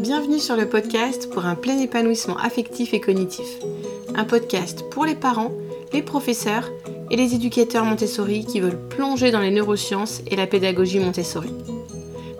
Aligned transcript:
Bienvenue 0.00 0.38
sur 0.38 0.56
le 0.56 0.68
podcast 0.68 1.30
pour 1.30 1.46
un 1.46 1.54
plein 1.54 1.78
épanouissement 1.78 2.36
affectif 2.36 2.92
et 2.92 3.00
cognitif. 3.00 3.46
Un 4.14 4.24
podcast 4.24 4.84
pour 4.90 5.06
les 5.06 5.14
parents, 5.14 5.52
les 5.94 6.02
professeurs 6.02 6.70
et 7.10 7.16
les 7.16 7.34
éducateurs 7.34 7.84
Montessori 7.84 8.44
qui 8.44 8.60
veulent 8.60 8.88
plonger 8.88 9.30
dans 9.30 9.40
les 9.40 9.50
neurosciences 9.50 10.20
et 10.26 10.36
la 10.36 10.46
pédagogie 10.46 11.00
Montessori. 11.00 11.50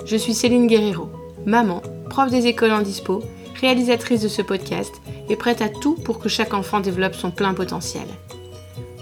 Je 0.05 0.17
suis 0.17 0.35
Céline 0.35 0.67
Guerrero, 0.67 1.09
maman, 1.47 1.81
prof 2.11 2.31
des 2.31 2.47
écoles 2.47 2.73
en 2.73 2.83
dispo, 2.83 3.23
réalisatrice 3.59 4.21
de 4.21 4.29
ce 4.29 4.43
podcast 4.43 4.95
et 5.31 5.37
prête 5.37 5.63
à 5.63 5.71
tout 5.71 5.95
pour 5.95 6.19
que 6.19 6.29
chaque 6.29 6.53
enfant 6.53 6.81
développe 6.81 7.15
son 7.15 7.31
plein 7.31 7.55
potentiel. 7.55 8.07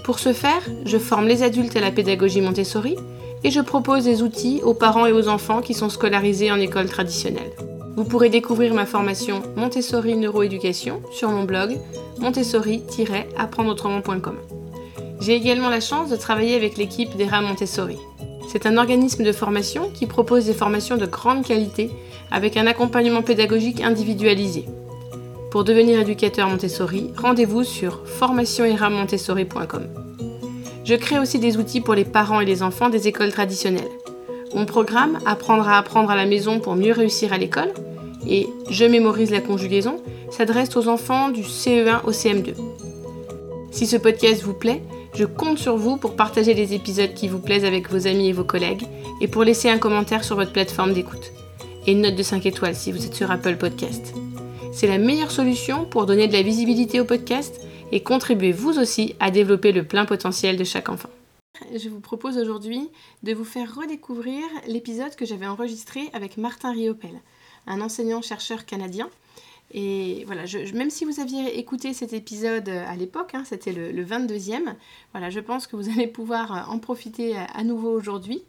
Pour 0.05 0.21
ce 0.21 0.33
faire, 0.33 0.63
je 0.85 0.99
forme 0.99 1.27
les 1.27 1.43
adultes 1.43 1.77
à 1.77 1.81
la 1.81 1.91
pédagogie 1.91 2.41
Montessori 2.41 2.97
et 3.43 3.51
je 3.51 3.61
propose 3.61 4.05
des 4.05 4.23
outils 4.23 4.61
aux 4.63 4.75
parents 4.75 5.07
et 5.07 5.13
aux 5.13 5.29
enfants 5.29 5.61
qui 5.61 5.75
sont 5.75 5.91
scolarisés 5.91 6.53
en 6.53 6.61
école 6.61 6.89
traditionnelle. 6.89 7.53
Vous 7.97 8.05
pourrez 8.05 8.29
découvrir 8.29 8.75
ma 8.75 8.87
formation 8.87 9.43
Montessori 9.57 10.17
Neuroéducation 10.17 11.03
sur 11.13 11.31
mon 11.31 11.45
blog 11.45 11.79
montessori-apprendreautrement.com. 12.19 14.37
J'ai 15.21 15.35
également 15.35 15.69
la 15.69 15.79
chance 15.81 16.11
de 16.11 16.17
travailler 16.17 16.57
avec 16.57 16.77
l'équipe 16.77 17.17
d'ERA 17.17 17.41
Montessori. 17.41 17.99
C'est 18.49 18.67
un 18.67 18.79
organisme 18.79 19.23
de 19.23 19.31
formation 19.33 19.91
qui 19.91 20.07
propose 20.07 20.47
des 20.47 20.55
formations 20.55 20.97
de 20.97 21.07
grande 21.07 21.45
qualité 21.45 21.93
avec 22.33 22.57
un 22.57 22.67
accompagnement 22.67 23.23
pédagogique 23.23 23.81
individualisé. 23.81 24.65
Pour 25.53 25.63
devenir 25.63 26.01
éducateur 26.01 26.49
Montessori, 26.49 27.13
rendez-vous 27.17 27.63
sur 27.63 28.05
formationeramontessori.com. 28.07 29.87
Je 30.85 30.97
crée 30.97 31.21
aussi 31.21 31.39
des 31.39 31.59
outils 31.59 31.81
pour 31.81 31.95
les 31.95 32.05
parents 32.05 32.41
et 32.41 32.45
les 32.45 32.65
enfants 32.65 32.89
des 32.89 33.07
écoles 33.07 33.33
traditionnelles. 33.33 33.89
Mon 34.55 34.67
programme 34.67 35.19
Apprendre 35.27 35.69
à 35.69 35.79
apprendre 35.79 36.11
à 36.11 36.17
la 36.17 36.27
maison 36.27 36.61
pour 36.61 36.77
mieux 36.77 36.93
réussir 36.93 37.33
à 37.33 37.39
l'école 37.39 37.73
et 38.29 38.47
Je 38.71 38.85
mémorise 38.85 39.31
la 39.31 39.41
conjugaison 39.41 39.97
s'adresse 40.31 40.77
aux 40.77 40.89
enfants 40.89 41.29
du 41.29 41.43
CE1 41.43 42.05
au 42.05 42.13
CM2. 42.13 42.55
Si 43.71 43.87
ce 43.87 43.97
podcast 43.97 44.43
vous 44.43 44.55
plaît, 44.55 44.83
je 45.15 45.25
compte 45.25 45.59
sur 45.59 45.77
vous 45.77 45.97
pour 45.97 46.17
partager 46.17 46.55
les 46.55 46.75
épisodes 46.75 47.15
qui 47.15 47.29
vous 47.29 47.41
plaisent 47.41 47.65
avec 47.65 47.91
vos 47.91 48.07
amis 48.07 48.29
et 48.29 48.33
vos 48.33 48.45
collègues 48.45 48.87
et 49.21 49.29
pour 49.29 49.45
laisser 49.45 49.69
un 49.69 49.79
commentaire 49.79 50.25
sur 50.25 50.37
votre 50.37 50.53
plateforme 50.53 50.93
d'écoute. 50.93 51.33
Et 51.87 51.93
une 51.93 52.01
note 52.01 52.17
de 52.17 52.23
5 52.23 52.47
étoiles 52.47 52.75
si 52.75 52.93
vous 52.93 53.05
êtes 53.05 53.15
sur 53.15 53.31
Apple 53.31 53.57
Podcast. 53.57 54.15
C'est 54.73 54.87
la 54.87 54.99
meilleure 54.99 55.31
solution 55.31 55.85
pour 55.85 56.07
donner 56.07 56.29
de 56.29 56.33
la 56.33 56.43
visibilité 56.43 57.01
au 57.01 57.05
podcast 57.05 57.61
et 57.93 58.01
contribuer 58.01 58.53
vous 58.53 58.79
aussi 58.79 59.15
à 59.21 59.31
développer 59.31 59.73
le 59.73 59.85
plein 59.85 60.05
potentiel 60.05 60.57
de 60.57 60.65
chaque 60.65 60.89
enfant. 60.89 61.11
Je 61.75 61.89
vous 61.89 62.01
propose 62.01 62.37
aujourd'hui 62.37 62.91
de 63.23 63.33
vous 63.33 63.45
faire 63.45 63.75
redécouvrir 63.75 64.43
l'épisode 64.67 65.15
que 65.15 65.25
j'avais 65.25 65.47
enregistré 65.47 66.11
avec 66.13 66.37
Martin 66.37 66.73
Riopel, 66.73 67.21
un 67.67 67.81
enseignant-chercheur 67.81 68.67
canadien. 68.67 69.09
Et 69.73 70.25
voilà, 70.27 70.45
même 70.75 70.91
si 70.91 71.05
vous 71.05 71.21
aviez 71.21 71.59
écouté 71.59 71.95
cet 71.95 72.13
épisode 72.13 72.69
à 72.69 72.95
l'époque, 72.97 73.35
hein, 73.35 73.45
c'était 73.45 73.73
le, 73.73 74.05
22e, 74.05 74.75
voilà, 75.13 75.31
je 75.31 75.41
pense 75.41 75.67
que 75.67 75.77
vous 75.77 75.89
allez 75.95 76.07
pouvoir 76.07 76.71
en 76.71 76.79
profiter 76.79 77.37
à 77.37 77.65
nouveau 77.65 77.91
aujourd'hui. 77.91 78.43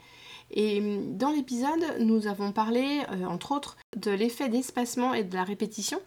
Et 0.52 1.00
dans 1.10 1.32
l'épisode, 1.32 1.84
nous 2.00 2.28
avons 2.28 2.52
parlé, 2.52 3.02
euh, 3.12 3.26
entre 3.26 3.52
autres, 3.52 3.78
de 3.96 4.12
l'effet 4.12 4.50
d'espacement 4.50 5.14
et 5.14 5.24
de 5.24 5.34
la 5.36 5.44
répétition. 5.44 6.00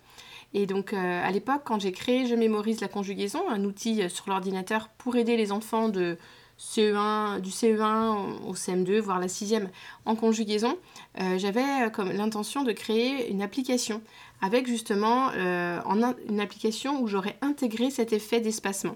Et 0.54 0.66
donc 0.66 0.92
euh, 0.92 1.22
à 1.22 1.30
l'époque, 1.30 1.62
quand 1.64 1.80
j'ai 1.80 1.92
créé 1.92 2.26
Je 2.26 2.34
mémorise 2.34 2.80
la 2.80 2.88
conjugaison, 2.88 3.48
un 3.48 3.64
outil 3.64 4.02
euh, 4.02 4.08
sur 4.08 4.28
l'ordinateur 4.28 4.88
pour 4.96 5.16
aider 5.16 5.36
les 5.36 5.52
enfants 5.52 5.88
de 5.88 6.16
CE1, 6.58 7.40
du 7.40 7.50
CE1 7.50 8.42
au 8.46 8.54
CM2, 8.54 8.98
voire 8.98 9.20
la 9.20 9.28
sixième 9.28 9.70
en 10.04 10.16
conjugaison, 10.16 10.76
euh, 11.20 11.38
j'avais 11.38 11.90
comme 11.92 12.10
l'intention 12.10 12.64
de 12.64 12.72
créer 12.72 13.30
une 13.30 13.42
application 13.42 14.02
avec 14.40 14.68
justement 14.68 15.32
une 15.32 16.40
application 16.40 17.00
où 17.02 17.08
j'aurais 17.08 17.36
intégré 17.42 17.90
cet 17.90 18.12
effet 18.12 18.40
d'espacement. 18.40 18.94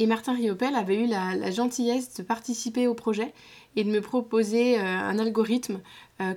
Et 0.00 0.06
Martin 0.06 0.34
Riopel 0.34 0.74
avait 0.74 1.04
eu 1.04 1.06
la, 1.06 1.50
gentillesse 1.52 2.14
de 2.14 2.24
participer 2.24 2.88
au 2.88 2.94
projet 2.94 3.32
et 3.76 3.84
de 3.84 3.90
me 3.90 4.00
proposer 4.00 4.78
un 4.78 5.16
algorithme 5.20 5.78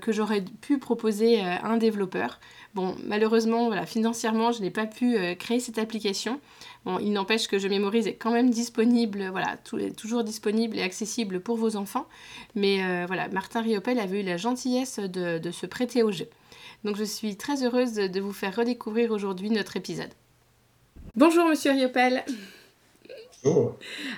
que 0.01 0.11
j'aurais 0.11 0.41
pu 0.61 0.77
proposer 0.77 1.41
à 1.41 1.65
un 1.65 1.77
développeur. 1.77 2.39
Bon, 2.73 2.95
malheureusement, 3.03 3.67
voilà, 3.67 3.85
financièrement, 3.85 4.53
je 4.53 4.61
n'ai 4.61 4.69
pas 4.69 4.85
pu 4.85 5.17
euh, 5.17 5.35
créer 5.35 5.59
cette 5.59 5.77
application. 5.77 6.39
Il 6.85 7.13
n'empêche 7.13 7.47
que 7.47 7.59
je 7.59 7.67
mémorise 7.67 8.07
est 8.07 8.15
quand 8.15 8.31
même 8.31 8.49
disponible, 8.49 9.29
voilà, 9.29 9.57
toujours 9.97 10.23
disponible 10.23 10.77
et 10.77 10.81
accessible 10.81 11.39
pour 11.39 11.55
vos 11.55 11.75
enfants. 11.75 12.07
Mais 12.55 12.83
euh, 12.83 13.05
voilà, 13.05 13.27
Martin 13.29 13.61
Riopel 13.61 13.99
avait 13.99 14.21
eu 14.21 14.23
la 14.23 14.37
gentillesse 14.37 14.99
de, 14.99 15.51
se 15.51 15.65
prêter 15.67 16.01
au 16.01 16.11
jeu. 16.11 16.27
Donc 16.83 16.95
je 16.95 17.03
suis 17.03 17.37
très 17.37 17.63
heureuse 17.63 17.93
de 17.93 18.19
vous 18.19 18.33
faire 18.33 18.55
redécouvrir 18.55 19.11
aujourd'hui 19.11 19.51
notre 19.51 19.77
épisode. 19.77 20.09
Bonjour 21.15 21.47
Monsieur 21.47 21.71
Riopel. 21.71 22.23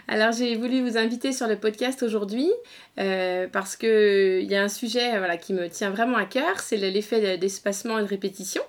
Alors 0.08 0.34
j'ai 0.34 0.56
voulu 0.56 0.82
vous 0.82 0.98
inviter 0.98 1.32
sur 1.32 1.48
le 1.48 1.58
podcast 1.58 2.04
aujourd'hui 2.04 2.52
euh, 3.00 3.48
parce 3.52 3.78
qu'il 3.78 4.44
y 4.44 4.56
a 4.56 4.62
un 4.62 4.68
sujet 4.68 5.18
voilà, 5.18 5.38
qui 5.38 5.54
me 5.54 5.70
tient 5.70 5.92
vraiment 5.92 6.18
à 6.18 6.26
cœur, 6.26 6.60
c'est 6.60 6.76
l'effet 6.76 7.38
d'espacement 7.38 8.00
et 8.00 8.04
de 8.04 8.08
répétition. 8.08 8.62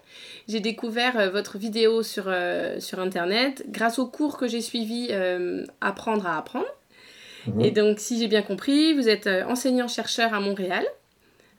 J'ai 0.47 0.61
découvert 0.61 1.19
euh, 1.19 1.31
votre 1.31 1.59
vidéo 1.59 2.03
sur, 2.03 2.25
euh, 2.29 2.79
sur 2.79 3.01
Internet 3.01 3.65
grâce 3.69 3.99
au 3.99 4.07
cours 4.07 4.37
que 4.37 4.47
j'ai 4.47 4.61
suivi 4.61 5.13
Apprendre 5.81 6.27
à 6.27 6.39
apprendre. 6.39 6.67
Mhm. 7.47 7.61
Et 7.61 7.71
donc 7.71 7.99
si 7.99 8.19
j'ai 8.19 8.29
bien 8.29 8.43
compris, 8.43 8.95
vous 8.95 9.09
êtes 9.09 9.27
enseignant-chercheur 9.27 10.35
à 10.35 10.41
Montréal. 10.41 10.85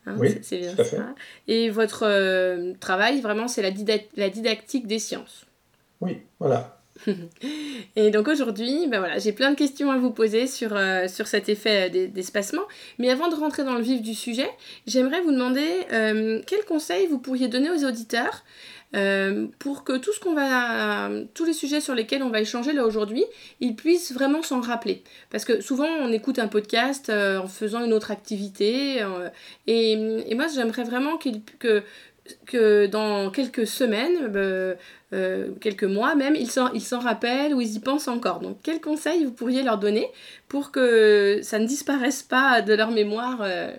Hein, 0.06 0.16
oui, 0.20 0.38
c'est 0.42 0.58
bien 0.58 0.76
ça. 0.76 1.16
Et 1.48 1.70
votre 1.70 2.74
travail, 2.80 3.22
vraiment, 3.22 3.48
c'est 3.48 3.62
la, 3.62 3.72
la 4.16 4.30
didactique 4.30 4.88
des 4.88 5.00
sciences. 5.00 5.46
Oui, 6.00 6.20
voilà. 6.40 6.80
Et 7.96 8.10
donc 8.10 8.28
aujourd'hui, 8.28 8.88
ben 8.88 9.00
voilà, 9.00 9.18
j'ai 9.18 9.34
plein 9.34 9.52
de 9.52 9.56
questions 9.56 9.92
à 9.92 9.98
vous 9.98 10.12
poser 10.12 10.48
sur, 10.48 10.76
euh, 10.76 11.08
sur 11.08 11.28
cet 11.28 11.50
effet 11.50 11.90
d'espacement. 11.90 12.64
Mais 13.00 13.10
avant 13.10 13.28
de 13.28 13.36
rentrer 13.36 13.64
dans 13.64 13.76
le 13.76 13.82
vif 13.82 14.02
du 14.02 14.14
sujet, 14.14 14.50
j'aimerais 14.88 15.22
vous 15.22 15.32
demander 15.32 15.68
euh, 15.92 16.42
quels 16.48 16.66
conseils 16.66 17.08
vous 17.08 17.20
pourriez 17.20 17.48
donner 17.48 17.70
aux 17.70 17.86
auditeurs 17.86 18.44
euh, 18.96 19.48
pour 19.60 19.84
que 19.84 19.98
tout 19.98 20.14
ce 20.14 20.20
qu'on 20.22 20.34
va, 20.36 21.10
tous 21.34 21.44
les 21.44 21.54
sujets 21.54 21.82
sur 21.82 21.96
lesquels 21.96 22.24
on 22.24 22.30
va 22.30 22.40
échanger 22.40 22.72
là 22.72 22.86
aujourd'hui, 22.86 23.26
ils 23.60 23.76
puissent 23.76 24.14
vraiment 24.14 24.42
s'en 24.42 24.62
rappeler. 24.62 25.04
Parce 25.32 25.44
que 25.44 25.60
souvent 25.60 25.88
on 25.88 26.12
écoute 26.14 26.40
un 26.40 26.48
podcast 26.48 27.10
en 27.10 27.48
faisant 27.48 27.84
une 27.84 27.92
autre 27.92 28.12
activité. 28.12 29.04
Et, 29.68 29.92
et, 29.92 30.36
moi 30.36 30.46
j'aimerais 30.48 30.84
vraiment 30.84 31.18
que, 31.18 31.84
que 32.46 32.88
dans 32.88 33.30
quelques 33.30 33.68
semaines, 33.68 34.28
ben, 34.28 34.76
euh, 35.14 35.52
quelques 35.62 35.84
mois 35.84 36.16
même, 36.16 36.36
ils 36.36 36.50
s'en, 36.50 36.72
ils 36.74 36.96
rappellent 36.96 37.54
ou 37.54 37.62
ils 37.62 37.76
y 37.76 37.80
pensent 37.80 38.08
encore. 38.08 38.40
Donc 38.40 38.58
quels 38.64 38.82
conseils 38.82 39.26
vous 39.26 39.32
pourriez 39.32 39.64
leur 39.64 39.78
donner 39.78 40.08
pour 40.48 40.72
que 40.72 41.40
ça 41.44 41.60
ne 41.60 41.68
disparaisse 41.68 42.24
pas 42.24 42.62
de 42.62 42.74
leur 42.74 42.92
mémoire 42.92 43.40
euh, 43.42 43.72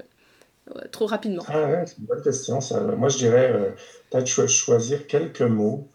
trop 0.92 1.06
rapidement? 1.06 1.42
Ah 1.48 1.84
C'est 1.84 1.98
une 1.98 2.04
bonne 2.04 2.22
question. 2.22 2.58
Moi 2.96 3.08
je 3.08 3.18
dirais 3.18 3.52
euh, 3.52 3.70
peut-être 4.10 4.48
choisir 4.48 5.06
quelques 5.06 5.42
mots 5.42 5.88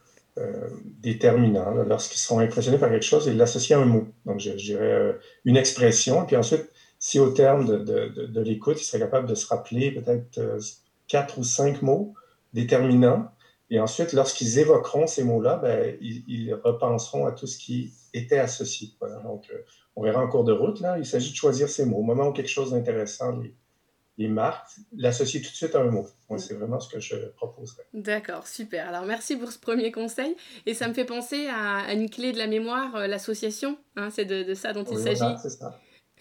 déterminants 1.02 1.72
lorsqu'ils 1.88 2.18
sont 2.18 2.40
impressionnés 2.40 2.78
par 2.78 2.90
quelque 2.90 3.06
chose 3.06 3.28
et 3.28 3.34
l'associer 3.34 3.76
à 3.76 3.80
un 3.80 3.86
mot. 3.86 4.08
Donc 4.26 4.40
je, 4.40 4.52
dirais 4.52 5.16
une 5.46 5.58
expression, 5.58 6.26
puis 6.26 6.36
ensuite, 6.36 6.68
si 7.00 7.20
au 7.20 7.30
terme 7.32 7.84
de 7.84 8.42
l'écoute, 8.42 8.82
ils 8.82 8.86
seraient 8.86 9.04
capables 9.04 9.28
de 9.28 9.36
se 9.36 9.46
rappeler 9.48 9.92
peut-être 9.92 10.40
quatre 11.08 11.38
ou 11.38 11.44
cinq 11.44 11.82
mots 11.82 12.16
déterminants 12.54 13.32
et 13.72 13.80
ensuite, 13.80 14.12
lorsqu'ils 14.12 14.60
évoqueront 14.60 15.08
ces 15.08 15.24
mots-là, 15.24 15.56
ben, 15.56 15.98
ils, 16.02 16.54
repenseront 16.54 17.26
à 17.26 17.32
tout 17.32 17.48
ce 17.48 17.58
qui 17.58 17.94
était 18.14 18.38
associé. 18.38 18.90
Donc, 19.24 19.46
euh, 19.50 19.60
on 19.96 20.04
verra 20.04 20.22
en 20.22 20.28
cours 20.28 20.44
de 20.44 20.52
route. 20.52 20.82
Là, 20.82 20.98
il 20.98 21.06
s'agit 21.06 21.32
de 21.32 21.38
choisir 21.38 21.70
ces 21.70 21.86
mots. 21.86 22.00
Au 22.00 22.04
moment 22.04 22.28
où 22.28 22.34
quelque 22.34 22.50
chose 22.50 22.72
d'intéressant 22.72 23.38
les, 23.38 23.56
les 24.18 24.28
marque, 24.28 24.68
l'associer 24.92 25.42
tout 25.42 25.50
de 25.50 25.56
suite 25.56 25.74
à 25.74 25.80
un 25.80 25.90
mot. 25.90 26.06
Moi, 26.30 26.38
c'est 26.38 26.54
vraiment 26.54 26.82
ce 26.82 26.94
que 26.94 27.00
je 27.00 27.16
proposerais. 27.38 27.88
D'accord, 27.94 28.46
super. 28.46 28.90
Alors, 28.90 29.06
merci 29.06 29.38
pour 29.38 29.54
ce 29.54 29.58
premier 29.58 29.94
conseil. 29.94 30.36
Et 30.66 30.74
ça 30.74 30.90
me 30.90 30.94
fait 30.94 31.06
penser 31.06 31.48
à, 31.48 31.94
une 31.94 32.10
clé 32.10 32.34
de 32.34 32.38
la 32.38 32.48
mémoire, 32.48 32.94
euh, 32.98 33.08
l'association. 33.08 33.78
Hein, 33.96 34.10
c'est 34.10 34.26
de, 34.26 34.54
ça 34.54 34.74
dont 34.74 34.84
il 34.84 34.98
s'agit. 34.98 35.40
c'est 35.42 35.50
ça. 35.50 35.80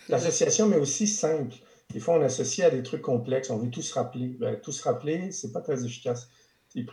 L'association, 0.08 0.68
mais 0.68 0.78
aussi 0.78 1.08
simple. 1.08 1.56
Des 1.92 2.00
fois, 2.00 2.18
on 2.18 2.22
associe 2.22 2.66
à 2.66 2.70
des 2.70 2.82
trucs 2.82 3.02
complexes. 3.02 3.50
On 3.50 3.58
veut 3.58 3.70
tout 3.70 3.82
se 3.82 3.94
rappeler. 3.94 4.28
Ben, 4.38 4.56
tout 4.56 4.72
se 4.72 4.82
rappeler, 4.82 5.32
c'est 5.32 5.52
pas 5.52 5.60
très 5.60 5.84
efficace 5.84 6.28
c'est 6.72 6.84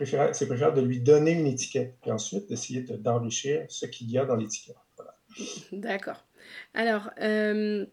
préférable, 0.46 0.76
de 0.76 0.82
lui 0.82 1.00
donner 1.00 1.32
une 1.32 1.46
étiquette, 1.46 1.96
puis 2.00 2.10
ensuite 2.10 2.48
d'essayer 2.48 2.80
d'enrichir 2.80 3.64
ce 3.68 3.86
qu'il 3.86 4.10
y 4.10 4.18
a 4.18 4.24
dans 4.24 4.36
l'étiquette. 4.36 4.76
D'accord. 5.72 6.24
Alors, 6.74 7.10
euh, 7.20 7.86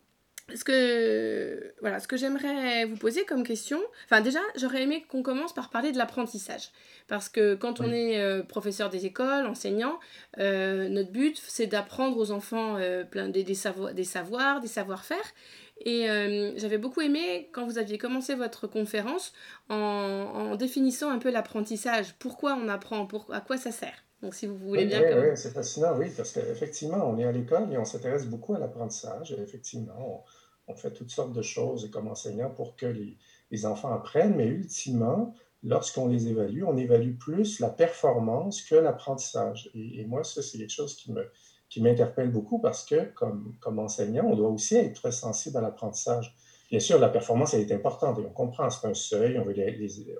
ce 0.54 0.64
que, 0.64 1.74
voilà, 1.82 2.00
ce 2.00 2.08
que 2.08 2.18
j'aimerais 2.18 2.86
vous 2.86 2.96
poser 2.96 3.26
comme 3.26 3.44
question, 3.44 3.80
enfin 4.06 4.22
déjà, 4.22 4.40
j'aurais 4.56 4.82
aimé 4.84 5.06
qu'on 5.10 5.22
commence 5.22 5.54
par 5.54 5.70
parler 5.70 5.92
de 5.92 5.98
l'apprentissage. 5.98 6.70
Parce 7.08 7.30
que 7.30 7.54
quand 7.54 7.82
on 7.82 7.92
est 7.92 8.20
euh, 8.20 8.42
professeur 8.42 8.90
des 8.90 9.06
écoles, 9.06 9.46
enseignant, 9.46 10.00
euh, 10.40 10.88
notre 10.88 11.12
but, 11.12 11.40
c'est 11.48 11.68
d'apprendre 11.68 12.18
aux 12.18 12.32
enfants 12.32 12.80
plein 13.12 13.30
des, 13.30 13.44
des, 13.44 13.56
des 13.94 14.04
savoirs, 14.04 14.60
des 14.60 14.68
savoir-faire. 14.68 15.34
Et 15.82 16.10
euh, 16.10 16.54
j'avais 16.58 16.78
beaucoup 16.78 17.02
aimé 17.02 17.50
quand 17.52 17.66
vous 17.66 17.78
aviez 17.78 17.98
commencé 17.98 18.34
votre 18.36 18.68
conférence 18.68 19.34
en, 19.70 20.56
définissant 20.56 21.10
un 21.12 21.20
peu 21.20 21.32
l'apprentissage. 21.32 22.16
Pourquoi 22.18 22.56
on 22.56 22.70
apprend? 22.70 23.06
Pour, 23.06 23.34
À 23.34 23.42
quoi 23.42 23.58
ça 23.58 23.72
sert? 23.72 24.06
Donc, 24.22 24.34
si 24.34 24.48
vous 24.48 24.58
voulez 24.58 24.86
bien. 24.86 25.02
Oui, 25.02 25.36
c'est 25.36 25.52
fascinant, 25.52 25.98
oui, 25.98 26.08
parce 26.16 26.32
qu'effectivement, 26.32 27.08
on 27.10 27.18
est 27.18 27.26
à 27.26 27.32
l'école 27.32 27.72
et 27.72 27.78
on 27.78 27.86
s'intéresse 27.86 28.26
beaucoup 28.26 28.56
à 28.56 28.60
l'apprentissage. 28.60 29.34
Effectivement, 29.34 30.24
on, 30.68 30.76
fait 30.76 30.92
toutes 30.92 31.12
sortes 31.12 31.34
de 31.34 31.42
choses 31.42 31.92
comme 31.92 32.08
enseignant 32.08 32.50
pour 32.50 32.76
que 32.76 32.86
les, 32.86 33.18
les 33.52 33.66
enfants 33.66 33.94
apprennent, 33.94 34.36
mais 34.36 34.48
ultimement, 34.48 35.36
lorsqu'on 35.66 36.08
les 36.08 36.28
évalue, 36.28 36.64
on 36.64 36.78
évalue 36.78 37.16
plus 37.18 37.60
la 37.60 37.70
performance 37.70 38.62
que 38.62 38.76
l'apprentissage. 38.76 39.70
Et, 39.74 40.06
moi, 40.06 40.24
ça, 40.24 40.42
c'est 40.42 40.58
quelque 40.58 40.72
chose 40.72 40.96
qui 40.96 41.12
me 41.12 41.30
qui 41.70 41.82
m'interpelle 41.82 42.32
beaucoup 42.32 42.60
parce 42.60 42.86
que, 42.86 43.12
comme, 43.14 43.56
comme 43.60 43.80
enseignant, 43.80 44.26
on 44.26 44.36
doit 44.36 44.50
aussi 44.50 44.76
être 44.76 45.12
sensible 45.12 45.58
à 45.58 45.62
l'apprentissage. 45.62 46.36
Bien 46.70 46.80
sûr, 46.80 47.00
la 47.00 47.10
performance, 47.10 47.54
elle 47.54 47.62
est 47.62 47.72
importante 47.72 48.18
et 48.20 48.26
on 48.26 48.32
comprend, 48.32 48.70
c'est 48.70 48.88
un 48.88 48.94
seuil, 48.94 49.38
on 49.38 49.46
veut, 49.46 49.56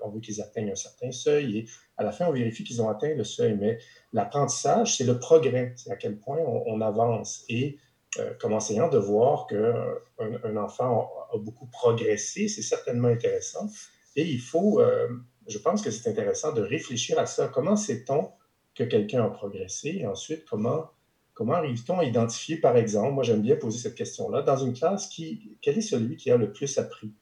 on 0.02 0.10
veut 0.10 0.20
qu'ils 0.20 0.40
atteignent 0.40 0.70
un 0.70 0.76
certain 0.76 1.10
seuil 1.10 1.58
et 1.58 1.66
à 1.96 2.04
la 2.04 2.12
fin, 2.12 2.26
on 2.28 2.32
vérifie 2.32 2.62
qu'ils 2.62 2.80
ont 2.80 2.88
atteint 2.88 3.14
le 3.14 3.24
seuil. 3.24 3.56
Mais 3.56 3.78
l'apprentissage, 4.12 4.96
c'est 4.96 5.04
le 5.04 5.18
progrès, 5.18 5.72
c'est 5.76 5.90
à 5.90 5.96
quel 5.96 6.18
point 6.18 6.38
on, 6.38 6.80
avance. 6.80 7.44
Et 7.48 7.78
euh, 8.18 8.32
comme 8.38 8.52
enseignant, 8.52 8.88
de 8.88 8.98
voir 8.98 9.46
qu'un 9.48 9.74
un 10.18 10.56
enfant 10.56 11.10
a, 11.32 11.38
beaucoup 11.38 11.66
progressé, 11.66 12.48
c'est 12.48 12.62
certainement 12.62 13.08
intéressant. 13.08 13.68
Et 14.14 14.24
il 14.24 14.40
faut, 14.40 14.80
euh, 14.80 15.08
je 15.48 15.58
pense 15.58 15.82
que 15.82 15.90
c'est 15.90 16.08
intéressant 16.08 16.52
de 16.52 16.62
réfléchir 16.62 17.18
à 17.18 17.26
ça. 17.26 17.48
Comment 17.48 17.76
sait-on 17.76 18.30
que 18.74 18.84
quelqu'un 18.84 19.24
a 19.24 19.30
progressé? 19.30 19.98
Et 20.00 20.06
ensuite, 20.06 20.44
comment, 20.44 20.90
comment 21.36 21.52
arrive-t-on 21.52 22.00
à 22.00 22.04
identifier, 22.04 22.56
par 22.56 22.76
exemple, 22.76 23.12
moi 23.12 23.22
j'aime 23.22 23.42
bien 23.42 23.56
poser 23.56 23.78
cette 23.78 23.94
question-là, 23.94 24.42
dans 24.42 24.56
une 24.56 24.72
classe, 24.72 25.06
qui, 25.06 25.56
quel 25.60 25.78
est 25.78 25.82
celui 25.82 26.16
qui 26.16 26.30
a 26.30 26.36
le 26.36 26.50
plus 26.50 26.78
appris? 26.78 27.12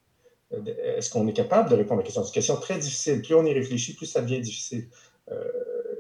Euh, 0.52 0.62
est-ce 0.96 1.10
qu'on 1.10 1.26
est 1.26 1.32
capable 1.32 1.68
de 1.68 1.74
répondre 1.74 2.00
à 2.00 2.02
la 2.02 2.04
question? 2.04 2.22
C'est 2.22 2.28
une 2.28 2.34
question 2.34 2.56
très 2.56 2.78
difficile. 2.78 3.22
Plus 3.22 3.34
on 3.34 3.44
y 3.44 3.52
réfléchit, 3.52 3.94
plus 3.94 4.06
ça 4.06 4.22
devient 4.22 4.40
difficile. 4.40 4.88
Euh, 5.32 5.44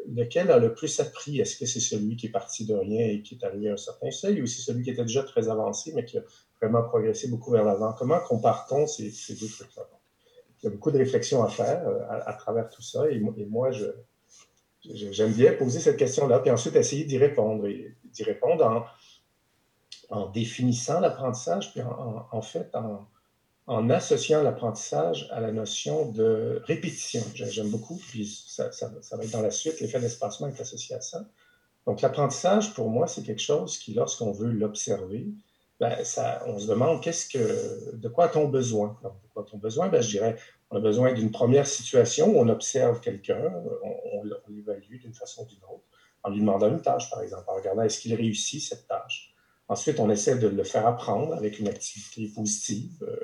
lequel 0.06 0.50
a 0.52 0.58
le 0.58 0.74
plus 0.74 1.00
appris? 1.00 1.40
Est-ce 1.40 1.56
que 1.56 1.66
c'est 1.66 1.80
celui 1.80 2.16
qui 2.16 2.26
est 2.26 2.30
parti 2.30 2.64
de 2.64 2.74
rien 2.74 3.04
et 3.08 3.20
qui 3.20 3.34
est 3.34 3.44
arrivé 3.44 3.68
à 3.68 3.72
un 3.72 3.76
certain 3.76 4.12
seuil 4.12 4.40
ou 4.42 4.46
c'est 4.46 4.60
celui 4.60 4.84
qui 4.84 4.90
était 4.90 5.02
déjà 5.02 5.24
très 5.24 5.48
avancé 5.48 5.92
mais 5.94 6.04
qui 6.04 6.18
a 6.18 6.22
vraiment 6.60 6.82
progressé 6.82 7.28
beaucoup 7.28 7.50
vers 7.50 7.64
l'avant? 7.64 7.94
Comment 7.98 8.20
compare-t-on 8.20 8.86
ces, 8.86 9.10
deux 9.40 9.48
trucs-là? 9.48 9.88
il 10.62 10.66
y 10.66 10.68
a 10.68 10.70
beaucoup 10.70 10.92
de 10.92 10.98
réflexions 10.98 11.42
à 11.42 11.48
faire 11.48 11.86
euh, 11.88 11.98
à, 12.08 12.32
travers 12.34 12.70
tout 12.70 12.80
ça. 12.80 13.10
Et, 13.10 13.18
moi, 13.18 13.70
je, 13.72 13.86
j'aime 14.82 15.32
bien 15.32 15.52
poser 15.54 15.80
cette 15.80 15.96
question-là, 15.96 16.38
puis 16.38 16.50
ensuite 16.50 16.76
essayer 16.76 17.04
d'y 17.04 17.18
répondre. 17.18 17.66
Et 17.66 17.94
d'y 18.14 18.22
répondre 18.22 18.86
en, 20.10 20.26
définissant 20.30 21.00
l'apprentissage, 21.00 21.72
puis 21.72 21.82
en, 21.82 22.42
fait, 22.42 22.70
en, 23.66 23.90
associant 23.90 24.42
l'apprentissage 24.42 25.28
à 25.32 25.40
la 25.40 25.50
notion 25.50 26.10
de 26.10 26.62
répétition. 26.64 27.22
J'aime 27.34 27.70
beaucoup, 27.70 27.96
puis 27.96 28.26
ça, 28.26 28.70
ça, 28.72 28.88
va 28.88 29.24
être 29.24 29.30
dans 29.30 29.42
la 29.42 29.50
suite, 29.50 29.80
l'effet 29.80 30.00
d'espacement 30.00 30.48
est 30.48 30.60
associé 30.60 30.96
à 30.96 31.00
ça. 31.00 31.26
Donc, 31.86 32.00
l'apprentissage, 32.00 32.72
pour 32.74 32.88
moi, 32.88 33.06
c'est 33.06 33.22
quelque 33.22 33.42
chose 33.42 33.78
qui, 33.78 33.92
lorsqu'on 33.94 34.32
veut 34.32 34.50
l'observer, 34.50 35.28
ben, 35.80 35.96
on 36.46 36.58
se 36.58 36.66
demande 36.66 37.02
qu'est-ce 37.02 37.28
que, 37.28 37.96
de 37.96 38.08
quoi 38.08 38.26
a-t-on 38.26 38.48
besoin? 38.48 38.96
de 39.02 39.28
quoi 39.32 39.42
a-t-on 39.42 39.58
besoin? 39.58 39.88
Ben, 39.88 40.00
je 40.00 40.08
dirais, 40.08 40.36
on 40.70 40.76
a 40.76 40.80
besoin 40.80 41.12
d'une 41.12 41.30
première 41.30 41.66
situation 41.66 42.28
où 42.28 42.38
on 42.38 42.48
observe 42.48 43.00
quelqu'un, 43.00 43.52
on, 43.82 44.22
l'évalue 44.48 44.98
d'une 45.00 45.14
façon 45.14 45.42
ou 45.42 45.46
d'une 45.46 45.64
autre, 45.64 45.84
en 46.24 46.30
lui 46.30 46.40
demandant 46.40 46.68
une 46.68 46.80
tâche, 46.80 47.10
par 47.10 47.22
exemple, 47.22 47.44
en 47.48 47.54
regardant 47.54 47.82
est-ce 47.82 48.00
qu'il 48.00 48.14
réussit 48.14 48.62
cette 48.62 48.88
tâche. 48.88 49.34
Ensuite, 49.68 50.00
on 50.00 50.10
essaie 50.10 50.36
de 50.36 50.48
le 50.48 50.64
faire 50.64 50.86
apprendre 50.86 51.34
avec 51.34 51.58
une 51.58 51.68
activité 51.68 52.28
positive 52.34 53.02
euh, 53.02 53.16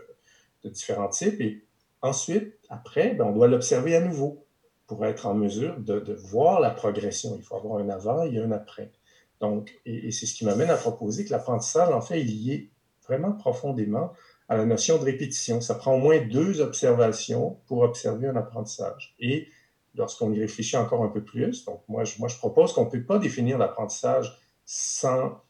de 0.65 0.69
différents 0.69 1.09
types. 1.09 1.41
Et 1.41 1.65
ensuite, 2.03 2.59
après, 2.69 3.15
ben, 3.15 3.25
on 3.25 3.33
doit 3.33 3.49
l'observer 3.49 3.97
à 3.97 4.01
nouveau 4.01 4.47
pour 4.87 5.05
être 5.07 5.27
en 5.27 5.35
mesure 5.35 5.79
de, 5.79 6.15
voir 6.15 6.61
la 6.61 6.71
progression. 6.71 7.37
Il 7.37 7.43
faut 7.43 7.57
avoir 7.57 7.79
un 7.79 7.89
avant 7.89 8.25
et 8.25 8.39
un 8.39 8.53
après. 8.53 8.93
Donc, 9.41 9.81
et, 9.87 10.11
c'est 10.11 10.27
ce 10.27 10.35
qui 10.35 10.45
m'amène 10.45 10.71
à 10.71 10.77
proposer 10.77 11.25
que 11.25 11.31
l'apprentissage, 11.31 11.91
en 11.91 12.01
fait, 12.01 12.21
est 12.21 12.69
vraiment 13.07 13.33
profondément 13.33 14.13
à 14.49 14.57
la 14.57 14.67
notion 14.67 14.99
de 14.99 15.05
répétition. 15.05 15.61
Ça 15.61 15.75
prend 15.75 15.95
au 15.95 15.99
moins 15.99 16.21
deux 16.21 16.61
observations 16.61 17.61
pour 17.67 17.83
observer 17.83 18.29
un 18.29 18.37
apprentissage. 18.37 19.15
Et 19.21 19.49
lorsqu'on 19.95 20.33
y 20.33 20.41
réfléchit 20.41 20.77
encore 20.77 21.03
un 21.05 21.09
peu 21.09 21.23
plus, 21.23 21.65
donc 21.65 21.83
moi, 21.89 22.05
je, 22.05 22.19
moi, 22.19 22.29
je 22.29 22.37
propose 22.37 22.73
qu'on 22.73 22.85
ne 22.85 22.91
peut 22.91 23.03
pas 23.03 23.19
définir 23.19 23.59
l'apprentissage 23.59 24.39
sans, 24.65 25.43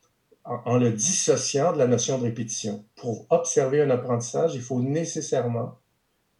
en, 0.44 0.78
le 0.78 0.90
dissociant 0.90 1.72
de 1.72 1.78
la 1.78 1.86
notion 1.86 2.18
de 2.18 2.24
répétition. 2.24 2.84
Pour 2.96 3.26
observer 3.30 3.82
un 3.82 3.90
apprentissage, 3.90 4.54
il 4.54 4.62
faut 4.62 4.80
nécessairement 4.80 5.78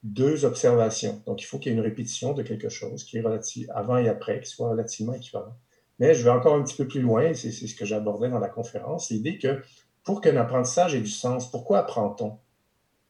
deux 0.02 0.44
observations. 0.44 1.23
Donc, 1.26 1.43
il 1.43 1.44
faut 1.44 1.58
qu'il 1.58 1.73
y 1.73 1.75
ait 1.75 1.79
une 1.79 1.85
répétition 1.85 2.32
de 2.32 2.43
quelque 2.43 2.70
chose 2.70 3.05
qui 3.05 3.19
est 3.19 3.20
relative 3.20 3.70
avant 3.75 3.99
et 3.99 4.08
après, 4.08 4.41
qui 4.41 4.49
soit 4.49 4.70
relativement 4.70 5.12
équivalent. 5.12 5.55
Mais 5.99 6.14
je 6.14 6.25
vais 6.25 6.31
encore 6.31 6.55
un 6.55 6.62
petit 6.62 6.76
peu 6.76 6.88
plus 6.88 7.03
loin, 7.03 7.35
c'est 7.35 7.50
ce 7.53 7.75
que 7.75 7.85
j'abordais 7.85 8.31
dans 8.31 8.38
la 8.38 8.49
conférence, 8.49 9.11
l'idée 9.11 9.38
que 9.38 9.62
pour 10.03 10.23
qu'un 10.23 10.37
apprentissage 10.37 10.94
ait 10.94 11.00
du 11.00 11.11
sens, 11.11 11.50
pourquoi 11.50 11.81
apprend-on? 11.81 12.38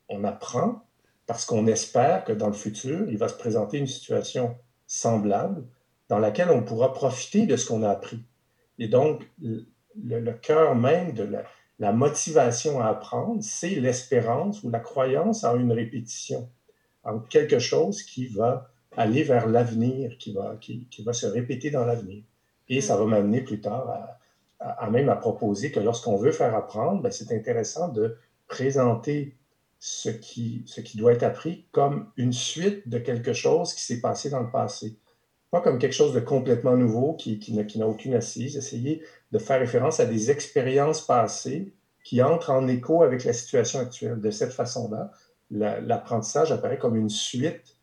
On 0.09 0.25
apprend 0.25 0.85
parce 1.27 1.45
qu'on 1.45 1.69
espère 1.69 2.25
que 2.25 2.33
dans 2.33 2.49
le 2.49 2.53
futur, 2.53 3.09
il 3.09 3.17
va 3.17 3.29
se 3.29 3.35
présenter 3.35 3.79
une 3.79 3.87
situation 3.87 4.57
semblable 4.91 5.63
dans 6.09 6.19
laquelle 6.19 6.51
on 6.51 6.65
pourra 6.65 6.93
profiter 6.93 7.47
de 7.47 7.57
ce 7.57 7.69
qu'on 7.69 7.85
a 7.85 7.91
appris. 7.91 8.25
Et 8.81 8.89
donc, 8.89 9.23
le, 9.41 10.33
cœur 10.33 10.75
même 10.75 11.13
de 11.13 11.29
la, 11.79 11.93
motivation 11.93 12.81
à 12.81 12.89
apprendre, 12.89 13.41
c'est 13.41 13.77
l'espérance 13.77 14.65
ou 14.65 14.71
la 14.71 14.81
croyance 14.81 15.45
en 15.45 15.57
une 15.59 15.71
répétition, 15.71 16.49
en 17.05 17.21
quelque 17.21 17.61
chose 17.61 18.03
qui 18.03 18.27
va 18.27 18.69
aller 18.97 19.23
vers 19.23 19.47
l'avenir, 19.47 20.19
qui 20.19 20.33
va, 20.33 20.57
qui, 20.61 20.89
va 21.05 21.13
se 21.13 21.27
répéter 21.27 21.71
dans 21.71 21.85
l'avenir. 21.85 22.25
Et 22.69 22.81
ça 22.81 22.97
va 22.97 23.05
m'amener 23.05 23.43
plus 23.43 23.61
tard 23.61 24.19
à, 24.59 24.91
même 24.91 25.09
à 25.09 25.17
proposer 25.17 25.71
que 25.71 25.79
lorsqu'on 25.79 26.17
veut 26.17 26.33
faire 26.33 26.55
apprendre, 26.57 27.01
ben, 27.01 27.13
c'est 27.13 27.33
intéressant 27.33 27.89
de 27.89 28.17
présenter 28.49 29.37
ce 29.81 30.11
qui, 30.11 30.63
ce 30.67 30.83
qui 30.83 30.99
doit 30.99 31.15
être 31.15 31.23
appris 31.23 31.67
comme 31.73 32.11
une 32.19 32.35
suite 32.35 32.87
de 32.89 32.99
quelque 32.99 33.33
chose 33.33 33.73
qui 33.73 33.83
s'est 33.83 34.01
passé 34.01 34.29
dans 34.29 34.41
le 34.41 34.51
passé. 34.51 34.99
Pas 35.51 35.63
comme 35.63 35.79
quelque 35.79 35.95
chose 35.95 36.13
de 36.13 36.21
complètement 36.21 36.77
nouveau 36.77 37.15
qui, 37.15 37.39
qui 37.39 37.55
n'a 37.55 37.87
aucune 37.89 38.15
assise. 38.15 38.57
Essayer 38.57 39.03
de 39.33 39.39
faire 39.39 39.59
référence 39.59 39.99
à 39.99 40.05
des 40.05 40.31
expériences 40.31 41.05
passées 41.05 41.73
qui 42.05 42.23
entrent 42.23 42.51
en 42.51 42.69
écho 42.69 43.03
avec 43.03 43.25
la 43.25 43.33
situation 43.33 43.81
actuelle. 43.81 44.21
De 44.21 44.31
cette 44.31 44.53
façon-là, 44.53 45.11
l'apprentissage 45.51 46.53
apparaît 46.53 46.79
comme 46.79 46.97
une 46.97 47.11
suite 47.11 47.77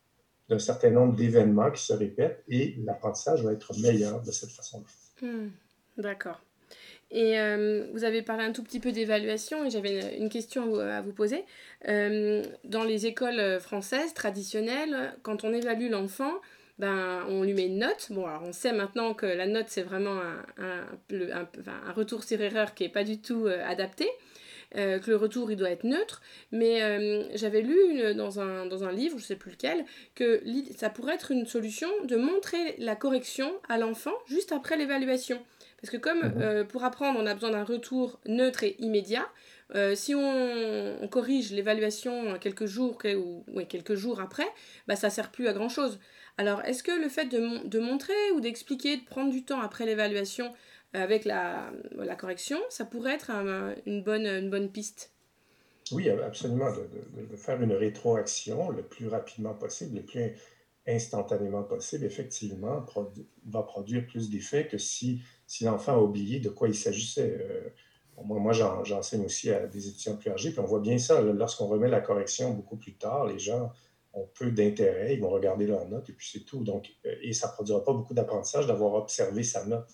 d'un 0.50 0.60
certain 0.60 0.92
nombre 0.92 1.16
d'événements 1.16 1.72
qui 1.72 1.84
se 1.84 1.94
répètent 1.94 2.44
et 2.48 2.76
l'apprentissage 2.86 3.44
va 3.44 3.52
être 3.52 3.78
meilleur 3.80 4.22
de 4.22 4.32
cette 4.32 4.52
façon-là. 4.52 5.28
Hmm, 5.28 5.50
d'accord. 5.98 6.40
Et 7.10 7.40
euh, 7.40 7.88
vous 7.94 8.04
avez 8.04 8.22
parlé 8.22 8.44
un 8.44 8.52
tout 8.52 8.64
petit 8.64 8.80
peu 8.80 8.92
d'évaluation 8.92 9.64
et 9.64 9.70
j'avais 9.70 10.18
une 10.18 10.30
question 10.30 10.80
à 10.80 11.02
vous 11.02 11.14
poser. 11.14 11.46
Euh, 11.88 12.44
dans 12.66 12.84
les 12.84 13.06
écoles 13.06 13.60
françaises 13.60 14.14
traditionnelles, 14.14 15.14
quand 15.24 15.46
on 15.46 15.54
évalue 15.54 15.90
l'enfant, 15.90 16.34
ben, 16.80 17.26
on 17.28 17.44
lui 17.44 17.54
met 17.54 17.66
une 17.66 17.80
note. 17.80 18.08
Bon, 18.12 18.26
on 18.44 18.54
sait 18.54 18.74
maintenant 18.74 19.14
que 19.14 19.26
la 19.26 19.48
note, 19.48 19.66
c'est 19.68 19.82
vraiment 19.82 20.20
un, 20.60 20.86
un, 21.10 21.92
retour 21.94 22.24
sur 22.24 22.40
erreur 22.40 22.74
qui 22.74 22.84
n'est 22.84 22.90
pas 22.90 23.04
du 23.04 23.20
tout 23.20 23.48
euh, 23.48 23.66
adapté. 23.66 24.08
Euh, 24.76 25.00
que 25.00 25.10
le 25.10 25.16
retour 25.16 25.50
il 25.50 25.56
doit 25.56 25.70
être 25.70 25.86
neutre, 25.86 26.22
mais 26.52 26.84
euh, 26.84 27.24
j'avais 27.36 27.62
lu 27.62 28.14
dans, 28.16 28.42
un, 28.42 28.66
dans 28.66 28.84
un 28.84 28.92
livre, 28.92 29.18
je 29.18 29.24
sais 29.24 29.38
plus 29.38 29.52
lequel, 29.52 29.86
que 30.14 30.44
ça 30.76 30.90
pourrait 30.90 31.14
être 31.14 31.32
une 31.32 31.46
solution 31.46 31.88
de 32.04 32.18
montrer 32.18 32.76
la 32.78 32.98
correction 32.98 33.50
à 33.70 33.78
l'enfant 33.78 34.12
juste 34.28 34.52
après 34.52 34.76
l'évaluation. 34.76 35.42
Parce 35.82 35.92
que 35.92 35.98
comme 35.98 36.20
mhm. 36.20 36.42
euh, 36.42 36.64
pour 36.64 36.84
apprendre, 36.84 37.20
on 37.22 37.26
a 37.26 37.34
besoin 37.34 37.52
d'un 37.52 37.64
retour 37.64 38.20
neutre 38.26 38.64
et 38.64 38.76
immédiat, 38.80 39.28
si 39.96 40.16
on, 40.16 41.08
corrige 41.12 41.52
l'évaluation 41.52 42.40
quelques 42.40 42.66
jours 42.66 42.98
ou 43.18 43.44
quelques 43.68 43.96
jours 43.96 44.22
après, 44.22 44.48
bah, 44.88 44.96
ça 44.96 45.10
sert 45.10 45.30
plus 45.30 45.50
à 45.50 45.54
grand 45.54 45.68
chose. 45.68 46.00
Alors, 46.38 46.62
est-ce 46.64 46.84
que 46.84 46.92
le 46.92 47.10
fait 47.10 47.26
de, 47.26 47.68
de 47.68 47.80
montrer 47.80 48.14
ou 48.36 48.40
d'expliquer, 48.40 48.98
de 48.98 49.04
prendre 49.04 49.32
du 49.32 49.44
temps 49.44 49.60
après 49.60 49.86
l'évaluation 49.86 50.54
avec 50.94 51.26
la, 51.26 51.72
la, 51.98 52.16
correction, 52.16 52.60
ça 52.70 52.86
pourrait 52.86 53.16
être 53.16 53.32
une, 53.86 54.04
bonne, 54.04 54.26
une 54.26 54.50
bonne 54.50 54.72
piste? 54.72 55.12
Oui, 55.92 56.10
absolument, 56.10 56.72
de, 56.72 57.26
de, 57.30 57.36
faire 57.36 57.62
une 57.62 57.74
rétroaction 57.74 58.70
le 58.72 58.84
plus 58.84 59.08
rapidement 59.08 59.54
possible, 59.54 59.98
le 59.98 60.04
plus 60.04 60.34
instantanément 60.86 61.64
possible, 61.64 62.06
effectivement, 62.06 62.86
va 63.46 63.64
produire 63.64 64.06
plus 64.06 64.30
d'effet 64.30 64.68
que 64.68 64.78
si, 64.78 65.22
si 65.48 65.64
l'enfant 65.64 65.94
a 65.94 66.00
oublié 66.00 66.40
de 66.40 66.50
quoi 66.50 66.68
il 66.68 66.76
s'agissait. 66.76 67.38
Euh, 67.40 67.70
moi, 68.24 68.40
moi 68.40 68.52
j'enseigne 68.84 69.26
aussi 69.26 69.50
à 69.50 69.66
des 69.66 69.88
étudiants 69.88 70.18
plus 70.18 70.32
âgés, 70.32 70.52
puis 70.52 70.60
on 70.60 70.66
voit 70.66 70.80
bien 70.82 70.98
ça. 70.98 71.22
Lorsqu'on 71.22 71.68
remet 71.68 71.88
la 71.88 72.02
correction 72.02 72.52
beaucoup 72.52 72.78
plus 72.78 72.96
tard, 72.96 73.26
les 73.26 73.40
gens 73.40 73.72
ont 74.14 74.28
peu 74.34 74.52
d'intérêt, 74.52 75.14
ils 75.14 75.22
vont 75.22 75.30
regarder 75.30 75.68
leur 75.68 75.88
note 75.88 76.10
et 76.10 76.14
puis 76.14 76.28
c'est 76.32 76.46
tout. 76.46 76.64
Donc, 76.64 76.90
euh, 77.06 77.16
et 77.22 77.34
ça 77.34 77.48
ne 77.48 77.54
produira 77.54 77.84
pas 77.84 77.94
beaucoup 77.94 78.14
d'apprentissage 78.14 78.68
d'avoir 78.68 78.94
observé 78.96 79.44
sa 79.44 79.66
note 79.66 79.88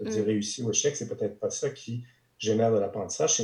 de 0.00 0.08
dire 0.08 0.22
mm. 0.22 0.26
réussir 0.26 0.66
ou 0.66 0.70
échec, 0.70 0.96
c'est 0.96 1.08
peut-être 1.08 1.38
pas 1.38 1.50
ça 1.50 1.70
qui 1.70 2.04
génère 2.38 2.72
de 2.72 2.78
l'apprentissage. 2.78 3.42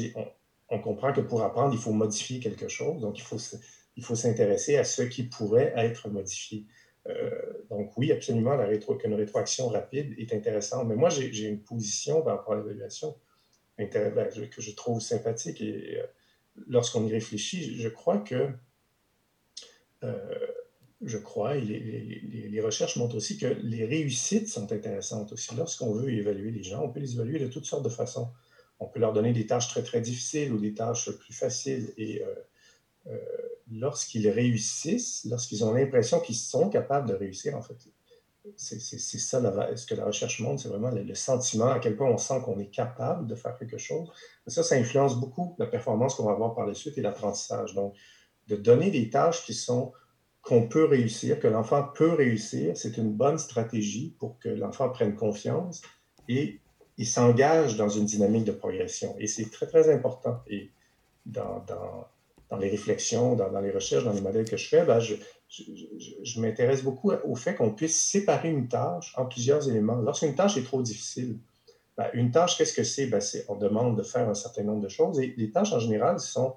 on 0.68 0.78
comprend 0.78 1.12
que 1.12 1.21
pour 1.21 1.42
apprendre, 1.42 1.75
il 1.75 1.80
faut 1.80 1.92
modifier 1.92 2.40
quelque 2.40 2.68
chose. 2.68 3.00
Donc, 3.00 3.18
il 3.18 3.23
faut, 3.23 3.38
il 3.97 4.04
faut 4.04 4.14
s'intéresser 4.14 4.76
à 4.76 4.85
ce 4.85 5.02
qui 5.02 5.25
pourrait 5.25 5.73
être 5.76 6.09
modifié. 6.09 6.66
Euh, 7.09 7.30
donc, 7.71 7.97
oui, 7.97 8.12
absolument, 8.12 8.59
qu'une 8.99 9.14
rétroaction 9.14 9.68
rapide 9.68 10.14
est 10.18 10.33
intéressante. 10.33 10.87
Mais 10.87 10.97
moi, 10.97 11.09
j'ai 11.11 11.47
une 11.47 11.61
position 11.61 12.23
par 12.23 12.38
rapport 12.38 12.54
à 12.54 12.56
l'évaluation 12.56 13.16
ben, 13.78 13.88
que 13.88 14.61
je 14.61 14.71
trouve 14.73 15.00
sympathique. 15.00 15.61
Et 15.61 16.00
euh, 16.00 16.06
lorsqu'on 16.68 17.06
y 17.06 17.12
réfléchit, 17.12 17.76
je 17.76 17.88
crois 17.88 18.18
que 18.18 18.50
euh, 20.02 20.38
je 21.02 21.18
crois, 21.18 21.54
les, 21.54 22.61
recherches 22.62 22.97
montrent 22.97 23.16
aussi 23.16 23.37
que 23.37 23.47
les 23.47 23.85
réussites 23.85 24.49
sont 24.49 24.73
intéressantes 24.73 25.33
aussi. 25.33 25.54
Lorsqu'on 25.54 25.92
veut 25.92 26.11
évaluer 26.11 26.50
les 26.50 26.62
gens, 26.62 26.83
on 26.83 26.88
peut 26.88 27.00
les 27.00 27.14
évaluer 27.14 27.38
de 27.38 27.47
toutes 27.47 27.66
sortes 27.66 27.85
de 27.85 27.90
façons. 27.90 28.30
On 28.80 28.87
peut 28.87 29.00
leur 29.00 29.12
donner 29.12 29.33
des 29.33 29.47
tâches 29.47 29.68
très, 29.68 29.83
très 29.83 30.00
difficiles 30.00 30.52
ou 30.52 30.59
des 30.59 30.73
tâches 30.73 31.11
plus 31.11 31.35
faciles. 31.35 31.92
Et 31.99 32.23
euh, 32.23 33.14
lorsqu'ils 33.74 34.28
réussissent, 34.28 35.26
lorsqu'ils 35.28 35.64
ont 35.64 35.72
l'impression 35.72 36.20
qu'ils 36.20 36.36
sont 36.36 36.68
capables 36.68 37.08
de 37.08 37.14
réussir, 37.14 37.56
en 37.56 37.62
fait, 37.62 37.76
c'est 38.56 38.78
ça 38.78 39.76
ce 39.76 39.86
que 39.86 39.94
la 39.94 40.04
recherche 40.04 40.40
montre, 40.40 40.62
c'est 40.62 40.68
vraiment 40.68 40.90
le, 40.90 41.14
sentiment, 41.14 41.70
à 41.70 41.78
quel 41.78 41.96
point 41.96 42.10
on 42.10 42.18
sent 42.18 42.40
qu'on 42.44 42.58
est 42.58 42.70
capable 42.70 43.26
de 43.26 43.34
faire 43.34 43.56
quelque 43.56 43.78
chose. 43.78 44.08
ça, 44.46 44.62
ça 44.62 44.76
influence 44.76 45.18
beaucoup 45.18 45.56
la 45.58 45.66
performance 45.66 46.14
qu'on 46.14 46.24
va 46.24 46.32
avoir 46.32 46.54
par 46.54 46.66
la 46.66 46.74
suite 46.74 46.98
et 46.98 47.02
l'apprentissage. 47.02 47.74
Donc, 47.74 47.94
de 48.48 48.56
donner 48.56 48.90
des 48.90 49.08
tâches 49.10 49.44
qui 49.44 49.54
sont 49.54 49.92
qu'on 50.42 50.68
peut 50.68 50.84
réussir, 50.84 51.40
que 51.40 51.48
l'enfant 51.48 51.88
peut 51.94 52.12
réussir, 52.12 52.76
c'est 52.76 52.98
une 52.98 53.10
bonne 53.10 53.38
stratégie 53.38 54.14
pour 54.18 54.38
que 54.38 54.50
l'enfant 54.50 54.90
prenne 54.90 55.16
confiance 55.16 55.80
et 56.28 56.60
il 56.98 57.06
s'engage 57.06 57.76
dans 57.78 57.88
une 57.88 58.04
dynamique 58.04 58.44
de 58.44 58.52
progression. 58.52 59.16
Et 59.18 59.26
c'est 59.26 59.50
très, 59.50 59.66
très 59.66 59.90
important. 59.90 60.42
Et 60.48 60.70
dans, 61.24 61.64
dans 62.54 62.61
les 62.61 62.70
réflexions, 62.70 63.34
dans, 63.34 63.50
dans, 63.50 63.61
les 63.61 63.70
recherches, 63.70 64.04
dans 64.04 64.12
les 64.12 64.20
modèles 64.20 64.49
que 64.49 64.56
je 64.56 64.68
fais, 64.68 64.84
ben 64.84 65.00
je, 65.00 65.14
je, 65.49 65.62
je, 66.23 66.40
m'intéresse 66.40 66.82
beaucoup 66.82 67.12
au 67.25 67.34
fait 67.34 67.54
qu'on 67.54 67.70
puisse 67.70 67.99
séparer 67.99 68.50
une 68.50 68.68
tâche 68.68 69.12
en 69.16 69.26
plusieurs 69.26 69.68
éléments. 69.68 69.96
Lorsqu'une 69.96 70.34
tâche 70.34 70.56
est 70.56 70.64
trop 70.64 70.82
difficile, 70.82 71.38
ben 71.96 72.06
une 72.12 72.30
tâche, 72.30 72.56
qu'est-ce 72.56 72.73
que 72.73 72.84
c'est? 72.84 73.06
Ben 73.06 73.20
on 73.49 73.56
demande 73.56 73.96
de 73.96 74.02
faire 74.02 74.28
un 74.28 74.34
certain 74.34 74.62
nombre 74.62 74.82
de 74.82 74.88
choses. 74.88 75.18
Et 75.20 75.34
les 75.37 75.50
tâches, 75.50 75.73
en 75.73 75.80
général, 75.80 76.18
sont, 76.20 76.56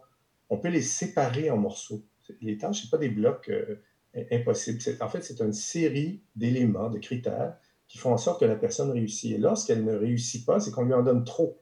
on 0.49 0.57
peut 0.57 0.69
les 0.69 0.81
séparer 0.81 1.49
en 1.49 1.57
morceaux 1.57 2.03
les 2.41 2.57
tâches, 2.57 2.83
ce 2.83 2.89
pas 2.89 2.97
des 2.97 3.09
blocs 3.09 3.49
euh, 3.49 3.75
impossibles. 4.31 4.79
En 5.01 5.09
fait, 5.09 5.21
c'est 5.21 5.39
une 5.41 5.53
série 5.53 6.21
d'éléments, 6.35 6.89
de 6.89 6.99
critères 6.99 7.57
qui 7.87 7.97
font 7.97 8.11
en 8.11 8.17
sorte 8.17 8.39
que 8.39 8.45
la 8.45 8.55
personne 8.55 8.91
réussit. 8.91 9.33
Et 9.33 9.37
lorsqu'elle 9.37 9.85
ne 9.85 9.95
réussit 9.95 10.45
pas, 10.45 10.59
c'est 10.59 10.71
qu'on 10.71 10.83
lui 10.83 10.93
en 10.93 11.03
donne 11.03 11.23
trop. 11.23 11.61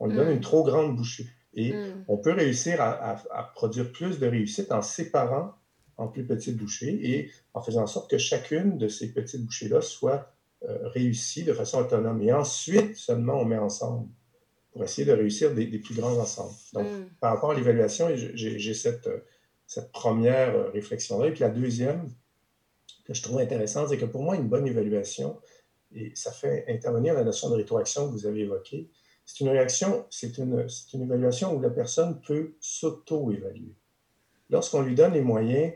On 0.00 0.06
lui 0.06 0.16
donne 0.16 0.28
mm. 0.28 0.32
une 0.32 0.40
trop 0.40 0.64
grande 0.64 0.96
bouchée. 0.96 1.26
Et 1.54 1.72
mm. 1.72 2.04
on 2.08 2.16
peut 2.16 2.32
réussir 2.32 2.80
à, 2.80 3.52
produire 3.54 3.92
plus 3.92 4.18
de 4.18 4.26
réussite 4.26 4.72
en 4.72 4.82
séparant 4.82 5.52
en 5.98 6.08
plus 6.08 6.24
petites 6.24 6.56
bouchées 6.56 6.98
et 7.02 7.30
en 7.54 7.62
faisant 7.62 7.82
en 7.82 7.86
sorte 7.86 8.10
que 8.10 8.18
chacune 8.18 8.78
de 8.78 8.88
ces 8.88 9.12
petites 9.12 9.44
bouchées-là 9.44 9.82
soit 9.82 10.32
euh, 10.64 10.88
réussie 10.88 11.44
de 11.44 11.52
façon 11.52 11.80
autonome. 11.80 12.22
Et 12.22 12.32
ensuite, 12.32 12.96
seulement, 12.96 13.40
on 13.40 13.44
met 13.44 13.58
ensemble 13.58 14.08
pour 14.72 14.82
essayer 14.82 15.06
de 15.06 15.12
réussir 15.12 15.54
des, 15.54 15.66
plus 15.78 15.94
grands 15.94 16.16
ensembles. 16.18 16.54
Donc, 16.72 16.86
mm. 16.86 17.08
par 17.20 17.34
rapport 17.34 17.50
à 17.50 17.54
l'évaluation, 17.54 18.08
j'ai 18.14 18.74
cette, 18.74 19.06
euh, 19.06 19.18
cette 19.66 19.92
première 19.92 20.54
euh, 20.54 20.70
réflexion-là. 20.70 21.28
Et 21.28 21.32
puis 21.32 21.40
la 21.40 21.50
deuxième, 21.50 22.08
que 23.04 23.14
je 23.14 23.22
trouve 23.22 23.38
intéressante, 23.38 23.88
c'est 23.88 23.98
que 23.98 24.04
pour 24.04 24.22
moi, 24.22 24.36
une 24.36 24.48
bonne 24.48 24.66
évaluation, 24.66 25.38
et 25.94 26.12
ça 26.14 26.32
fait 26.32 26.64
intervenir 26.68 27.14
la 27.14 27.24
notion 27.24 27.50
de 27.50 27.56
rétroaction 27.56 28.06
que 28.06 28.12
vous 28.12 28.26
avez 28.26 28.40
évoquée, 28.40 28.88
c'est 29.24 29.40
une 29.40 29.50
réaction, 29.50 30.06
c'est 30.10 30.38
une, 30.38 30.66
une 30.94 31.02
évaluation 31.02 31.54
où 31.54 31.60
la 31.60 31.70
personne 31.70 32.20
peut 32.20 32.54
s'auto-évaluer. 32.60 33.74
Lorsqu'on 34.50 34.82
lui 34.82 34.94
donne 34.94 35.14
les 35.14 35.22
moyens 35.22 35.72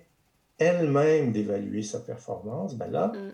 elle-même 0.58 1.32
d'évaluer 1.32 1.82
sa 1.82 2.00
performance, 2.00 2.76
ben 2.76 2.90
là, 2.90 3.08
mm. 3.08 3.32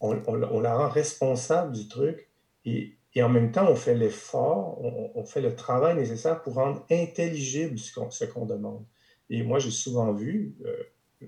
on, 0.00 0.22
on, 0.26 0.60
la 0.60 0.76
rend 0.76 0.88
responsable 0.88 1.72
du 1.72 1.88
truc 1.88 2.28
et, 2.64 2.96
et 3.14 3.22
en 3.22 3.28
même 3.28 3.52
temps, 3.52 3.68
on 3.68 3.76
fait 3.76 3.94
l'effort, 3.94 4.78
on, 4.82 5.12
on, 5.14 5.24
fait 5.24 5.40
le 5.40 5.54
travail 5.54 5.96
nécessaire 5.96 6.42
pour 6.42 6.54
rendre 6.54 6.84
intelligible 6.90 7.78
ce 7.78 8.24
qu'on 8.24 8.46
demande. 8.46 8.84
Et 9.30 9.42
moi, 9.42 9.58
j'ai 9.58 9.70
souvent 9.70 10.12
vu, 10.12 10.56
euh, 10.64 10.76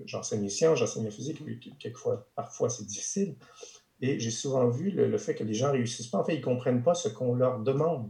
j'enseigne 0.05 0.43
les 0.43 0.49
sciences, 0.49 0.79
j'enseigne 0.79 1.05
la 1.05 1.11
physique, 1.11 1.41
quelquefois, 1.79 2.27
parfois 2.35 2.69
c'est 2.69 2.85
difficile, 2.85 3.35
et 4.01 4.19
j'ai 4.19 4.31
souvent 4.31 4.67
vu 4.69 4.91
le, 4.91 5.17
fait 5.17 5.35
que 5.35 5.43
les 5.43 5.53
gens 5.53 5.71
réussissent 5.71 6.07
pas. 6.07 6.19
En 6.19 6.23
fait, 6.23 6.35
ils 6.35 6.41
comprennent 6.41 6.83
pas 6.83 6.95
ce 6.95 7.07
qu'on 7.07 7.35
leur 7.35 7.59
demande. 7.59 8.09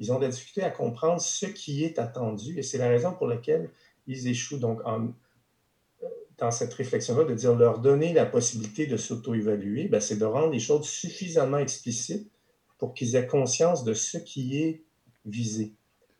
Ils 0.00 0.12
ont 0.12 0.18
des 0.18 0.28
difficultés 0.28 0.62
à 0.62 0.70
comprendre 0.70 1.20
ce 1.20 1.46
qui 1.46 1.84
est 1.84 1.98
attendu, 1.98 2.58
et 2.58 2.62
c'est 2.62 2.78
la 2.78 2.88
raison 2.88 3.12
pour 3.12 3.26
laquelle 3.26 3.70
ils 4.06 4.28
échouent. 4.28 4.58
Donc, 4.58 4.80
en, 4.84 5.08
dans 6.38 6.52
cette 6.52 6.72
réflexion-là, 6.72 7.24
de 7.24 7.34
dire 7.34 7.56
leur 7.56 7.80
donner 7.80 8.12
la 8.12 8.24
possibilité 8.24 8.86
de 8.86 8.96
s'auto-évaluer, 8.96 9.88
ben, 9.88 10.00
c'est 10.00 10.16
de 10.16 10.24
rendre 10.24 10.52
les 10.52 10.60
choses 10.60 10.88
suffisamment 10.88 11.58
explicites 11.58 12.30
pour 12.78 12.94
qu'ils 12.94 13.16
aient 13.16 13.26
conscience 13.26 13.82
de 13.82 13.92
ce 13.92 14.18
qui 14.18 14.58
est 14.58 14.84
visé. 15.26 15.74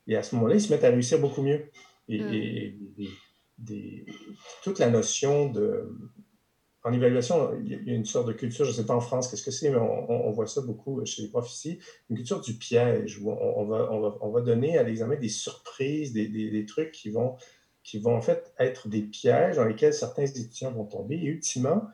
Et 0.08 0.16
à 0.16 0.22
ce 0.24 0.34
moment-là, 0.34 0.56
ils 0.56 0.60
se 0.60 0.72
mettent 0.72 0.84
à 0.84 0.90
réussir 0.90 1.20
beaucoup 1.20 1.42
mieux. 1.42 1.70
Et, 2.08 2.74
mm. 2.98 3.72
toute 4.64 4.80
la 4.80 4.90
notion 4.90 5.50
de... 5.50 5.88
En 6.84 6.92
évaluation, 6.92 7.58
il 7.64 7.88
y 7.88 7.90
a 7.90 7.94
une 7.94 8.04
sorte 8.04 8.28
de 8.28 8.32
culture, 8.32 8.64
je 8.64 8.70
ne 8.70 8.76
sais 8.76 8.86
pas 8.86 8.94
en 8.94 9.00
France 9.00 9.28
qu'est-ce 9.28 9.42
que 9.42 9.50
c'est, 9.50 9.70
mais 9.70 9.76
on, 9.76 10.30
voit 10.30 10.46
ça 10.46 10.60
beaucoup 10.60 11.04
chez 11.04 11.22
les 11.22 11.28
profs 11.28 11.50
ici, 11.50 11.80
une 12.08 12.16
culture 12.16 12.40
du 12.40 12.54
piège, 12.54 13.18
où 13.18 13.30
on, 13.30 13.64
va, 13.64 13.92
on 13.92 14.00
va, 14.00 14.16
on 14.20 14.30
va 14.30 14.40
donner 14.40 14.78
à 14.78 14.84
l'examen 14.84 15.16
des 15.16 15.28
surprises, 15.28 16.12
des, 16.12 16.28
des, 16.28 16.66
trucs 16.66 16.92
qui 16.92 17.10
vont, 17.10 17.34
qui 17.82 17.98
vont 17.98 18.14
en 18.14 18.20
fait 18.20 18.52
être 18.58 18.88
des 18.88 19.02
pièges 19.02 19.56
dans 19.56 19.64
lesquels 19.64 19.92
certains 19.92 20.24
étudiants 20.24 20.70
vont 20.70 20.84
tomber. 20.84 21.16
Et 21.16 21.24
ultimement, 21.24 21.88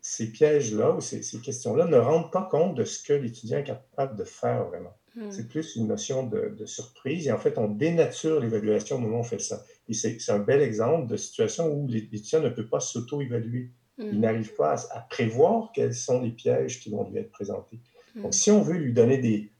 ces 0.00 0.32
pièges-là 0.32 0.90
ou 0.92 1.00
ces, 1.00 1.22
ces 1.22 1.38
questions-là 1.38 1.86
ne 1.86 1.96
rendent 1.96 2.32
pas 2.32 2.46
compte 2.50 2.74
de 2.74 2.84
ce 2.84 3.02
que 3.02 3.12
l'étudiant 3.12 3.58
est 3.58 3.64
capable 3.64 4.16
de 4.16 4.24
faire 4.24 4.64
vraiment. 4.64 4.94
Hmm. 5.16 5.30
C'est 5.30 5.48
plus 5.48 5.76
une 5.76 5.86
notion 5.86 6.26
de, 6.26 6.66
surprise. 6.66 7.28
Et 7.28 7.32
en 7.32 7.38
fait, 7.38 7.56
on 7.56 7.68
dénature 7.68 8.40
l'évaluation 8.40 8.96
au 8.96 8.98
moment 8.98 9.18
où 9.18 9.20
on 9.20 9.24
fait 9.24 9.38
ça. 9.38 9.62
Et 9.88 9.94
c'est 9.94 10.18
un 10.28 10.40
bel 10.40 10.60
exemple 10.60 11.06
de 11.06 11.16
situation 11.16 11.72
où 11.72 11.86
l'étudiant 11.86 12.40
ne 12.40 12.48
peut 12.48 12.66
pas 12.66 12.80
s'auto-évaluer. 12.80 13.70
Il 13.98 14.18
hmm. 14.18 14.20
n'arrive 14.20 14.54
pas 14.54 14.74
à, 14.92 15.00
prévoir 15.00 15.70
quels 15.72 15.94
sont 15.94 16.20
les 16.20 16.30
pièges 16.30 16.80
qui 16.80 16.90
vont 16.90 17.08
lui 17.08 17.18
être 17.18 17.30
présentés. 17.30 17.80
Hmm. 18.14 18.22
Donc, 18.22 18.34
si 18.34 18.50
on 18.50 18.60
veut 18.60 18.76
lui 18.76 18.92
donner 18.92 19.18
des, 19.18 19.52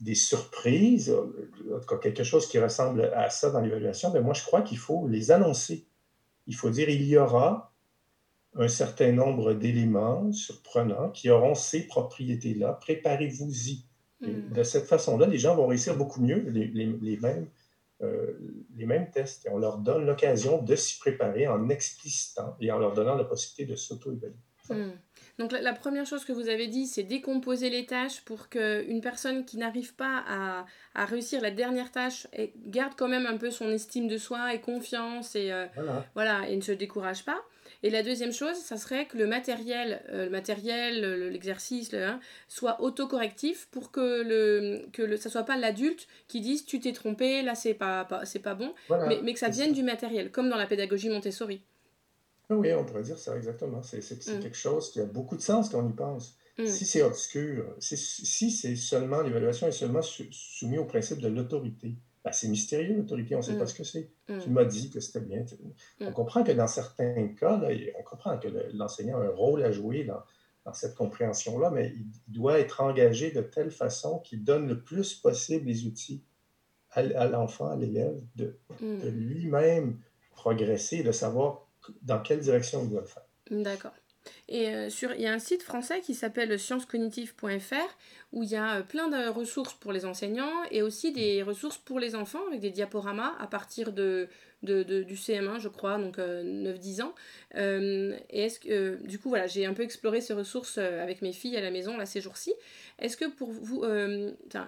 des 0.00 0.14
surprises, 0.14 1.10
en 1.10 1.80
tout 1.80 1.86
cas 1.86 1.96
quelque 1.96 2.24
chose 2.24 2.46
qui 2.48 2.58
ressemble 2.58 3.12
à 3.14 3.28
ça 3.30 3.50
dans 3.50 3.60
l'évaluation, 3.60 4.10
ben 4.10 4.22
moi, 4.22 4.34
je 4.34 4.44
crois 4.44 4.62
qu'il 4.62 4.78
faut 4.78 5.08
les 5.08 5.30
annoncer. 5.30 5.86
Il 6.46 6.54
faut 6.54 6.70
dire 6.70 6.88
il 6.88 7.02
y 7.02 7.16
aura 7.16 7.72
un 8.56 8.68
certain 8.68 9.12
nombre 9.12 9.54
d'éléments 9.54 10.32
surprenants 10.32 11.10
qui 11.10 11.30
auront 11.30 11.54
ces 11.54 11.86
propriétés-là. 11.86 12.72
Préparez-vous-y. 12.80 13.84
Mm. 14.20 14.52
De 14.52 14.62
cette 14.62 14.86
façon-là, 14.86 15.26
les 15.26 15.38
gens 15.38 15.54
vont 15.54 15.66
réussir 15.66 15.96
beaucoup 15.96 16.20
mieux 16.20 16.40
les, 16.50 17.16
mêmes, 17.16 17.46
euh, 17.46 17.46
les 18.76 18.86
mêmes 18.86 19.10
tests. 19.10 19.46
Et 19.46 19.50
on 19.50 19.58
leur 19.58 19.78
donne 19.78 20.06
l'occasion 20.06 20.62
de 20.62 20.74
s'y 20.74 20.98
préparer 20.98 21.46
en 21.46 21.68
explicitant 21.68 22.56
et 22.60 22.70
en 22.72 22.78
leur 22.78 22.94
donnant 22.94 23.16
la 23.16 23.24
possibilité 23.24 23.70
de 23.70 23.76
s'auto-évaluer. 23.76 24.36
Mm. 24.70 24.92
Donc 25.38 25.52
la, 25.52 25.72
première 25.72 26.06
chose 26.06 26.24
que 26.24 26.32
vous 26.32 26.48
avez 26.48 26.66
dit, 26.66 26.86
c'est 26.86 27.02
décomposer 27.02 27.70
les 27.70 27.86
tâches 27.86 28.20
pour 28.24 28.48
qu'une 28.48 29.00
personne 29.00 29.44
qui 29.44 29.56
n'arrive 29.56 29.94
pas 29.94 30.22
à, 30.28 30.66
à, 30.94 31.04
réussir 31.06 31.40
la 31.40 31.50
dernière 31.50 31.90
tâche 31.90 32.26
garde 32.66 32.92
quand 32.96 33.08
même 33.08 33.26
un 33.26 33.38
peu 33.38 33.50
son 33.50 33.70
estime 33.70 34.06
de 34.06 34.18
soi 34.18 34.54
et 34.54 34.60
confiance 34.60 35.34
et, 35.36 35.50
euh, 35.50 35.66
voilà. 35.74 36.04
voilà. 36.14 36.48
et 36.48 36.56
ne 36.56 36.60
se 36.60 36.72
décourage 36.72 37.24
pas. 37.24 37.40
Et 37.82 37.90
la 37.90 38.02
deuxième 38.02 38.32
chose, 38.32 38.56
ça 38.56 38.76
serait 38.76 39.06
que 39.06 39.16
le 39.16 39.26
matériel, 39.26 40.02
euh, 40.10 40.24
le 40.24 40.30
matériel, 40.30 41.30
l'exercice, 41.30 41.92
le, 41.92 42.04
hein, 42.04 42.20
soit 42.46 42.82
autocorrectif 42.82 43.68
pour 43.70 43.90
que 43.90 44.22
le 44.22 44.86
que 44.92 45.02
le, 45.02 45.16
ça 45.16 45.30
soit 45.30 45.44
pas 45.44 45.56
l'adulte 45.56 46.06
qui 46.28 46.40
dise 46.42 46.66
tu 46.66 46.78
t'es 46.78 46.92
trompé, 46.92 47.42
là 47.42 47.54
c'est 47.54 47.74
pas, 47.74 48.04
pas 48.04 48.26
c'est 48.26 48.40
pas 48.40 48.54
bon, 48.54 48.74
mais, 48.90 49.20
mais, 49.22 49.32
que 49.32 49.38
ça 49.38 49.48
vienne 49.48 49.72
du 49.72 49.82
matériel, 49.82 50.30
comme 50.30 50.50
dans 50.50 50.56
la 50.56 50.66
pédagogie 50.66 51.08
Montessori. 51.08 51.62
Ah 52.50 52.56
oui, 52.56 52.72
on 52.74 52.84
pourrait 52.84 53.04
dire 53.04 53.18
ça 53.18 53.36
exactement. 53.36 53.82
C'est 53.82 53.98
mm. 53.98 54.40
quelque 54.40 54.56
chose 54.56 54.90
qui 54.90 55.00
a 55.00 55.04
beaucoup 55.04 55.36
de 55.36 55.42
sens 55.42 55.70
quand 55.70 55.82
on 55.82 55.88
y 55.88 55.92
pense. 55.92 56.36
Mm. 56.58 56.66
Si 56.66 56.84
c'est 56.84 57.02
obscur, 57.02 57.64
si, 57.78 57.96
si 57.96 58.50
c'est 58.50 58.76
seulement 58.76 59.22
l'évaluation 59.22 59.68
est 59.68 59.72
seulement 59.72 60.02
soumise 60.02 60.78
au 60.78 60.84
principe 60.84 61.20
de 61.20 61.28
l'autorité, 61.28 61.94
ben, 62.24 62.32
c'est 62.32 62.48
mystérieux, 62.48 62.96
l'autorité, 62.96 63.34
on 63.34 63.38
ne 63.38 63.42
sait 63.42 63.56
pas 63.56 63.64
mm. 63.64 63.68
ce 63.68 63.74
que 63.74 63.84
c'est. 63.84 64.10
Mm. 64.28 64.38
Tu 64.40 64.50
m'as 64.50 64.64
dit 64.64 64.90
que 64.90 65.00
c'était 65.00 65.20
bien. 65.20 65.40
Mm. 65.40 66.06
On 66.06 66.12
comprend 66.12 66.44
que 66.44 66.52
dans 66.52 66.66
certains 66.66 67.28
cas, 67.28 67.58
là, 67.58 67.68
on 67.98 68.02
comprend 68.02 68.38
que 68.38 68.48
l'enseignant 68.74 69.18
a 69.18 69.24
un 69.24 69.30
rôle 69.30 69.62
à 69.62 69.72
jouer 69.72 70.04
dans, 70.04 70.22
dans 70.64 70.74
cette 70.74 70.94
compréhension-là, 70.94 71.70
mais 71.70 71.94
il, 71.94 72.06
doit 72.32 72.58
être 72.58 72.82
engagé 72.82 73.30
de 73.30 73.40
telle 73.40 73.70
façon 73.70 74.18
qu'il 74.18 74.44
donne 74.44 74.68
le 74.68 74.82
plus 74.82 75.14
possible 75.14 75.66
les 75.66 75.86
outils 75.86 76.22
à, 76.90 77.26
l'enfant, 77.26 77.70
à 77.70 77.76
l'élève, 77.76 78.20
de, 78.34 78.58
de 78.80 79.08
lui-même 79.08 79.98
progresser, 80.32 81.02
de 81.02 81.12
savoir 81.12 81.68
dans 82.02 82.20
quelle 82.20 82.40
direction 82.40 82.82
il 82.82 82.90
doit 82.90 83.02
le 83.02 83.06
faire. 83.06 83.24
D'accord. 83.50 83.92
Et 84.48 84.68
euh, 84.68 84.90
sur, 84.90 85.12
il 85.14 85.20
y 85.20 85.26
a 85.26 85.32
un 85.32 85.38
site 85.38 85.62
français 85.62 86.00
qui 86.00 86.14
s'appelle 86.14 86.58
sciencescognitives.fr 86.58 87.96
où 88.32 88.42
il 88.42 88.50
y 88.50 88.56
a 88.56 88.76
euh, 88.76 88.82
plein 88.82 89.08
de 89.08 89.28
ressources 89.28 89.74
pour 89.74 89.92
les 89.92 90.04
enseignants 90.04 90.64
et 90.70 90.82
aussi 90.82 91.12
des 91.12 91.42
ressources 91.42 91.78
pour 91.78 91.98
les 91.98 92.14
enfants 92.14 92.40
avec 92.48 92.60
des 92.60 92.70
diaporamas 92.70 93.34
à 93.38 93.46
partir 93.46 93.92
du 93.92 94.28
CM1, 94.62 95.58
je 95.60 95.68
crois, 95.68 95.98
donc 95.98 96.18
9-10 96.18 97.02
ans. 97.02 97.14
et 97.54 98.44
est-ce 98.44 98.60
que, 98.60 98.98
du 99.06 99.18
coup, 99.18 99.30
voilà, 99.30 99.46
j'ai 99.46 99.66
un 99.66 99.72
peu 99.72 99.82
exploré 99.82 100.20
ces 100.20 100.32
ressources 100.32 100.78
avec 100.78 101.22
mes 101.22 101.32
filles 101.32 101.56
à 101.56 101.60
la 101.60 101.70
maison 101.70 101.96
là 101.96 102.06
ces 102.06 102.20
jours-ci. 102.20 102.52
Est-ce 102.98 103.16
que 103.16 103.24
pour 103.24 103.50
vous, 103.50 103.84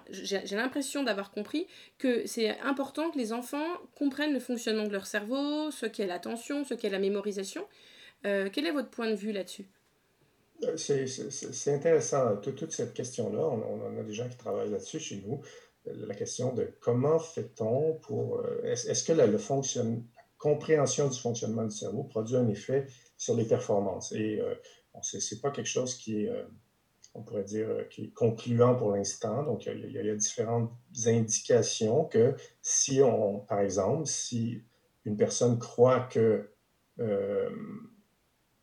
j'ai 0.09 0.55
l'impression 0.55 1.03
d'avoir 1.03 1.31
compris 1.31 1.67
que 1.97 2.25
c'est 2.25 2.59
important 2.61 3.11
que 3.11 3.17
les 3.17 3.33
enfants 3.33 3.67
comprennent 3.95 4.33
le 4.33 4.39
fonctionnement 4.39 4.87
de 4.87 4.93
leur 4.93 5.05
cerveau, 5.05 5.71
ce 5.71 5.85
qu'est 5.85 6.07
l'attention, 6.07 6.63
ce 6.65 6.73
qu'est 6.73 6.89
la 6.89 6.99
mémorisation. 6.99 7.65
Euh, 8.25 8.49
quel 8.51 8.65
est 8.65 8.71
votre 8.71 8.89
point 8.89 9.09
de 9.09 9.15
vue 9.15 9.31
là-dessus? 9.31 9.67
Euh, 10.65 10.77
c'est 10.77 11.73
intéressant, 11.73 12.37
toute, 12.37 12.71
cette 12.71 12.93
question-là. 12.93 13.41
On, 13.41 13.99
a 13.99 14.03
des 14.03 14.13
gens 14.13 14.27
qui 14.29 14.37
travaillent 14.37 14.71
là-dessus 14.71 14.99
chez 14.99 15.23
nous. 15.25 15.41
La 15.85 16.15
question 16.15 16.53
de 16.53 16.69
comment 16.79 17.19
fait-on 17.19 17.95
pour. 17.95 18.39
Euh, 18.39 18.61
est-ce 18.63 19.03
que 19.03 19.13
la, 19.13 19.27
compréhension 20.37 21.07
du 21.07 21.17
fonctionnement 21.17 21.63
du 21.63 21.75
cerveau 21.75 22.03
produit 22.03 22.35
un 22.35 22.47
effet 22.49 22.87
sur 23.17 23.35
les 23.35 23.45
performances? 23.45 24.11
Et 24.11 24.39
euh, 24.39 24.55
ce 25.01 25.17
n'est 25.17 25.41
pas 25.41 25.51
quelque 25.51 25.67
chose 25.67 25.95
qui 25.95 26.23
est, 26.23 26.31
on 27.13 27.21
pourrait 27.21 27.43
dire, 27.43 27.67
qui 27.89 28.05
est 28.05 28.13
concluant 28.13 28.75
pour 28.75 28.95
l'instant. 28.95 29.43
Donc, 29.43 29.65
il 29.65 29.91
y, 29.91 30.09
a, 30.09 30.15
différentes 30.15 30.71
indications 31.05 32.05
que 32.05 32.35
si 32.61 33.01
on, 33.01 33.39
par 33.39 33.59
exemple, 33.59 34.05
si 34.05 34.61
une 35.05 35.17
personne 35.17 35.59
croit 35.59 36.01
que 36.01 36.49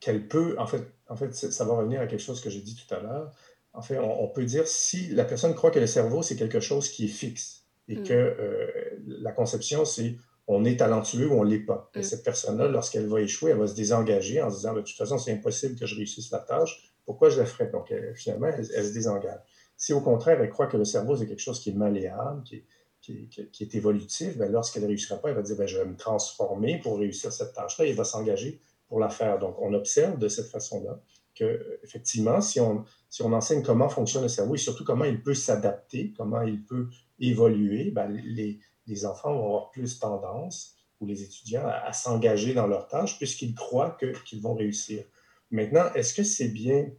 qu'elle 0.01 0.27
peut, 0.27 0.57
en 0.59 0.67
fait, 0.67 0.83
en 1.09 1.17
fait, 1.17 1.35
ça 1.35 1.65
va 1.65 1.75
revenir 1.75 2.01
à 2.01 2.07
quelque 2.07 2.23
chose 2.23 2.41
que 2.41 2.51
j'ai 2.51 2.61
dit 2.61 2.75
tout 2.75 2.93
à 2.95 3.01
l'heure. 3.01 3.31
En 3.73 3.83
fait, 3.83 3.99
on, 3.99 4.27
peut 4.27 4.45
dire 4.45 4.67
si 4.67 5.09
la 5.09 5.25
personne 5.25 5.55
croit 5.55 5.71
que 5.71 5.79
le 5.79 5.87
cerveau, 5.87 6.23
c'est 6.23 6.35
quelque 6.35 6.59
chose 6.59 6.89
qui 6.89 7.05
est 7.05 7.09
fixe 7.09 7.67
et 7.89 7.97
mm. 7.97 8.03
que 8.05 8.15
euh, 8.15 8.99
la 9.07 9.31
conception, 9.31 9.85
c'est 9.85 10.17
on 10.49 10.65
est 10.65 10.79
talentueux 10.79 11.29
ou 11.29 11.35
on 11.35 11.45
ne 11.45 11.51
l'est 11.51 11.61
pas. 11.61 11.91
Et 11.95 12.01
mm. 12.01 12.03
cette 12.03 12.25
personne-là, 12.25 12.67
lorsqu'elle 12.67 13.07
va 13.07 13.21
échouer, 13.21 13.53
elle 13.53 13.59
va 13.59 13.69
se 13.69 13.75
désengager 13.75 14.43
en 14.43 14.51
se 14.51 14.57
disant, 14.57 14.75
de 14.75 14.81
toute 14.81 14.97
façon, 14.97 15.19
c'est 15.19 15.33
impossible 15.33 15.79
que 15.79 15.87
je 15.87 15.95
réussisse 15.95 16.31
la 16.33 16.41
tâche. 16.41 16.93
Pourquoi 17.05 17.29
je 17.29 17.39
la 17.39 17.47
ferais? 17.47 17.69
Donc, 17.71 17.93
finalement, 18.15 18.49
elle, 18.49 18.65
se 18.65 18.93
désengage. 18.93 19.41
Si 19.77 19.93
au 19.93 20.01
contraire, 20.01 20.41
elle 20.41 20.51
croit 20.51 20.67
que 20.67 20.77
le 20.77 20.85
cerveau, 20.85 21.17
c'est 21.17 21.27
quelque 21.27 21.41
chose 21.41 21.61
qui 21.61 21.71
est 21.71 21.75
malléable, 21.75 22.43
qui 22.45 22.57
est, 22.57 22.65
qui, 23.01 23.63
est 23.63 23.75
évolutif, 23.75 24.37
ben, 24.37 24.51
lorsqu'elle 24.51 24.83
ne 24.83 24.89
réussira 24.89 25.19
pas, 25.19 25.31
elle 25.31 25.37
va 25.37 25.43
dire, 25.43 25.57
ben, 25.57 25.67
je 25.67 25.79
vais 25.79 25.87
me 25.87 25.97
transformer 25.97 26.79
pour 26.81 26.99
réussir 26.99 27.33
cette 27.33 27.55
tâche-là 27.55 27.87
et 27.87 27.91
elle 27.91 27.97
va 27.97 28.05
s'engager 28.05 28.61
pour 28.91 28.99
la 28.99 29.09
faire. 29.09 29.39
Donc, 29.39 29.57
on 29.61 29.73
observe 29.73 30.19
de 30.19 30.29
cette 30.29 30.49
façon-là 30.49 31.01
que, 31.35 31.79
effectivement, 31.83 32.41
si 32.41 32.61
on, 32.61 32.85
enseigne 33.21 33.63
comment 33.63 33.89
fonctionne 33.89 34.25
le 34.25 34.29
cerveau 34.29 34.57
et 34.57 34.59
surtout 34.59 34.85
comment 34.85 35.05
il 35.05 35.23
peut 35.23 35.33
s'adapter, 35.33 36.13
comment 36.19 36.43
il 36.43 36.63
peut 36.65 36.89
évoluer, 37.21 37.93
ben, 37.93 38.09
les, 38.09 38.59
les, 38.87 39.07
enfants 39.07 39.33
vont 39.33 39.47
avoir 39.47 39.71
plus 39.71 40.01
tendance, 40.01 40.77
ou 41.01 41.07
les 41.07 41.23
étudiants, 41.23 41.67
à, 41.67 41.93
s'engager 41.93 42.53
dans 42.53 42.67
leur 42.67 42.89
tâche 42.89 43.17
puisqu'ils 43.17 43.55
croient 43.55 43.97
qu'ils 44.27 44.43
vont 44.43 44.55
réussir. 44.55 45.05
Maintenant, 45.53 45.85
est-ce 45.95 46.13
que 46.13 46.25
c'est 46.25 46.49
bien, 46.49 46.91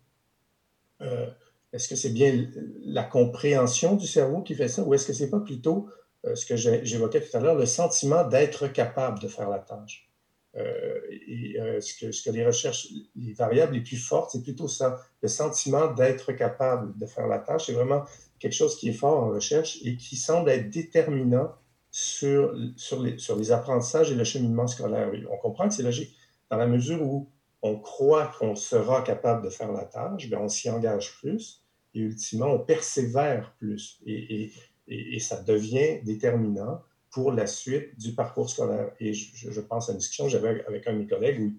euh, 1.01 1.29
est-ce 1.73 1.89
que 1.89 1.95
c'est 1.95 2.13
bien 2.13 2.49
la 2.83 3.03
compréhension 3.03 3.95
du 3.95 4.07
cerveau 4.07 4.41
qui 4.41 4.55
fait 4.55 4.69
ça, 4.69 4.81
ou 4.81 4.93
est-ce 4.93 5.05
que 5.05 5.13
c'est 5.13 5.29
pas 5.29 5.41
plutôt 5.41 5.89
euh, 6.25 6.35
ce 6.35 6.45
que 6.45 6.55
j'évoquais 6.55 7.21
tout 7.21 7.35
à 7.35 7.41
l'heure, 7.41 7.55
le 7.55 7.65
sentiment 7.65 8.23
d'être 8.23 8.67
capable 8.67 9.19
de 9.19 9.27
faire 9.27 9.49
la 9.49 9.59
tâche? 9.59 10.10
Euh, 10.57 10.99
et 11.09 11.59
euh, 11.59 11.79
ce, 11.79 12.23
que, 12.23 12.29
les 12.29 12.45
recherches, 12.45 12.89
les 13.15 13.33
variables 13.33 13.73
les 13.73 13.81
plus 13.81 13.97
fortes, 13.97 14.31
c'est 14.31 14.43
plutôt 14.43 14.67
ça, 14.67 14.99
le 15.21 15.27
sentiment 15.27 15.93
d'être 15.93 16.33
capable 16.33 16.97
de 16.97 17.05
faire 17.05 17.27
la 17.27 17.39
tâche. 17.39 17.67
C'est 17.67 17.73
vraiment 17.73 18.03
quelque 18.39 18.53
chose 18.53 18.77
qui 18.77 18.89
est 18.89 18.93
fort 18.93 19.23
en 19.23 19.29
recherche 19.29 19.79
et 19.83 19.95
qui 19.95 20.15
semble 20.15 20.49
être 20.49 20.69
déterminant 20.69 21.53
sur, 21.89 22.53
sur, 22.75 23.01
les, 23.01 23.17
sur 23.17 23.35
les 23.37 23.51
apprentissages 23.51 24.11
et 24.11 24.15
le 24.15 24.23
cheminement 24.23 24.67
scolaire. 24.67 25.11
On 25.29 25.37
comprend 25.37 25.67
que 25.67 25.73
c'est 25.73 25.83
logique. 25.83 26.15
Dans 26.49 26.57
la 26.57 26.67
mesure 26.67 27.01
où 27.01 27.29
on 27.61 27.77
croit 27.77 28.31
qu'on 28.37 28.55
sera 28.55 29.03
capable 29.03 29.45
de 29.45 29.49
faire 29.49 29.71
la 29.71 29.85
tâche, 29.85 30.27
bien, 30.27 30.39
on 30.39 30.49
s'y 30.49 30.69
engage 30.69 31.15
plus 31.19 31.63
et 31.93 31.99
ultimement, 31.99 32.47
on 32.47 32.59
persévère 32.59 33.53
plus. 33.57 33.99
Et, 34.05 34.51
et 34.87 35.19
ça 35.19 35.41
devient 35.41 36.01
déterminant 36.03 36.81
pour 37.11 37.31
la 37.31 37.45
suite 37.45 37.97
du 37.99 38.13
parcours 38.13 38.49
scolaire. 38.49 38.91
Et 38.99 39.13
je, 39.13 39.61
pense 39.61 39.89
à 39.89 39.91
une 39.91 39.97
discussion 39.97 40.25
que 40.25 40.31
j'avais 40.31 40.63
avec 40.65 40.87
un 40.87 40.93
de 40.93 40.99
mes 40.99 41.07
collègues 41.07 41.41
où 41.41 41.53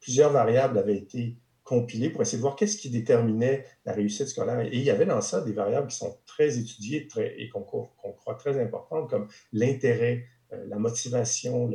plusieurs 0.00 0.32
variables 0.32 0.78
avaient 0.78 0.96
été 0.96 1.36
compilées 1.62 2.10
pour 2.10 2.22
essayer 2.22 2.38
de 2.38 2.42
voir 2.42 2.56
qu'est-ce 2.56 2.76
qui 2.76 2.90
déterminait 2.90 3.64
la 3.84 3.92
réussite 3.92 4.28
scolaire. 4.28 4.60
Et 4.60 4.70
il 4.72 4.82
y 4.82 4.90
avait 4.90 5.06
dans 5.06 5.20
ça 5.20 5.40
des 5.40 5.52
variables 5.52 5.88
qui 5.88 5.96
sont 5.96 6.18
très 6.26 6.58
étudiées 6.58 7.08
et 7.16 7.48
qu'on 7.48 7.62
croit 7.62 8.34
très 8.34 8.60
importantes, 8.60 9.08
comme 9.08 9.28
l'intérêt, 9.52 10.26
euh, 10.52 10.64
la 10.68 10.76
motivation, 10.76 11.70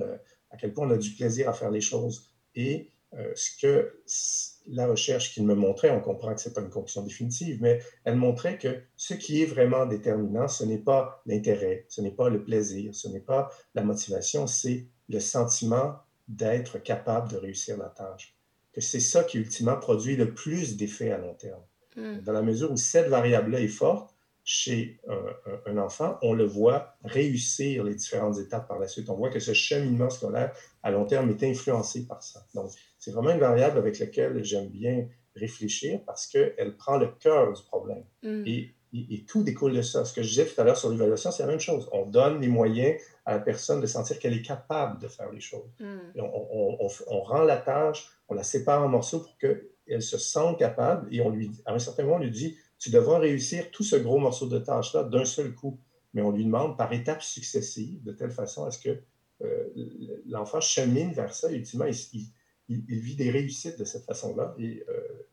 à 0.52 0.58
quel 0.58 0.74
point 0.74 0.88
on 0.88 0.92
a 0.92 0.98
du 0.98 1.12
plaisir 1.12 1.50
à 1.50 1.54
faire 1.54 1.72
les 1.72 1.82
choses. 1.82 2.32
Et 2.56 2.89
euh, 3.15 3.32
ce 3.36 3.60
que 3.60 4.02
la 4.71 4.88
recherche 4.88 5.34
qu'il 5.34 5.45
me 5.45 5.55
montrait, 5.55 5.91
on 5.91 5.99
comprend 5.99 6.34
que 6.34 6.41
ce 6.41 6.49
n'est 6.49 6.53
pas 6.53 6.62
une 6.62 6.69
conclusion 6.69 7.03
définitive, 7.03 7.60
mais 7.62 7.79
elle 8.03 8.15
montrait 8.15 8.58
que 8.58 8.82
ce 8.95 9.13
qui 9.13 9.41
est 9.41 9.45
vraiment 9.45 9.86
déterminant, 9.86 10.47
ce 10.47 10.63
n'est 10.63 10.77
pas 10.77 11.21
l'intérêt, 11.25 11.86
ce 11.89 12.01
n'est 12.01 12.12
pas 12.12 12.29
le 12.29 12.43
plaisir, 12.43 12.93
ce 12.93 13.08
n'est 13.08 13.19
pas 13.19 13.49
la 13.75 13.84
motivation, 13.84 14.47
c'est 14.47 14.88
le 15.10 15.19
sentiment 15.19 15.95
d'être 16.27 16.77
capable 16.77 17.29
de 17.29 17.38
réussir 17.38 17.77
la 17.77 17.89
tâche. 17.89 18.36
Que 18.73 18.82
c'est 18.82 18.99
ça 18.99 19.23
qui 19.23 19.39
ultimement 19.39 19.77
produit 19.77 20.15
le 20.15 20.34
plus 20.34 20.77
d'effets 20.77 21.12
à 21.12 21.17
long 21.17 21.34
terme. 21.34 21.63
Hmm. 21.95 22.19
Dans 22.21 22.34
la 22.34 22.43
mesure 22.43 22.71
où 22.71 22.77
cette 22.77 23.08
variable-là 23.08 23.62
est 23.62 23.67
forte, 23.67 24.15
chez 24.43 24.99
un, 25.67 25.78
enfant, 25.78 26.17
on 26.21 26.34
le 26.34 26.45
voit 26.45 26.95
réussir 27.04 27.84
les 27.84 27.93
différentes 27.93 28.39
étapes 28.39 28.67
par 28.67 28.80
la 28.80 28.88
suite. 28.88 29.10
On 29.10 29.15
voit 29.15 29.30
que 29.30 29.39
ce 29.39 29.54
cheminement 29.54 30.10
scolaire 30.10 30.54
à 30.82 30.91
long 30.91 31.06
terme 31.06 31.30
est 31.30 31.43
influencé 31.43 32.08
par 32.08 32.23
ça. 32.23 32.45
Donc, 32.56 32.71
c'est 32.97 33.12
vraiment 33.12 33.32
une 33.32 33.39
variable 33.39 33.78
avec 33.78 33.99
laquelle 33.99 34.43
j'aime 34.43 34.69
bien 34.69 35.08
réfléchir 35.36 36.02
parce 36.06 36.28
qu'elle 36.28 36.75
prend 36.78 36.97
le 36.97 37.08
cœur 37.19 37.54
du 37.54 37.63
problème. 37.63 38.04
Mm. 38.23 38.43
Et, 38.47 38.73
et, 38.93 39.23
tout 39.25 39.43
découle 39.43 39.73
de 39.73 39.84
ça. 39.84 40.04
Ce 40.04 40.13
que 40.13 40.23
je 40.23 40.30
disais 40.30 40.45
tout 40.45 40.60
à 40.60 40.63
l'heure 40.63 40.78
sur 40.78 40.89
l'évaluation, 40.89 41.32
c'est 41.32 41.43
la 41.43 41.49
même 41.49 41.60
chose. 41.60 41.88
On 41.91 42.08
donne 42.08 42.41
les 42.41 42.47
moyens 42.47 42.99
à 43.25 43.34
la 43.34 43.39
personne 43.39 43.82
de 43.82 43.86
sentir 43.86 44.17
qu'elle 44.17 44.34
est 44.34 44.41
capable 44.41 44.99
de 44.99 45.08
faire 45.08 45.32
les 45.32 45.39
choses. 45.41 45.69
Mm. 45.80 45.99
on, 46.15 46.78
on, 46.80 46.89
on, 47.08 47.21
rend 47.21 47.43
la 47.43 47.58
tâche, 47.58 48.10
on 48.28 48.34
la 48.34 48.43
sépare 48.43 48.84
en 48.84 48.88
morceaux 48.88 49.19
pour 49.19 49.38
qu'elle 49.38 50.02
se 50.02 50.17
sente 50.17 50.58
capable 50.58 51.13
et 51.13 51.21
on 51.21 51.30
lui, 51.30 51.52
à 51.65 51.73
un 51.73 51.80
certain 51.80 52.04
moment, 52.04 52.15
on 52.15 52.19
lui 52.19 52.32
dit 52.32 52.58
tu 52.80 52.89
devras 52.89 53.20
réussir 53.20 53.70
tout 53.72 53.84
ce 53.84 53.98
gros 53.98 54.20
morceau 54.20 54.48
de 54.48 54.58
tâche-là 54.58 55.04
d'un 55.04 55.26
seul 55.26 55.54
coup. 55.54 55.80
Mais 56.13 56.22
on 56.22 56.32
lui 56.32 56.46
demande 56.46 56.78
par 56.78 56.92
étapes 56.92 57.22
successives, 57.22 58.02
de 58.04 58.12
telle 58.13 58.32
façon 58.32 58.65
à 58.65 58.72
ce 58.72 58.80
que 58.80 59.02
euh, 59.42 60.22
l'enfant 60.26 60.60
chemine 60.60 61.12
vers 61.12 61.34
ça. 61.36 61.52
Et 61.52 61.56
ultimement, 61.56 61.86
il, 61.86 63.00
vit 63.00 63.15
des 63.15 63.30
réussites 63.30 63.78
de 63.78 63.84
cette 63.84 64.06
façon-là 64.06 64.56
et, 64.58 64.84
euh, 64.89 65.28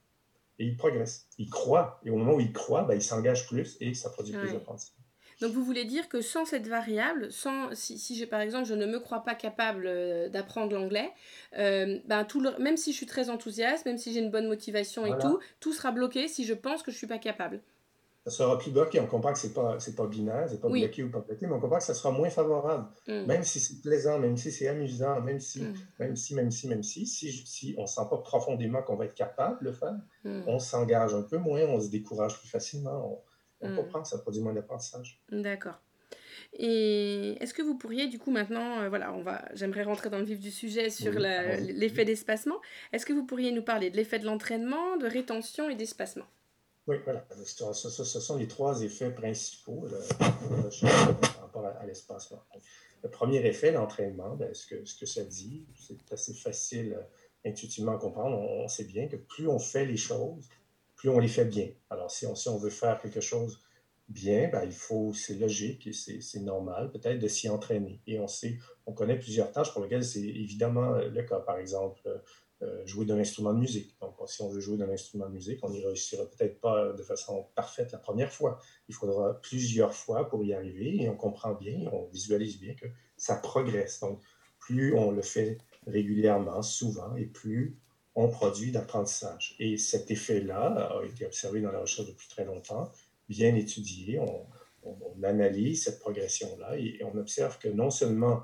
et, 0.59 0.67
il 0.67 0.77
progresse. 0.77 1.29
Il 1.39 1.49
croit. 1.49 2.01
Et 2.05 2.11
au 2.11 2.17
moment 2.17 2.35
où 2.35 2.41
il 2.41 2.53
croit, 2.53 2.83
ben, 2.83 2.95
il 2.95 3.03
s'engage 3.03 3.47
plus 3.47 3.79
et 3.81 3.95
ça 3.95 4.11
produit 4.11 4.35
plus 4.35 4.53
d'apprentissage. 4.53 5.06
Donc 5.41 5.53
vous 5.53 5.65
voulez 5.65 5.85
dire 5.85 6.09
que 6.09 6.21
sans 6.23 6.47
cette 6.47 6.67
variable, 6.67 7.31
sans, 7.31 7.75
si, 7.75 7.99
si 7.99 8.25
par 8.27 8.41
exemple 8.41 8.67
je 8.67 8.75
ne 8.75 8.87
me 8.87 8.99
crois 8.99 9.23
pas 9.23 9.35
capable 9.35 9.85
euh, 9.87 10.29
d'apprendre 10.29 10.75
l'anglais, 10.75 11.11
euh, 11.59 11.99
ben, 12.07 12.25
tout 12.25 12.43
même 12.59 12.77
si 12.77 12.93
je 12.93 12.97
suis 12.97 13.07
très 13.07 13.29
enthousiaste, 13.29 13.85
même 13.85 13.99
si 13.99 14.13
j'ai 14.13 14.21
une 14.21 14.31
bonne 14.31 14.49
motivation 14.49 15.05
et 15.05 15.19
tout, 15.19 15.39
tout 15.61 15.73
sera 15.73 15.93
bloqué 15.93 16.29
si 16.29 16.45
je 16.45 16.55
pense 16.55 16.83
que 16.83 16.91
je 16.91 16.97
ne 16.97 16.99
suis 16.99 17.07
pas 17.07 17.19
capable. 17.19 17.61
Ça 18.25 18.33
sera 18.33 18.59
plus 18.59 18.73
bloqué, 18.73 18.99
on 18.99 19.07
comprend 19.07 19.33
que 19.33 19.39
ce 19.39 19.47
n'est 19.47 19.53
pas, 19.53 19.79
pas 19.97 20.07
binaire, 20.09 20.49
c'est 20.49 20.61
pas 20.61 20.69
bloqué 20.69 21.05
ou 21.05 21.11
pas 21.11 21.21
bloqué, 21.21 21.47
mais 21.47 21.53
on 21.53 21.61
comprend 21.61 21.79
que 21.79 21.85
ça 21.85 21.95
sera 21.95 22.11
moins 22.11 22.29
favorable. 22.29 22.89
Mm. 23.07 23.25
Même 23.27 23.45
si 23.45 23.61
c'est 23.61 23.81
plaisant, 23.81 24.19
même 24.19 24.37
si 24.37 24.51
c'est 24.51 24.67
amusant, 24.67 25.21
même 25.21 25.39
si, 25.39 25.63
mm. 25.63 25.75
même 26.01 26.17
si, 26.17 26.35
même 26.35 26.51
si, 26.51 26.67
même 26.67 26.83
si, 26.83 27.07
si, 27.07 27.31
si 27.31 27.75
on 27.79 27.83
ne 27.83 27.87
sent 27.87 28.01
pas 28.11 28.17
profondément 28.17 28.83
qu'on 28.83 28.97
va 28.97 29.05
être 29.05 29.15
capable 29.15 29.61
de 29.61 29.67
le 29.67 29.73
faire, 29.73 29.95
mm. 30.25 30.43
on 30.49 30.59
s'engage 30.59 31.15
un 31.15 31.23
peu 31.23 31.39
moins, 31.39 31.61
on 31.69 31.81
se 31.81 31.89
décourage 31.89 32.37
plus 32.41 32.49
facilement, 32.49 33.13
on 33.13 33.26
hmm. 33.63 33.77
comprend 33.77 34.03
que 34.03 34.09
ça 34.09 34.19
produit 34.19 34.41
moins 34.41 34.53
d'apprentissage. 34.53 35.21
D'accord. 35.31 35.81
Et 36.59 37.37
est-ce 37.41 37.53
que 37.53 37.63
vous 37.63 37.77
pourriez, 37.77 38.07
du 38.07 38.19
coup, 38.19 38.31
maintenant, 38.31 38.81
euh, 38.81 38.89
voilà, 38.89 39.13
on 39.13 39.23
va, 39.23 39.45
j'aimerais 39.55 39.83
rentrer 39.83 40.11
dans 40.11 40.19
le 40.19 40.25
vif 40.25 40.41
du 40.41 40.51
sujet 40.51 40.91
sur 40.91 41.13
l'effet 41.13 42.05
d'espacement. 42.05 42.57
Est-ce 42.93 43.05
que 43.05 43.13
vous 43.13 43.27
pourriez 43.27 43.53
nous 43.53 43.63
parler 43.63 43.91
de 43.91 43.97
l'effet 43.97 44.19
de 44.19 44.25
l'entraînement, 44.25 44.97
de 44.97 45.07
rétention 45.07 45.69
et 45.69 45.75
d'espacement? 45.75 46.27
Oui, 46.87 46.97
voilà. 47.05 47.27
Ce, 47.45 48.21
sont 48.21 48.37
les 48.37 48.47
trois 48.47 48.83
effets 48.83 49.11
principaux 49.11 49.87
par 50.19 51.41
rapport 51.41 51.67
à, 51.67 51.85
l'espacement. 51.85 52.43
Le 53.03 53.11
premier 53.11 53.45
effet, 53.45 53.73
l'entraînement, 53.73 54.37
ben, 54.37 54.55
ce, 54.55 54.67
que, 54.67 54.85
ce 54.85 54.99
que 54.99 55.07
ça 55.07 55.25
dit, 55.25 55.67
c'est 55.75 56.13
assez 56.13 56.33
facile 56.33 56.95
euh, 56.95 57.49
intuitivement 57.51 57.93
à 57.93 57.99
comprendre. 57.99 58.39
on, 58.39 58.69
sait 58.69 58.85
bien 58.85 59.09
que 59.09 59.17
plus 59.17 59.49
on 59.49 59.59
fait 59.59 59.85
les 59.85 59.97
choses, 59.97 60.49
plus 60.97 61.09
on 61.11 61.19
les 61.19 61.29
fait 61.29 61.45
bien. 61.45 61.69
Alors, 61.91 62.11
si 62.11 62.27
on, 62.27 62.57
veut 62.57 62.71
faire 62.71 63.01
quelque 63.01 63.21
chose 63.21 63.61
bien, 64.09 64.49
ben, 64.49 64.65
il 64.65 64.73
faut, 64.73 65.13
c'est 65.13 65.35
logique 65.35 65.87
et 65.87 65.93
c'est 65.93 66.41
normal 66.41 66.91
peut-être 66.91 67.19
de 67.19 67.29
s'y 67.29 67.49
entraîner. 67.49 68.01
Et 68.07 68.19
on 68.19 68.27
sait, 68.29 68.59
on 68.87 68.93
connaît 68.93 69.19
plusieurs 69.19 69.53
tâches 69.53 69.73
pour 69.73 69.83
lesquelles 69.83 70.05
c'est 70.05 70.25
évidemment 70.25 70.97
le 70.97 71.23
cas. 71.23 71.41
Par 71.41 71.59
exemple, 71.59 72.01
euh, 72.63 72.87
jouer 72.87 73.05
d'un 73.05 73.19
instrument 73.19 73.53
de 73.53 73.59
musique. 73.59 73.95
Donc, 74.01 74.15
si 74.27 74.41
on 74.41 74.49
veut 74.49 74.61
jouer 74.61 74.79
d'un 74.79 74.89
instrument 74.89 75.29
de 75.29 75.35
musique, 75.35 75.59
on 75.63 75.69
n'y 75.69 75.85
réussira 75.85 76.25
peut-être 76.25 76.59
pas 76.59 76.93
de 76.95 77.03
façon 77.03 77.47
parfaite 77.55 77.93
la 77.93 77.99
première 77.99 78.33
fois. 78.33 78.59
Il 78.89 78.95
faudra 78.95 79.39
plusieurs 79.43 79.93
fois 79.93 80.27
pour 80.27 80.43
y 80.43 80.55
arriver 80.55 81.03
et 81.03 81.09
on 81.11 81.17
comprend 81.17 81.53
bien, 81.53 81.79
on 81.93 82.07
visualise 82.07 82.59
bien 82.59 82.75
que 82.75 82.87
ça 83.19 83.37
progresse. 83.37 84.01
Donc, 84.01 84.23
plus 84.59 84.95
on 84.95 85.11
le 85.11 85.21
fait 85.21 85.59
régulièrement, 85.87 86.63
souvent, 86.63 87.15
et 87.17 87.27
plus 87.27 87.79
on 88.17 88.29
produit 88.29 88.73
d'apprentissage. 88.73 89.55
Et 89.61 89.77
cet 89.77 90.11
effet-là 90.11 90.99
a 90.99 91.05
été 91.05 91.25
observé 91.25 91.61
dans 91.61 91.71
la 91.71 91.81
recherche 91.81 92.09
depuis 92.09 92.29
très 92.29 92.45
longtemps, 92.45 92.91
bien 93.29 93.55
étudié. 93.55 94.19
On, 94.19 94.47
on 94.85 95.23
analyse 95.23 95.85
cette 95.85 96.01
progression-là 96.01 96.77
et 96.79 97.01
on 97.05 97.17
observe 97.19 97.59
que 97.59 97.69
non 97.69 97.91
seulement 97.91 98.43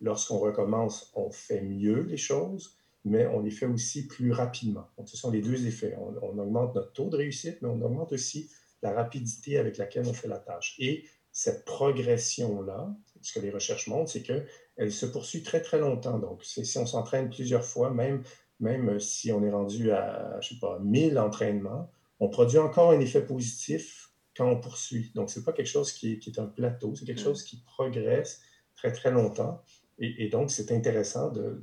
lorsqu'on 0.00 0.38
recommence, 0.38 1.10
on 1.14 1.30
fait 1.30 1.60
mieux 1.60 2.02
les 2.02 2.16
choses, 2.16 2.76
mais 3.04 3.26
on 3.26 3.40
les 3.40 3.50
fait 3.50 3.66
aussi 3.66 4.06
plus 4.06 4.32
rapidement. 4.32 4.88
Ce 5.04 5.16
sont 5.16 5.30
les 5.30 5.40
deux 5.40 5.66
effets. 5.66 5.96
On, 5.98 6.38
augmente 6.38 6.74
notre 6.74 6.92
taux 6.92 7.08
de 7.08 7.16
réussite, 7.16 7.60
mais 7.62 7.68
on 7.68 7.80
augmente 7.82 8.12
aussi 8.12 8.50
la 8.82 8.92
rapidité 8.92 9.58
avec 9.58 9.78
laquelle 9.78 10.06
on 10.06 10.12
fait 10.12 10.28
la 10.28 10.38
tâche. 10.38 10.76
Et 10.78 11.04
cette 11.32 11.64
progression-là, 11.64 12.94
ce 13.22 13.38
que 13.38 13.40
les 13.40 13.50
recherches 13.50 13.86
montrent, 13.86 14.10
c'est 14.10 14.22
qu'elle 14.22 14.92
se 14.92 15.06
poursuit 15.06 15.42
très, 15.42 15.60
très 15.60 15.78
longtemps. 15.78 16.18
Donc, 16.18 16.44
si 16.44 16.78
on 16.78 16.86
s'entraîne 16.86 17.30
plusieurs 17.30 17.64
fois, 17.64 17.90
même, 17.90 18.22
même 18.60 19.00
si 19.00 19.32
on 19.32 19.42
est 19.44 19.50
rendu 19.50 19.90
à, 19.90 20.38
je 20.40 20.50
sais 20.50 20.60
pas, 20.60 20.78
1000 20.80 21.18
entraînements, 21.18 21.90
on 22.20 22.28
produit 22.28 22.58
encore 22.58 22.90
un 22.90 23.00
effet 23.00 23.24
positif 23.24 24.10
quand 24.36 24.48
on 24.48 24.60
poursuit. 24.60 25.10
Donc, 25.14 25.30
ce 25.30 25.38
n'est 25.38 25.44
pas 25.44 25.52
quelque 25.52 25.66
chose 25.66 25.92
qui 25.92 26.12
est, 26.12 26.38
un 26.38 26.46
plateau, 26.46 26.94
c'est 26.94 27.06
quelque 27.06 27.20
mm. 27.20 27.24
chose 27.24 27.42
qui 27.42 27.62
progresse 27.64 28.42
très, 28.76 28.92
très 28.92 29.10
longtemps. 29.10 29.62
Et, 29.98 30.28
donc, 30.30 30.50
c'est 30.50 30.72
intéressant 30.72 31.30
de, 31.30 31.60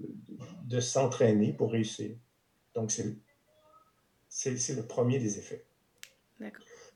de, 0.66 0.80
s'entraîner 0.80 1.54
pour 1.54 1.72
réussir. 1.72 2.16
Donc, 2.76 2.92
c'est 2.92 4.76
le 4.76 4.86
premier 4.86 5.18
des 5.18 5.40
effets. 5.40 5.66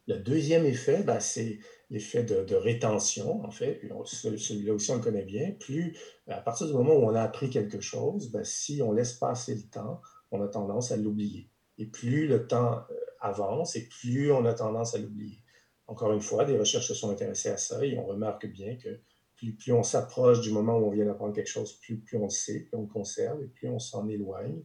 Le 0.07 0.17
deuxième 0.17 0.65
effet, 0.65 1.03
ben, 1.03 1.19
c'est 1.19 1.59
l'effet 1.89 2.23
de, 2.23 2.55
rétention, 2.55 3.43
en 3.45 3.51
fait. 3.51 3.81
Celui-là 4.05 4.73
aussi, 4.73 4.91
on 4.91 4.95
le 4.95 5.01
connaît 5.01 5.25
bien. 5.25 5.51
Plus, 5.59 5.97
à 6.27 6.41
partir 6.41 6.67
du 6.67 6.73
moment 6.73 6.93
où 6.95 7.03
on 7.03 7.15
a 7.15 7.21
appris 7.21 7.49
quelque 7.49 7.81
chose, 7.81 8.31
ben, 8.31 8.43
si 8.43 8.81
on 8.81 8.91
laisse 8.91 9.13
passer 9.13 9.55
le 9.55 9.63
temps, 9.63 10.01
on 10.31 10.41
a 10.41 10.47
tendance 10.47 10.91
à 10.91 10.97
l'oublier. 10.97 11.49
Et 11.77 11.85
plus 11.85 12.27
le 12.27 12.47
temps 12.47 12.81
euh, 12.89 12.95
avance, 13.19 13.75
et 13.75 13.87
plus 13.87 14.31
on 14.31 14.45
a 14.45 14.53
tendance 14.53 14.95
à 14.95 14.97
l'oublier. 14.97 15.43
Encore 15.87 16.13
une 16.13 16.21
fois, 16.21 16.45
des 16.45 16.57
recherches 16.57 16.87
se 16.87 16.93
sont 16.93 17.11
intéressées 17.11 17.49
à 17.49 17.57
ça 17.57 17.85
et 17.85 17.97
on 17.97 18.05
remarque 18.05 18.47
bien 18.47 18.77
que 18.77 19.01
plus, 19.57 19.73
on 19.73 19.83
s'approche 19.83 20.41
du 20.41 20.51
moment 20.51 20.77
où 20.77 20.85
on 20.85 20.91
vient 20.91 21.05
d'apprendre 21.05 21.33
quelque 21.33 21.49
chose, 21.49 21.73
plus, 21.79 21.97
plus 21.97 22.17
on 22.17 22.25
le 22.25 22.29
sait, 22.29 22.61
plus 22.61 22.77
on 22.77 22.81
le 22.81 22.87
conserve, 22.87 23.41
et 23.41 23.47
plus 23.47 23.67
on 23.69 23.79
s'en 23.79 24.07
éloigne, 24.07 24.61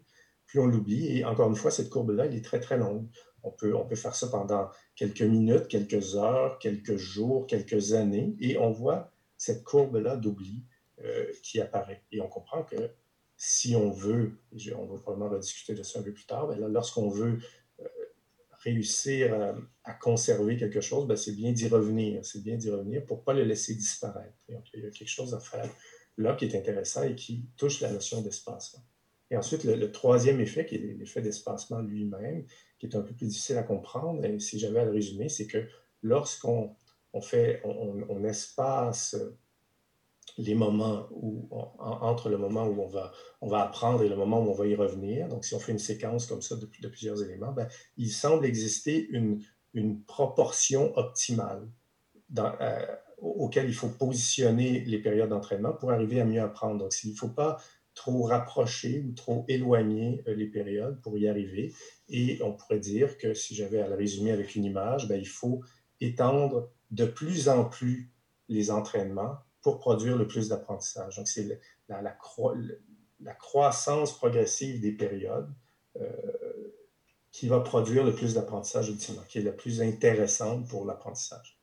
plus 0.47 0.61
on 0.61 0.67
l'oublie. 0.67 1.19
Et 1.19 1.25
encore 1.25 1.49
une 1.49 1.57
fois, 1.57 1.71
cette 1.71 1.89
courbe-là, 1.89 2.27
elle 2.27 2.35
est 2.35 2.45
très, 2.45 2.61
très 2.61 2.77
longue. 2.77 3.09
On 3.43 3.51
peut, 3.51 3.75
on 3.75 3.87
peut 3.87 3.97
faire 3.97 4.15
ça 4.15 4.29
pendant 4.29 4.69
quelques 4.97 5.23
minutes, 5.23 5.69
quelques 5.69 6.17
heures, 6.17 6.59
quelques 6.59 6.97
jours, 6.97 7.47
quelques 7.47 7.93
années, 7.93 8.35
et 8.41 8.59
on 8.59 8.71
voit 8.71 9.13
cette 9.37 9.63
courbe-là 9.63 10.17
d'oubli 10.17 10.65
euh, 11.05 11.27
qui 11.43 11.61
apparaît. 11.61 12.03
Et 12.11 12.21
on 12.21 12.29
comprend 12.29 12.65
que 12.65 12.91
si 13.37 13.77
on 13.77 13.91
veut, 13.91 14.33
on 14.75 14.87
va 14.87 14.99
probablement 14.99 15.31
rediscuter 15.31 15.75
de 15.75 15.83
ça 15.83 16.01
un 16.01 16.03
peu 16.03 16.13
plus 16.13 16.27
tard, 16.27 16.51
lorsqu'on 16.57 17.11
veut 17.11 17.39
réussir 18.67 19.55
à, 19.85 19.93
conserver 19.95 20.57
quelque 20.57 20.81
chose, 20.81 21.07
ben, 21.07 21.17
c'est 21.17 21.37
bien 21.37 21.53
d'y 21.53 21.69
revenir. 21.69 22.25
C'est 22.25 22.43
bien 22.43 22.57
d'y 22.57 22.71
revenir 22.71 23.05
pour 23.07 23.19
ne 23.19 23.23
pas 23.23 23.33
le 23.33 23.45
laisser 23.45 23.75
disparaître. 23.75 24.35
il 24.49 24.55
y 24.55 24.87
a 24.87 24.91
quelque 24.91 25.07
chose 25.07 25.35
à 25.35 25.41
faire 25.41 25.71
là 26.19 26.35
qui 26.35 26.47
est 26.47 26.57
intéressant 26.57 27.05
et 27.05 27.15
qui 27.15 27.45
touche 27.57 27.81
la 27.81 27.93
notion 27.93 28.23
d'espacement. 28.23 28.83
Et 29.31 29.37
ensuite, 29.37 29.65
le, 29.65 29.91
troisième 29.93 30.41
effet, 30.41 30.67
qui 30.67 30.77
est 30.77 30.79
l'effet 30.79 31.21
d'espacement 31.21 31.81
lui-même, 31.81 32.45
qui 32.79 32.87
est 32.87 32.97
un 32.97 33.01
peu 33.01 33.15
plus 33.15 33.27
difficile 33.27 33.57
à 33.59 33.63
comprendre, 33.63 34.25
et 34.25 34.39
si 34.39 34.59
j'avais 34.59 34.81
à 34.81 34.85
le 34.85 34.93
résumer, 34.93 35.29
c'est 35.29 35.47
que 35.47 35.67
lorsqu'on 36.03 36.75
on 37.13 37.21
fait, 37.21 37.63
on, 37.65 38.25
espace 38.25 39.17
les 40.37 40.55
moments 40.55 41.09
où, 41.11 41.49
entre 41.79 42.29
le 42.29 42.37
moment 42.37 42.67
où 42.67 42.83
on 42.83 42.89
va, 42.89 43.13
on 43.41 43.49
va 43.49 43.63
apprendre 43.63 44.03
et 44.03 44.09
le 44.09 44.17
moment 44.17 44.43
où 44.43 44.51
on 44.51 44.55
va 44.55 44.67
y 44.67 44.75
revenir, 44.75 45.29
donc 45.29 45.45
si 45.45 45.55
on 45.55 45.59
fait 45.59 45.73
une 45.73 45.79
séquence 45.79 46.27
comme 46.27 46.43
ça 46.43 46.57
de, 46.57 46.67
plusieurs 46.89 47.23
éléments, 47.23 47.53
ben, 47.53 47.69
il 47.97 48.11
semble 48.11 48.45
exister 48.45 49.09
une, 49.11 49.43
une 49.73 50.03
proportion 50.03 50.97
optimale 50.99 51.67
euh, 52.39 52.87
auquel 53.19 53.67
il 53.67 53.75
faut 53.75 53.89
positionner 53.89 54.81
les 54.81 54.99
périodes 54.99 55.31
d'entraînement 55.31 55.73
pour 55.73 55.91
arriver 55.91 56.21
à 56.21 56.25
mieux 56.25 56.43
apprendre. 56.43 56.79
Donc, 56.79 56.93
il 57.03 57.13
ne 57.13 57.17
faut 57.17 57.29
pas 57.29 57.57
trop 57.97 58.23
rapprocher 58.23 59.01
ou 59.01 59.13
trop 59.13 59.45
éloigner 59.49 60.23
euh, 60.29 60.35
les 60.35 60.47
périodes 60.47 61.01
pour 61.01 61.19
y 61.19 61.27
arriver. 61.27 61.75
Et 62.09 62.39
on 62.43 62.53
pourrait 62.53 62.79
dire 62.79 63.19
que 63.19 63.35
si 63.35 63.57
j'avais 63.57 63.81
à 63.81 63.89
le 63.89 63.97
résumer 63.97 64.31
avec 64.31 64.55
une 64.55 64.65
image, 64.65 65.09
ben, 65.09 65.19
il 65.19 65.27
faut 65.27 65.63
étendre 66.01 66.71
de 66.93 67.07
plus 67.07 67.49
en 67.49 67.65
plus 67.65 68.13
les 68.49 68.71
entraînements 68.71 69.39
pour 69.63 69.79
produire 69.79 70.17
le 70.17 70.29
plus 70.29 70.49
d'apprentissage. 70.49 71.17
Donc, 71.17 71.27
c'est 71.27 71.61
la, 71.89 72.01
la, 72.01 73.35
croissance 73.35 74.17
progressive 74.17 74.81
des 74.81 74.93
périodes 74.93 75.51
euh, 75.97 76.13
qui 77.33 77.49
va 77.49 77.59
produire 77.61 78.05
le 78.05 78.15
plus 78.15 78.35
d'apprentissage 78.35 78.93
qui 79.29 79.39
est 79.39 79.43
la 79.43 79.53
plus 79.53 79.83
intéressante 79.83 80.69
pour 80.69 80.85
l'apprentissage. 80.85 81.59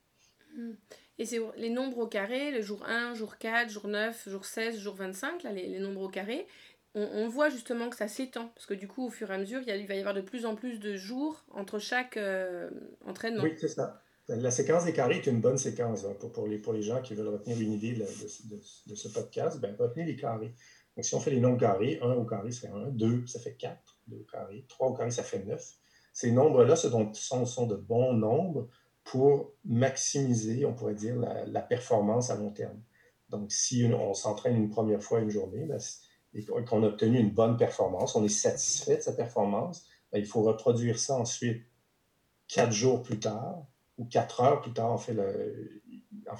Hmm. 0.57 0.73
Et 1.19 1.25
c'est 1.25 1.39
les 1.57 1.69
nombres 1.69 1.99
au 1.99 2.07
carré, 2.07 2.51
le 2.51 2.61
jour 2.61 2.83
1, 2.87 3.13
jour 3.13 3.37
4, 3.37 3.69
jour 3.69 3.87
9, 3.87 4.29
jour 4.29 4.45
16, 4.45 4.79
jour 4.79 4.95
25, 4.95 5.43
là, 5.43 5.51
les, 5.51 5.79
nombres 5.79 6.01
au 6.01 6.09
carré, 6.09 6.47
on, 6.95 7.27
voit 7.27 7.49
justement 7.49 7.89
que 7.89 7.95
ça 7.95 8.07
s'étend, 8.07 8.49
parce 8.49 8.67
que 8.67 8.73
du 8.73 8.87
coup, 8.87 9.07
au 9.07 9.09
fur 9.09 9.31
et 9.31 9.33
à 9.33 9.37
mesure, 9.37 9.61
il, 9.65 9.87
va 9.87 9.95
y 9.95 9.99
avoir 9.99 10.13
de 10.13 10.21
plus 10.21 10.45
en 10.45 10.55
plus 10.55 10.79
de 10.79 10.95
jours 10.95 11.43
entre 11.51 11.79
chaque 11.79 12.17
euh, 12.17 12.69
entraînement. 13.05 13.43
Oui, 13.43 13.53
c'est 13.57 13.67
ça. 13.67 13.99
La 14.27 14.51
séquence 14.51 14.85
des 14.85 14.93
carrés 14.93 15.17
est 15.17 15.27
une 15.27 15.41
bonne 15.41 15.57
séquence 15.57 16.05
hein, 16.05 16.13
pour, 16.19 16.31
pour, 16.31 16.47
les, 16.47 16.57
pour 16.57 16.71
les 16.71 16.81
gens 16.81 17.01
qui 17.01 17.13
veulent 17.13 17.27
retenir 17.27 17.59
une 17.59 17.73
idée 17.73 17.93
de, 17.93 18.05
de, 18.05 18.95
ce 18.95 19.07
podcast. 19.09 19.59
Ben, 19.59 19.75
retenez 19.77 20.05
les 20.05 20.15
carrés. 20.15 20.53
Donc, 20.95 21.03
si 21.03 21.13
on 21.15 21.19
fait 21.19 21.31
les 21.31 21.41
nombres 21.41 21.59
carrés, 21.59 21.99
1 22.01 22.13
au 22.13 22.23
carré, 22.23 22.51
c'est 22.51 22.67
1, 22.67 22.91
2, 22.91 23.27
ça 23.27 23.39
fait 23.39 23.53
4, 23.53 23.75
2 24.07 24.17
au 24.17 24.23
carré, 24.31 24.63
3 24.69 24.87
au 24.89 24.93
carré, 24.93 25.11
ça 25.11 25.23
fait 25.23 25.43
9. 25.43 25.61
Ces 26.13 26.31
nombres-là 26.31 26.75
ce 26.75 26.89
sont, 26.89 27.45
sont, 27.45 27.65
de 27.65 27.75
bons 27.75 28.13
nombres 28.13 28.69
pour 29.03 29.53
maximiser, 29.65 30.65
on 30.65 30.73
pourrait 30.73 30.95
dire, 30.95 31.15
la, 31.15 31.61
performance 31.61 32.29
à 32.29 32.35
long 32.35 32.51
terme. 32.51 32.81
Donc, 33.29 33.51
si 33.51 33.85
on 33.93 34.13
s'entraîne 34.13 34.55
une 34.55 34.69
première 34.69 35.01
fois 35.01 35.19
une 35.19 35.29
journée 35.29 35.65
ben, 35.65 35.79
et 36.33 36.45
qu'on 36.45 36.83
a 36.83 36.87
obtenu 36.87 37.19
une 37.19 37.31
bonne 37.31 37.57
performance, 37.57 38.15
on 38.15 38.23
est 38.23 38.29
satisfait 38.29 38.97
de 38.97 39.01
sa 39.01 39.13
performance, 39.13 39.85
ben, 40.11 40.19
il 40.19 40.25
faut 40.25 40.41
reproduire 40.41 40.99
ça 40.99 41.17
ensuite 41.17 41.63
quatre 42.47 42.71
jours 42.71 43.01
plus 43.01 43.19
tard 43.19 43.65
ou 43.97 44.05
quatre 44.05 44.41
heures 44.41 44.61
plus 44.61 44.73
tard, 44.73 44.91
en 44.91 44.97
fait, 44.97 45.15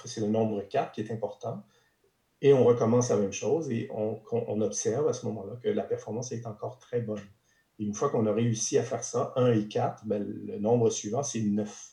c'est 0.06 0.21
le 0.21 0.28
nombre 0.28 0.62
4 0.62 0.91
qui 0.91 1.02
est 1.02 1.12
important. 1.12 1.63
Et 2.41 2.54
on 2.54 2.63
recommence 2.63 3.10
la 3.10 3.17
même 3.17 3.32
chose 3.32 3.71
et 3.71 3.89
on, 3.91 4.21
on 4.32 4.60
observe 4.62 5.08
à 5.08 5.13
ce 5.13 5.26
moment-là 5.28 5.56
que 5.62 5.69
la 5.69 5.84
performance 5.84 6.32
est 6.32 6.45
encore 6.45 6.78
très 6.78 6.99
bonne. 6.99 7.21
Et 7.80 7.86
une 7.86 7.93
fois 7.93 8.10
qu'on 8.10 8.26
a 8.26 8.34
réussi 8.34 8.78
à 8.78 8.84
faire 8.84 9.04
ça, 9.04 9.34
1 9.36 9.54
et 9.54 9.67
4, 9.67 10.06
ben, 10.06 10.23
le 10.23 10.60
nombre 10.60 10.89
suivant, 10.89 11.23
c'est 11.23 11.41
9. 11.41 11.93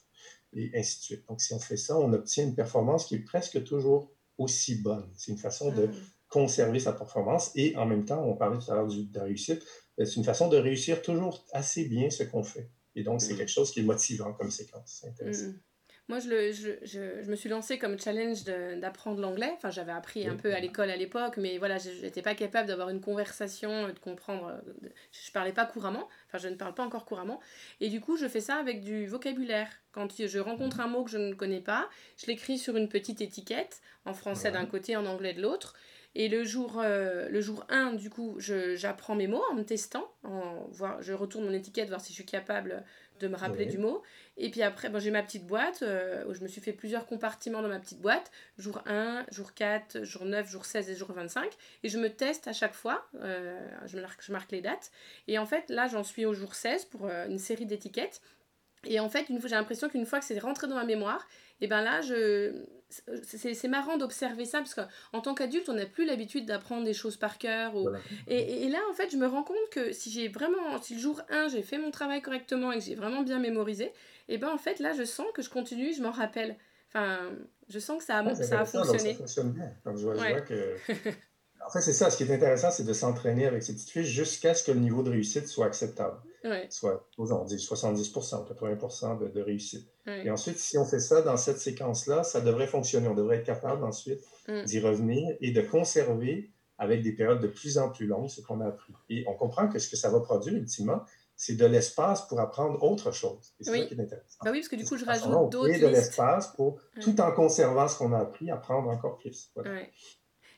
Et 0.52 0.70
ainsi 0.74 0.98
de 0.98 1.02
suite. 1.02 1.28
Donc, 1.28 1.40
si 1.40 1.54
on 1.54 1.60
fait 1.60 1.76
ça, 1.76 1.96
on 1.98 2.12
obtient 2.12 2.44
une 2.44 2.54
performance 2.54 3.06
qui 3.06 3.14
est 3.14 3.24
presque 3.24 3.62
toujours 3.64 4.12
aussi 4.38 4.76
bonne. 4.76 5.08
C'est 5.16 5.30
une 5.30 5.38
façon 5.38 5.70
de 5.70 5.86
mm. 5.86 5.94
conserver 6.28 6.80
sa 6.80 6.92
performance 6.92 7.52
et 7.54 7.76
en 7.76 7.86
même 7.86 8.04
temps, 8.04 8.24
on 8.24 8.34
parlait 8.34 8.58
tout 8.58 8.70
à 8.70 8.74
l'heure 8.74 8.88
de 8.88 9.06
la 9.14 9.24
réussite, 9.24 9.62
ben, 9.96 10.06
c'est 10.06 10.16
une 10.16 10.24
façon 10.24 10.48
de 10.48 10.56
réussir 10.56 11.02
toujours 11.02 11.44
assez 11.52 11.84
bien 11.84 12.10
ce 12.10 12.24
qu'on 12.24 12.42
fait. 12.42 12.70
Et 12.96 13.04
donc, 13.04 13.20
c'est 13.20 13.34
mm. 13.34 13.36
quelque 13.36 13.50
chose 13.50 13.70
qui 13.70 13.80
est 13.80 13.84
motivant 13.84 14.32
comme 14.32 14.50
séquence. 14.50 15.00
C'est 15.00 15.08
intéressant. 15.08 15.48
Mm. 15.48 15.60
Moi, 16.10 16.18
je, 16.18 16.28
le, 16.28 16.50
je, 16.50 16.70
je, 16.82 17.22
je, 17.22 17.30
me 17.30 17.36
suis 17.36 17.48
lancée 17.48 17.78
comme 17.78 17.96
challenge 17.96 18.42
d'apprendre 18.42 19.20
l'anglais. 19.20 19.52
Enfin, 19.54 19.70
j'avais 19.70 19.92
appris 19.92 20.26
un 20.26 20.34
peu 20.34 20.52
à 20.52 20.58
l'école 20.58 20.90
à 20.90 20.96
l'époque, 20.96 21.36
mais 21.36 21.56
voilà, 21.56 21.78
je 21.78 21.88
n'étais 22.02 22.20
pas 22.20 22.34
capable 22.34 22.66
d'avoir 22.66 22.88
une 22.88 23.00
conversation, 23.00 23.86
de 23.86 23.96
comprendre. 23.96 24.60
Je 24.82 25.28
ne 25.28 25.32
parlais 25.32 25.52
pas 25.52 25.66
couramment. 25.66 26.08
Enfin, 26.26 26.38
je 26.38 26.48
ne 26.48 26.56
parle 26.56 26.74
pas 26.74 26.82
encore 26.84 27.04
couramment. 27.04 27.38
Et 27.80 27.90
du 27.90 28.00
coup, 28.00 28.16
je 28.16 28.26
fais 28.26 28.40
ça 28.40 28.56
avec 28.56 28.82
du 28.82 29.06
vocabulaire. 29.06 29.68
Quand 29.92 30.08
je 30.26 30.38
rencontre 30.40 30.80
un 30.80 30.88
mot 30.88 31.04
que 31.04 31.12
je 31.12 31.18
ne 31.18 31.32
connais 31.32 31.60
pas, 31.60 31.88
je 32.16 32.26
l'écris 32.26 32.58
sur 32.58 32.76
une 32.76 32.88
petite 32.88 33.20
étiquette, 33.20 33.80
en 34.04 34.12
français 34.12 34.50
d'un 34.50 34.66
côté, 34.66 34.96
en 34.96 35.06
anglais 35.06 35.32
de 35.32 35.40
l'autre. 35.40 35.76
Et 36.16 36.28
le 36.28 36.42
jour, 36.42 36.80
euh, 36.82 37.28
le 37.28 37.40
jour 37.40 37.64
1, 37.68 37.92
du 37.92 38.10
coup, 38.10 38.36
j'apprends 38.40 39.14
mes 39.14 39.28
mots 39.28 39.44
en 39.52 39.54
me 39.54 39.62
testant. 39.62 40.12
En, 40.24 40.66
voir, 40.72 41.00
je 41.02 41.12
retourne 41.12 41.44
mon 41.44 41.52
étiquette, 41.52 41.88
voir 41.88 42.00
si 42.00 42.08
je 42.08 42.14
suis 42.14 42.26
capable 42.26 42.82
de 43.20 43.28
me 43.28 43.36
rappeler 43.36 43.66
du 43.66 43.78
mot. 43.78 44.02
Et 44.36 44.50
puis 44.50 44.62
après, 44.62 44.88
bon, 44.88 44.98
j'ai 44.98 45.10
ma 45.10 45.22
petite 45.22 45.46
boîte 45.46 45.82
euh, 45.82 46.24
où 46.26 46.34
je 46.34 46.40
me 46.40 46.48
suis 46.48 46.60
fait 46.60 46.72
plusieurs 46.72 47.06
compartiments 47.06 47.62
dans 47.62 47.68
ma 47.68 47.78
petite 47.78 48.00
boîte. 48.00 48.30
Jour 48.58 48.82
1, 48.86 49.26
jour 49.30 49.54
4, 49.54 50.02
jour 50.02 50.24
9, 50.24 50.50
jour 50.50 50.64
16 50.64 50.90
et 50.90 50.96
jour 50.96 51.12
25. 51.12 51.50
Et 51.82 51.88
je 51.88 51.98
me 51.98 52.08
teste 52.08 52.48
à 52.48 52.52
chaque 52.52 52.74
fois. 52.74 53.06
Euh, 53.22 53.60
je, 53.86 53.98
marque, 53.98 54.24
je 54.24 54.32
marque 54.32 54.50
les 54.50 54.62
dates. 54.62 54.90
Et 55.28 55.38
en 55.38 55.46
fait, 55.46 55.68
là, 55.68 55.86
j'en 55.86 56.02
suis 56.02 56.24
au 56.24 56.32
jour 56.32 56.54
16 56.54 56.86
pour 56.86 57.06
une 57.08 57.38
série 57.38 57.66
d'étiquettes. 57.66 58.20
Et 58.84 58.98
en 58.98 59.10
fait, 59.10 59.26
j'ai 59.28 59.48
l'impression 59.50 59.88
qu'une 59.88 60.06
fois 60.06 60.20
que 60.20 60.24
c'est 60.24 60.38
rentré 60.38 60.66
dans 60.66 60.74
ma 60.74 60.84
mémoire, 60.84 61.28
et 61.60 61.66
ben 61.66 61.82
là, 61.82 62.00
je, 62.00 62.64
c'est 63.22 63.68
marrant 63.68 63.96
d'observer 63.96 64.44
ça 64.44 64.58
parce 64.58 64.74
qu'en 64.74 65.20
tant 65.20 65.34
qu'adulte, 65.34 65.68
on 65.68 65.74
n'a 65.74 65.86
plus 65.86 66.04
l'habitude 66.04 66.46
d'apprendre 66.46 66.84
des 66.84 66.92
choses 66.92 67.16
par 67.16 67.38
cœur. 67.38 67.72
Et, 68.26 68.64
et, 68.64 68.68
là, 68.68 68.78
en 68.90 68.94
fait, 68.94 69.10
je 69.10 69.16
me 69.16 69.26
rends 69.26 69.42
compte 69.42 69.56
que 69.70 69.92
si 69.92 70.10
j'ai 70.10 70.28
vraiment, 70.28 70.80
si 70.82 70.94
le 70.94 71.00
jour 71.00 71.20
1, 71.30 71.48
j'ai 71.48 71.62
fait 71.62 71.78
mon 71.78 71.90
travail 71.90 72.22
correctement 72.22 72.72
et 72.72 72.78
que 72.78 72.84
j'ai 72.84 72.94
vraiment 72.94 73.22
bien 73.22 73.38
mémorisé, 73.38 73.92
et 74.28 74.38
ben 74.38 74.48
en 74.48 74.58
fait, 74.58 74.78
là, 74.78 74.92
je 74.92 75.04
sens 75.04 75.26
que 75.34 75.42
je 75.42 75.50
continue, 75.50 75.92
je 75.92 76.02
m'en 76.02 76.12
rappelle. 76.12 76.56
Enfin, 76.88 77.18
je 77.68 77.78
sens 77.78 77.98
que 77.98 78.04
ça 78.04 78.18
a, 78.18 78.34
ça 78.34 78.60
a 78.60 78.64
fonctionné. 78.64 79.12
ça 79.12 79.18
fonctionne 79.18 79.52
bien. 79.52 79.72
je 79.86 80.02
vois, 80.02 80.40
que 80.40 80.76
En 81.66 81.70
fait, 81.70 81.80
c'est 81.80 81.92
ça. 81.92 82.10
Ce 82.10 82.16
qui 82.16 82.24
est 82.24 82.34
intéressant, 82.34 82.70
c'est 82.70 82.84
de 82.84 82.92
s'entraîner 82.92 83.46
avec 83.46 83.62
ces 83.62 83.74
petites 83.74 83.90
fiches 83.90 84.06
jusqu'à 84.06 84.54
ce 84.54 84.64
que 84.64 84.72
le 84.72 84.80
niveau 84.80 85.02
de 85.02 85.10
réussite 85.10 85.46
soit 85.46 85.66
acceptable. 85.66 86.16
Soit, 86.70 87.06
on 87.18 87.44
dit 87.44 87.56
70% 87.56 88.46
80 88.46 89.16
de, 89.16 89.28
de 89.28 89.40
réussite. 89.40 89.86
Et 90.06 90.30
ensuite, 90.30 90.58
si 90.58 90.78
on 90.78 90.84
fait 90.84 91.00
ça 91.00 91.22
dans 91.22 91.36
cette 91.36 91.58
séquence-là, 91.58 92.24
ça 92.24 92.40
devrait 92.40 92.66
fonctionner. 92.66 93.08
On 93.08 93.14
devrait 93.14 93.38
être 93.38 93.46
capable 93.46 93.84
ensuite 93.84 94.20
mm. 94.48 94.64
d'y 94.64 94.80
revenir 94.80 95.36
et 95.40 95.52
de 95.52 95.60
conserver 95.60 96.50
avec 96.78 97.02
des 97.02 97.12
périodes 97.12 97.40
de 97.40 97.46
plus 97.46 97.78
en 97.78 97.90
plus 97.90 98.06
longues 98.06 98.28
ce 98.28 98.40
qu'on 98.40 98.60
a 98.60 98.68
appris. 98.68 98.94
Et 99.10 99.24
on 99.28 99.34
comprend 99.34 99.68
que 99.68 99.78
ce 99.78 99.88
que 99.88 99.96
ça 99.96 100.08
va 100.10 100.20
produire, 100.20 100.54
ultimement, 100.54 101.02
c'est 101.36 101.56
de 101.56 101.66
l'espace 101.66 102.26
pour 102.26 102.40
apprendre 102.40 102.82
autre 102.82 103.12
chose. 103.12 103.54
Et 103.60 103.64
c'est 103.64 103.70
ça 103.70 103.86
qui 103.86 103.94
est 103.94 104.00
intéressant. 104.00 104.38
Bah 104.44 104.50
oui, 104.50 104.58
parce 104.58 104.68
que 104.68 104.76
du 104.76 104.84
coup, 104.84 104.96
je 104.96 105.04
rajoute 105.04 105.50
d'autres. 105.50 105.78
de 105.78 105.86
l'espace 105.86 106.48
pour, 106.48 106.80
tout 107.00 107.18
en 107.20 107.32
conservant 107.32 107.88
ce 107.88 107.96
qu'on 107.96 108.12
a 108.12 108.18
appris, 108.18 108.50
apprendre 108.50 108.88
encore 108.90 109.18
plus. 109.18 109.50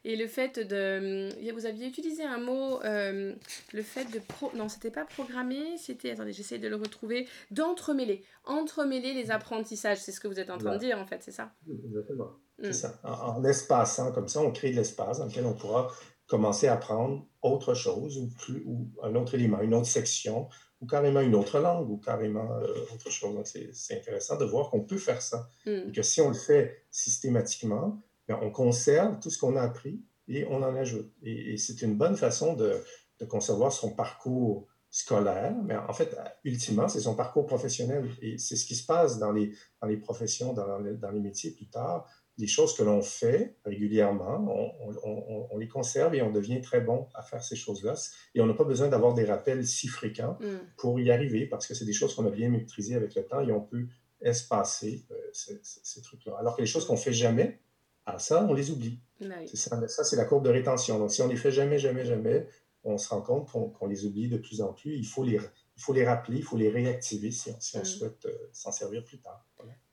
Et 0.04 0.16
le 0.16 0.26
fait 0.26 0.58
de. 0.58 1.52
Vous 1.52 1.66
aviez 1.66 1.86
utilisé 1.86 2.24
un 2.24 2.38
mot, 2.38 2.80
euh, 2.82 3.34
le 3.72 3.82
fait 3.82 4.04
de. 4.12 4.18
Pro, 4.18 4.50
non, 4.54 4.68
c'était 4.68 4.90
pas 4.90 5.04
programmer, 5.04 5.76
c'était. 5.76 6.10
Attendez, 6.10 6.32
j'essaie 6.32 6.58
de 6.58 6.68
le 6.68 6.76
retrouver. 6.76 7.28
D'entremêler. 7.50 8.24
Entremêler 8.44 9.14
les 9.14 9.30
apprentissages. 9.30 9.98
C'est 9.98 10.12
ce 10.12 10.20
que 10.20 10.28
vous 10.28 10.40
êtes 10.40 10.50
en 10.50 10.58
train 10.58 10.74
de 10.74 10.80
dire, 10.80 10.98
en 10.98 11.06
fait, 11.06 11.22
c'est 11.22 11.32
ça? 11.32 11.52
Exactement. 11.68 12.30
C'est 12.60 12.70
mm. 12.70 12.72
ça. 12.72 13.00
En, 13.04 13.12
en, 13.12 13.44
espaçant 13.44 14.12
comme 14.12 14.28
ça, 14.28 14.40
on 14.40 14.50
crée 14.50 14.70
de 14.70 14.76
l'espace 14.76 15.18
dans 15.18 15.26
lequel 15.26 15.46
on 15.46 15.54
pourra 15.54 15.90
commencer 16.26 16.66
à 16.66 16.74
apprendre 16.74 17.26
autre 17.42 17.74
chose 17.74 18.16
ou, 18.18 18.28
plus, 18.28 18.62
ou 18.64 18.90
un 19.02 19.14
autre 19.14 19.34
élément, 19.34 19.60
une 19.60 19.74
autre 19.74 19.86
section, 19.86 20.48
ou 20.80 20.86
carrément 20.86 21.20
une 21.20 21.34
autre 21.34 21.60
langue, 21.60 21.90
ou 21.90 21.98
carrément 21.98 22.50
euh, 22.54 22.74
autre 22.94 23.10
chose. 23.10 23.34
Donc, 23.34 23.46
c'est 23.46 23.98
intéressant 23.98 24.36
de 24.36 24.44
voir 24.44 24.70
qu'on 24.70 24.82
peut 24.82 24.98
faire 24.98 25.22
ça. 25.22 25.48
Mm. 25.66 25.88
Et 25.88 25.92
que 25.92 26.02
si 26.02 26.20
on 26.20 26.28
le 26.28 26.34
fait 26.34 26.86
systématiquement, 26.90 28.02
ben, 28.28 28.38
on 28.42 28.50
conserve 28.50 29.18
tout 29.20 29.30
ce 29.30 29.38
qu'on 29.38 29.56
a 29.56 29.62
appris 29.62 30.02
et 30.28 30.46
on 30.46 30.62
en 30.62 30.74
ajoute. 30.76 31.12
Et, 31.22 31.56
c'est 31.56 31.82
une 31.82 31.96
bonne 31.96 32.16
façon 32.16 32.54
de, 32.54 32.82
concevoir 33.28 33.72
son 33.72 33.94
parcours 33.94 34.66
scolaire, 34.90 35.54
mais 35.64 35.76
en 35.76 35.92
fait, 35.92 36.16
ultimement, 36.42 36.88
c'est 36.88 37.00
son 37.00 37.14
parcours 37.14 37.46
professionnel. 37.46 38.10
Et 38.20 38.36
c'est 38.36 38.56
ce 38.56 38.66
qui 38.66 38.74
se 38.74 38.84
passe 38.84 39.20
dans 39.20 39.30
les, 39.30 39.52
dans 39.80 39.86
les 39.86 39.96
professions, 39.96 40.52
dans, 40.52 40.80
dans 40.80 41.10
les 41.10 41.20
métiers 41.20 41.52
plus 41.52 41.68
tard. 41.68 42.08
Les 42.36 42.48
choses 42.48 42.74
que 42.76 42.82
l'on 42.82 43.00
fait 43.00 43.56
régulièrement, 43.64 44.44
on, 45.04 45.56
les 45.56 45.68
conserve 45.68 46.16
et 46.16 46.22
on 46.22 46.32
devient 46.32 46.60
très 46.60 46.80
bon 46.80 47.06
à 47.14 47.22
faire 47.22 47.44
ces 47.44 47.54
choses-là. 47.54 47.94
Et 48.34 48.40
on 48.40 48.46
n'a 48.46 48.54
pas 48.54 48.64
besoin 48.64 48.88
d'avoir 48.88 49.14
des 49.14 49.24
rappels 49.24 49.64
si 49.64 49.86
fréquents 49.86 50.36
mm. 50.40 50.74
pour 50.76 50.98
y 50.98 51.12
arriver, 51.12 51.46
parce 51.46 51.68
que 51.68 51.74
c'est 51.74 51.84
des 51.84 51.92
choses 51.92 52.16
qu'on 52.16 52.26
a 52.26 52.30
bien 52.30 52.48
maîtrisées 52.48 52.96
avec 52.96 53.14
le 53.14 53.24
temps 53.24 53.40
et 53.40 53.52
on 53.52 53.60
peut 53.60 53.86
espacer 54.20 55.06
euh, 55.12 55.14
ces, 55.32 55.60
ces 55.62 56.02
trucs-là. 56.02 56.34
Alors 56.40 56.56
que 56.56 56.60
les 56.60 56.66
choses 56.66 56.86
qu'on 56.86 56.96
fait 56.96 57.12
jamais, 57.12 57.60
ah, 58.06 58.18
ça, 58.18 58.44
on 58.48 58.52
les 58.52 58.70
oublie. 58.70 59.00
C'est 59.20 59.56
ça, 59.56 59.88
ça 59.88 60.04
c'est 60.04 60.16
la 60.16 60.24
courbe 60.24 60.44
de 60.44 60.50
rétention. 60.50 60.98
Donc, 60.98 61.12
si 61.12 61.22
on 61.22 61.28
les 61.28 61.36
fait 61.36 61.52
jamais, 61.52 61.78
jamais, 61.78 62.04
jamais, 62.04 62.48
on 62.84 62.98
se 62.98 63.08
rend 63.08 63.22
compte 63.22 63.48
qu'on 63.50 63.86
les 63.86 64.04
oublie 64.04 64.28
de 64.28 64.38
plus 64.38 64.60
en 64.60 64.72
plus. 64.72 64.96
Il 64.96 65.06
faut 65.06 65.24
les, 65.24 65.38
il 65.76 65.82
faut 65.82 65.92
les 65.92 66.04
rappeler, 66.04 66.38
il 66.38 66.42
faut 66.42 66.56
les 66.56 66.68
réactiver 66.68 67.30
si 67.30 67.50
on, 67.50 67.60
si 67.60 67.76
on 67.76 67.80
mm. 67.80 67.84
souhaite 67.84 68.26
euh, 68.26 68.48
s'en 68.52 68.72
servir 68.72 69.04
plus 69.04 69.18
tard. 69.18 69.44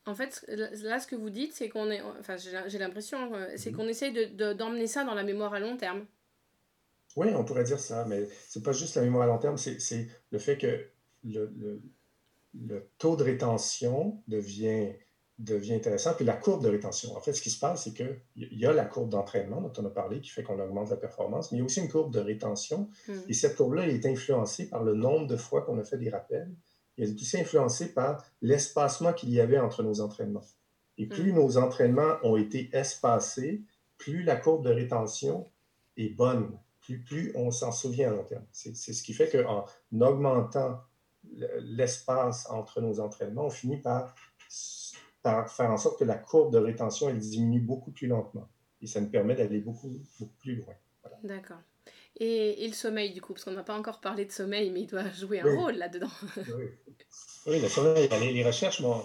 En 0.06 0.16
fait, 0.16 0.44
là, 0.48 1.00
ce 1.00 1.06
que 1.06 1.16
vous 1.16 1.30
dites, 1.30 1.54
c'est 1.54 1.70
qu'on 1.70 1.92
est, 1.92 2.02
enfin, 2.02 2.36
j'ai 2.38 2.80
l'impression, 2.80 3.36
euh, 3.36 3.48
c'est 3.58 3.72
mm. 3.72 3.76
qu'on 3.76 3.88
essaye 3.88 4.36
d'emmener 4.36 4.82
de, 4.82 4.88
ça 4.88 5.04
dans 5.04 5.14
la 5.14 5.24
mémoire 5.24 5.54
à 5.54 5.60
long 5.60 5.78
terme. 5.78 6.06
Oui, 7.16 7.28
on 7.36 7.44
pourrait 7.44 7.64
dire 7.64 7.80
ça, 7.80 8.06
mais 8.06 8.28
c'est 8.48 8.64
pas 8.64 8.72
juste 8.72 8.96
la 8.96 9.02
mémoire 9.02 9.24
à 9.24 9.28
long 9.28 9.38
terme, 9.38 9.58
c'est 9.58 10.08
le 10.32 10.40
fait 10.40 10.58
que 10.58 10.88
le, 11.24 11.52
le, 11.58 11.82
le, 12.54 12.88
taux 12.98 13.16
de 13.16 13.24
rétention 13.24 14.22
devient 14.28 14.94
devient 15.40 15.74
intéressant. 15.74 16.14
Puis 16.14 16.26
la 16.26 16.36
courbe 16.36 16.64
de 16.64 16.70
rétention. 16.70 17.16
En 17.16 17.22
fait, 17.22 17.34
ce 17.34 17.42
qui 17.42 17.50
se 17.50 17.60
passe, 17.60 17.86
c'est 17.86 17.94
qu'il 17.94 18.20
y 18.36 18.66
a 18.66 18.74
la 18.74 18.86
courbe 18.86 19.10
d'entraînement 19.10 19.62
dont 19.62 19.72
on 19.78 19.86
a 19.86 19.90
parlé 19.90 20.20
qui 20.20 20.30
fait 20.30 20.44
qu'on 20.44 20.60
augmente 20.60 20.90
la 20.90 20.98
performance, 20.98 21.52
mais 21.52 21.58
il 21.58 21.62
y 21.62 21.64
a 21.64 21.66
aussi 21.66 21.80
une 21.80 21.90
courbe 21.90 22.14
de 22.14 22.20
rétention. 22.20 22.90
Hmm. 23.08 23.14
Et 23.28 23.34
cette 23.34 23.56
courbe-là 23.56 23.88
est 23.88 24.06
influencée 24.06 24.70
par 24.70 24.84
le 24.84 24.94
nombre 24.94 25.28
de 25.28 25.38
fois 25.38 25.62
qu'on 25.62 25.80
a 25.80 25.84
fait 25.84 25.98
des 25.98 26.10
rappels. 26.10 26.52
Et 26.98 27.04
elle 27.04 27.12
est 27.12 27.22
aussi 27.22 27.40
influencée 27.40 27.94
par 27.94 28.24
l'espacement 28.42 29.14
qu'il 29.14 29.30
y 29.30 29.40
avait 29.40 29.60
entre 29.60 29.82
nos 29.82 30.02
entraînements. 30.02 30.44
Et 30.98 31.08
plus 31.08 31.32
hmm. 31.32 31.36
nos 31.36 31.58
entraînements 31.58 32.18
ont 32.24 32.36
été 32.36 32.70
espacés, 32.74 33.64
plus 33.98 34.24
la 34.24 34.36
courbe 34.36 34.66
de 34.66 34.72
rétention 34.72 35.50
est 35.96 36.10
bonne, 36.10 36.52
plus, 36.82 37.00
plus 37.02 37.32
on 37.36 37.52
s'en 37.52 37.72
souvient 37.72 38.10
à 38.10 38.12
long 38.12 38.24
terme. 38.24 38.46
C'est 38.52 38.76
ce 38.76 39.04
qui 39.04 39.14
fait 39.14 39.30
qu'en 39.30 39.66
augmentant 40.02 40.82
l'espace 41.60 42.50
entre 42.50 42.82
nos 42.82 43.00
entraînements, 43.00 43.46
on 43.46 43.50
finit 43.50 43.78
par 43.78 44.16
par 45.22 45.52
faire 45.52 45.72
en 45.72 45.78
sorte 45.78 46.00
que 46.00 46.06
la 46.06 46.18
courbe 46.18 46.54
de 46.54 46.58
rétention 46.58 47.10
elle 47.10 47.20
diminue 47.20 47.62
beaucoup 47.62 47.92
plus 47.92 48.08
lentement. 48.08 48.48
Et 48.82 48.88
ça 48.88 49.02
nous 49.02 49.10
permet 49.10 49.36
d'aller 49.36 49.60
beaucoup, 49.60 49.90
beaucoup 50.20 50.34
plus 50.40 50.56
loin. 50.56 50.74
D'accord. 51.24 51.60
Et, 52.18 52.64
et, 52.64 52.68
le 52.68 52.74
sommeil, 52.74 53.14
du 53.14 53.22
coup, 53.22 53.34
parce 53.34 53.46
qu'on 53.46 53.52
n'a 53.52 53.64
pas 53.64 53.78
encore 53.78 54.02
parlé 54.02 54.26
de 54.26 54.32
sommeil, 54.32 54.72
mais 54.72 54.82
il 54.82 54.88
doit 54.88 55.10
jouer 55.12 55.40
un 55.40 55.56
rôle 55.56 55.76
là-dedans. 55.76 56.10
oui. 56.38 56.66
oui, 57.48 57.62
le 57.62 57.68
sommeil, 57.68 58.10
les, 58.20 58.34
les 58.34 58.44
recherches, 58.44 58.82
bon, 58.82 59.02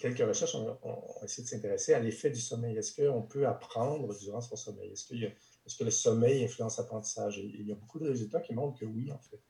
quelques 0.00 0.26
recherches 0.26 0.54
ont, 0.54 0.78
essayé 1.22 1.44
de 1.44 1.48
s'intéresser 1.48 1.94
à 1.94 2.00
l'effet 2.00 2.30
du 2.30 2.40
sommeil. 2.40 2.76
Est-ce 2.76 3.00
qu'on 3.00 3.22
peut 3.22 3.46
apprendre 3.46 4.16
durant 4.18 4.40
son 4.40 4.56
sommeil? 4.56 4.92
Est-ce, 4.92 5.14
est 5.14 5.78
que 5.78 5.84
le 5.84 5.90
sommeil 5.90 6.44
influence 6.44 6.78
l'apprentissage? 6.78 7.38
il 7.38 7.66
y 7.66 7.72
a 7.72 7.74
beaucoup 7.74 7.98
de 7.98 8.08
résultats 8.08 8.40
qui 8.40 8.54
montrent 8.54 8.78
que 8.78 8.86
oui, 8.86 9.12
en 9.12 9.18
fait. 9.18 9.40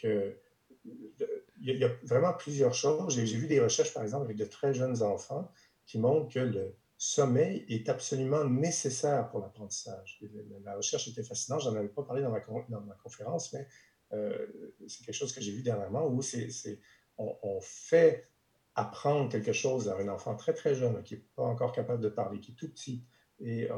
Que 0.00 0.38
il 1.60 1.78
y, 1.78 1.84
a 1.84 1.90
vraiment 2.02 2.32
plusieurs 2.32 2.74
choses. 2.74 3.14
J'ai 3.14 3.36
vu 3.36 3.46
des 3.46 3.60
recherches, 3.60 3.92
par 3.94 4.02
exemple, 4.02 4.24
avec 4.24 4.36
de 4.36 4.44
très 4.44 4.74
jeunes 4.74 5.02
enfants 5.02 5.50
qui 5.86 5.98
montrent 5.98 6.32
que 6.32 6.40
le 6.40 6.76
sommeil 6.98 7.64
est 7.68 7.88
absolument 7.88 8.44
nécessaire 8.44 9.28
pour 9.28 9.40
l'apprentissage. 9.40 10.20
La 10.64 10.76
recherche 10.76 11.08
était 11.08 11.22
fascinante. 11.22 11.62
J'en 11.62 11.74
avais 11.74 11.88
pas 11.88 12.02
parlé 12.02 12.22
dans 12.22 12.30
ma, 12.30 12.40
conférence, 13.02 13.52
mais 13.52 13.66
euh, 14.12 14.46
c'est 14.86 15.04
quelque 15.04 15.14
chose 15.14 15.32
que 15.32 15.40
j'ai 15.40 15.52
vu 15.52 15.62
dernièrement 15.62 16.06
où 16.06 16.20
on, 17.18 17.60
fait 17.60 18.28
apprendre 18.74 19.30
quelque 19.30 19.52
chose 19.52 19.88
à 19.88 19.96
un 19.96 20.08
enfant 20.08 20.36
très, 20.36 20.52
très 20.52 20.74
jeune 20.74 21.02
qui 21.02 21.14
n'est 21.14 21.24
pas 21.34 21.44
encore 21.44 21.72
capable 21.72 22.02
de 22.02 22.08
parler, 22.08 22.40
qui 22.40 22.52
est 22.52 22.54
tout 22.54 22.68
petit, 22.68 23.02
et 23.40 23.68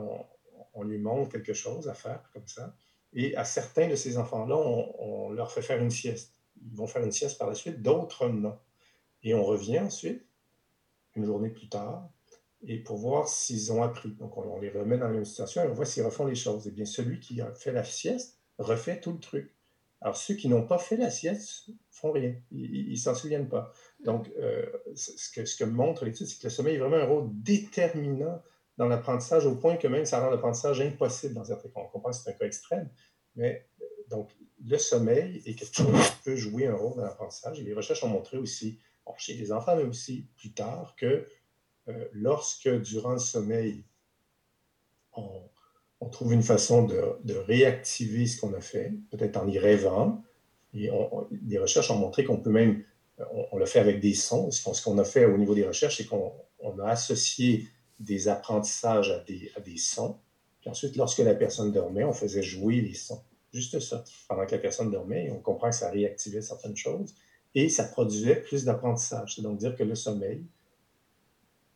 on, 0.74 0.82
lui 0.82 0.98
montre 0.98 1.30
quelque 1.30 1.54
chose 1.54 1.88
à 1.88 1.94
faire 1.94 2.22
comme 2.32 2.46
ça. 2.46 2.76
Et 3.12 3.36
à 3.36 3.44
certains 3.44 3.88
de 3.88 3.96
ces 3.96 4.18
enfants-là, 4.18 4.56
on 4.56 5.30
leur 5.30 5.50
fait 5.50 5.62
faire 5.62 5.80
une 5.82 5.90
sieste 5.90 6.37
ils 6.64 6.76
vont 6.76 6.86
faire 6.86 7.02
une 7.02 7.12
sieste 7.12 7.38
par 7.38 7.48
la 7.48 7.54
suite, 7.54 7.82
d'autres 7.82 8.28
non. 8.28 8.58
Et 9.22 9.34
on 9.34 9.44
revient 9.44 9.80
ensuite, 9.80 10.24
une 11.16 11.24
journée 11.24 11.50
plus 11.50 11.68
tard, 11.68 12.08
et 12.62 12.78
pour 12.78 12.96
voir 12.96 13.28
s'ils 13.28 13.72
ont 13.72 13.82
appris. 13.82 14.12
Donc, 14.12 14.36
on, 14.36 14.58
les 14.58 14.70
remet 14.70 14.98
dans 14.98 15.06
la 15.06 15.12
même 15.12 15.24
situation 15.24 15.62
et 15.62 15.68
on 15.68 15.74
voit 15.74 15.84
s'ils 15.84 16.04
refont 16.04 16.26
les 16.26 16.34
choses. 16.34 16.66
Et 16.66 16.70
eh 16.70 16.72
bien, 16.72 16.84
celui 16.84 17.20
qui 17.20 17.40
a 17.40 17.52
fait 17.52 17.72
la 17.72 17.84
sieste 17.84 18.38
refait 18.58 19.00
tout 19.00 19.12
le 19.12 19.20
truc. 19.20 19.54
Alors, 20.00 20.16
ceux 20.16 20.34
qui 20.34 20.48
n'ont 20.48 20.66
pas 20.66 20.78
fait 20.78 20.96
la 20.96 21.10
sieste 21.10 21.70
font 21.90 22.12
rien. 22.12 22.34
Ils 22.50 22.90
ne 22.90 22.96
s'en 22.96 23.14
souviennent 23.14 23.48
pas. 23.48 23.72
Donc, 24.04 24.30
euh, 24.38 24.64
ce, 24.94 25.32
que, 25.32 25.44
ce 25.44 25.56
que 25.56 25.64
montre 25.64 26.04
l'étude, 26.04 26.26
c'est 26.26 26.38
que 26.38 26.44
le 26.44 26.50
sommeil 26.50 26.76
est 26.76 26.78
vraiment 26.78 26.96
un 26.96 27.04
rôle 27.04 27.28
déterminant 27.32 28.42
dans 28.76 28.86
l'apprentissage, 28.86 29.44
au 29.44 29.56
point 29.56 29.76
que 29.76 29.88
même 29.88 30.04
ça 30.04 30.20
rend 30.20 30.30
l'apprentissage 30.30 30.80
impossible 30.80 31.34
dans 31.34 31.44
certains 31.44 31.68
cas. 31.68 31.80
On 31.80 31.88
comprend 31.88 32.10
que 32.10 32.16
c'est 32.16 32.30
un 32.30 32.34
cas 32.34 32.46
extrême, 32.46 32.88
mais 33.34 33.68
donc, 34.08 34.30
le 34.64 34.78
sommeil 34.78 35.42
est 35.46 35.54
quelque 35.54 35.74
chose 35.74 35.86
qui 35.86 36.22
peut 36.24 36.36
jouer 36.36 36.66
un 36.66 36.74
rôle 36.74 36.96
dans 36.96 37.04
l'apprentissage. 37.04 37.60
Les 37.60 37.74
recherches 37.74 38.02
ont 38.04 38.08
montré 38.08 38.38
aussi, 38.38 38.78
chez 39.16 39.34
les 39.34 39.52
enfants, 39.52 39.76
mais 39.76 39.84
aussi 39.84 40.26
plus 40.36 40.52
tard, 40.52 40.94
que 40.96 41.26
euh, 41.88 42.04
lorsque, 42.12 42.68
durant 42.82 43.12
le 43.12 43.18
sommeil, 43.18 43.84
on, 45.14 45.42
trouve 46.10 46.32
une 46.32 46.42
façon 46.42 46.84
de, 46.84 47.34
réactiver 47.34 48.26
ce 48.26 48.40
qu'on 48.40 48.54
a 48.54 48.60
fait, 48.60 48.92
peut-être 49.10 49.36
en 49.36 49.46
y 49.46 49.58
rêvant, 49.58 50.22
et 50.74 50.90
les 51.46 51.58
recherches 51.58 51.90
ont 51.90 51.98
montré 51.98 52.24
qu'on 52.24 52.38
peut 52.38 52.50
même, 52.50 52.84
on, 53.52 53.56
le 53.56 53.66
fait 53.66 53.78
avec 53.78 54.00
des 54.00 54.14
sons. 54.14 54.50
Ce 54.50 54.82
qu'on 54.82 54.98
a 54.98 55.04
fait 55.04 55.24
au 55.24 55.38
niveau 55.38 55.54
des 55.54 55.66
recherches, 55.66 55.96
c'est 55.96 56.06
qu'on 56.06 56.32
a 56.80 56.88
associé 56.88 57.68
des 57.98 58.28
apprentissages 58.28 59.10
à 59.10 59.18
des, 59.20 59.50
à 59.56 59.60
des 59.60 59.76
sons. 59.76 60.18
Puis 60.60 60.70
ensuite, 60.70 60.96
lorsque 60.96 61.18
la 61.18 61.34
personne 61.34 61.72
dormait, 61.72 62.04
on 62.04 62.12
faisait 62.12 62.42
jouer 62.42 62.80
les 62.80 62.94
sons. 62.94 63.22
Juste 63.52 63.80
ça. 63.80 64.04
Pendant 64.28 64.46
que 64.46 64.52
la 64.52 64.60
personne 64.60 64.90
dormait, 64.90 65.30
on 65.30 65.40
comprend 65.40 65.70
que 65.70 65.76
ça 65.76 65.90
réactivait 65.90 66.42
certaines 66.42 66.76
choses 66.76 67.14
et 67.54 67.68
ça 67.68 67.84
produisait 67.84 68.36
plus 68.36 68.64
d'apprentissage. 68.64 69.36
C'est 69.36 69.42
donc 69.42 69.58
dire 69.58 69.74
que 69.74 69.82
le 69.82 69.94
sommeil, 69.94 70.44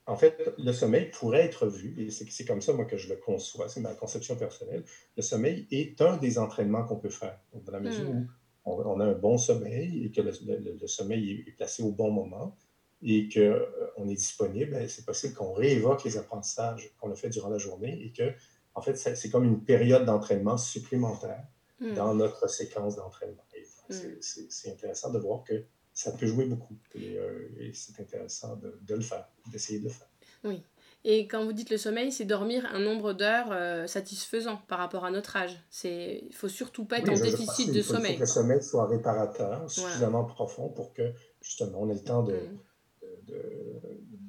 en 0.07 0.17
fait, 0.17 0.53
le 0.59 0.73
sommeil 0.73 1.11
pourrait 1.11 1.45
être 1.45 1.67
vu, 1.67 1.95
et 1.99 2.11
c'est 2.11 2.45
comme 2.45 2.61
ça, 2.61 2.73
moi, 2.73 2.85
que 2.85 2.97
je 2.97 3.09
le 3.09 3.17
conçois, 3.17 3.69
c'est 3.69 3.81
ma 3.81 3.95
conception 3.95 4.37
personnelle. 4.37 4.85
Le 5.17 5.23
sommeil 5.23 5.67
est 5.71 6.01
un 6.03 6.17
des 6.17 6.39
entraînements 6.39 6.85
qu'on 6.85 6.97
peut 6.97 7.09
faire. 7.09 7.39
dans 7.55 7.73
la 7.73 7.81
mesure 7.81 8.13
hmm. 8.13 8.29
où 8.67 8.83
on, 8.85 9.01
a 9.01 9.05
un 9.05 9.15
bon 9.15 9.39
sommeil 9.39 10.05
et 10.05 10.11
que 10.11 10.21
le, 10.21 10.87
sommeil 10.87 11.45
est 11.47 11.53
placé 11.53 11.83
au 11.83 11.93
bon 11.93 12.11
moment, 12.11 12.57
et 13.05 13.29
qu'on 13.29 13.41
euh, 13.41 14.09
est 14.09 14.15
disponible, 14.15 14.71
ben, 14.71 14.89
c'est 14.89 15.05
possible 15.05 15.35
qu'on 15.35 15.53
réévoque 15.53 16.05
les 16.05 16.17
apprentissages 16.17 16.91
qu'on 17.01 17.11
a 17.11 17.17
fait 17.17 17.31
durant 17.31 17.49
la 17.49 17.59
journée 17.59 18.01
et 18.05 18.13
que, 18.13 18.33
en 18.75 18.81
fait, 18.81 18.95
c'est 18.97 19.31
comme 19.31 19.45
une 19.45 19.65
période 19.65 20.05
d'entraînement 20.05 20.57
supplémentaire 20.57 21.45
hmm. 21.83 21.95
dans 21.95 22.15
notre 22.15 22.49
séquence 22.49 22.97
d'entraînement. 22.97 23.45
Hmm. 23.89 23.95
C'est 24.21 24.71
intéressant 24.71 25.11
de 25.11 25.19
voir 25.19 25.45
que 25.45 25.65
ça 25.93 26.13
peut 26.13 26.27
jouer 26.27 26.47
beaucoup 26.47 26.77
et, 26.95 27.19
euh, 27.19 27.49
c'est 27.75 28.01
intéressant 28.01 28.57
de, 28.57 28.79
de, 28.81 28.95
le 28.95 29.03
faire, 29.03 29.29
d'essayer 29.51 29.79
de 29.79 29.85
le 29.85 29.91
faire. 29.91 30.09
Oui. 30.45 30.63
Et 31.05 31.27
quand 31.27 31.45
vous 31.45 31.53
dites 31.53 31.71
le 31.71 31.79
sommeil, 31.79 32.13
c'est 32.13 32.25
dormir 32.25 32.65
un 32.73 32.79
nombre 32.79 33.13
d'heures 33.13 33.51
euh, 33.51 33.87
satisfaisant 33.89 34.63
par 34.69 34.79
rapport 34.79 35.05
à 35.05 35.11
notre 35.11 35.37
âge. 35.37 35.59
Il 35.83 36.29
ne 36.29 36.33
faut 36.33 36.49
surtout 36.49 36.85
pas 36.85 36.99
être 36.99 37.09
en 37.09 37.21
déficit 37.21 37.73
de 37.73 37.83
sommeil. 37.83 38.13
Il 38.13 38.15
faut 38.15 38.19
que 38.19 38.21
le 38.21 38.27
sommeil 38.27 38.63
soit 38.63 38.87
réparateur, 38.87 39.69
suffisamment 39.69 40.25
profond 40.25 40.69
pour 40.69 40.93
que, 40.93 41.13
justement, 41.41 41.83
on 41.83 41.91
ait 41.91 41.95
le 41.95 42.05
temps 42.05 42.23
de, 42.23 42.35
mm. 42.35 43.27
de, 43.27 43.43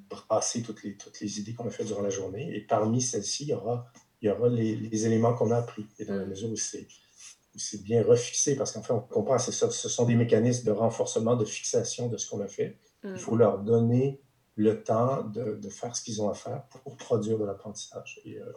brasser 0.10 0.64
toutes 0.64 0.84
les, 0.84 0.96
toutes 0.96 1.20
les 1.20 1.40
idées 1.40 1.54
qu'on 1.54 1.68
a 1.68 1.70
faites 1.70 1.86
durant 1.86 2.02
la 2.02 2.10
journée. 2.10 2.56
Et 2.56 2.62
parmi 2.62 3.02
celles-ci, 3.02 3.44
il 3.44 3.50
y 3.50 3.54
aura, 3.54 3.86
il 4.22 4.30
y 4.30 4.32
aura 4.32 4.50
les, 4.50 4.76
les 4.76 5.06
éléments 5.06 5.36
qu'on 5.36 5.52
a 5.52 5.58
appris. 5.58 5.86
Et 6.00 6.06
dans 6.06 6.16
la 6.16 6.26
mm. 6.26 6.30
mesure 6.30 6.50
où 6.50 6.56
c'est 6.56 6.88
c'est 7.56 7.84
bien 7.84 8.04
refixé, 8.04 8.56
parce 8.56 8.72
qu'en 8.72 8.82
fait, 8.82 8.94
on 8.94 9.00
comprend, 9.00 9.38
c'est 9.38 9.52
ça, 9.52 9.70
ce 9.70 9.90
sont 9.90 10.06
des 10.06 10.16
mécanismes 10.16 10.66
de 10.66 10.72
renforcement, 10.72 11.36
de 11.36 11.46
fixation 11.46 12.08
de 12.08 12.18
ce 12.18 12.30
qu'on 12.30 12.42
a 12.42 12.48
fait. 12.48 12.78
Il 13.04 13.12
mm. 13.12 13.18
faut 13.18 13.36
leur 13.36 13.60
donner 13.60 14.22
le 14.56 14.84
temps 14.84 15.24
de, 15.24 15.56
de 15.56 15.70
faire 15.70 15.96
ce 15.96 16.04
qu'ils 16.04 16.22
ont 16.22 16.30
à 16.30 16.34
faire 16.34 16.64
pour 16.68 16.96
produire 16.98 17.38
de 17.38 17.46
l'apprentissage. 17.46 18.22
Et, 18.26 18.40
euh, 18.40 18.52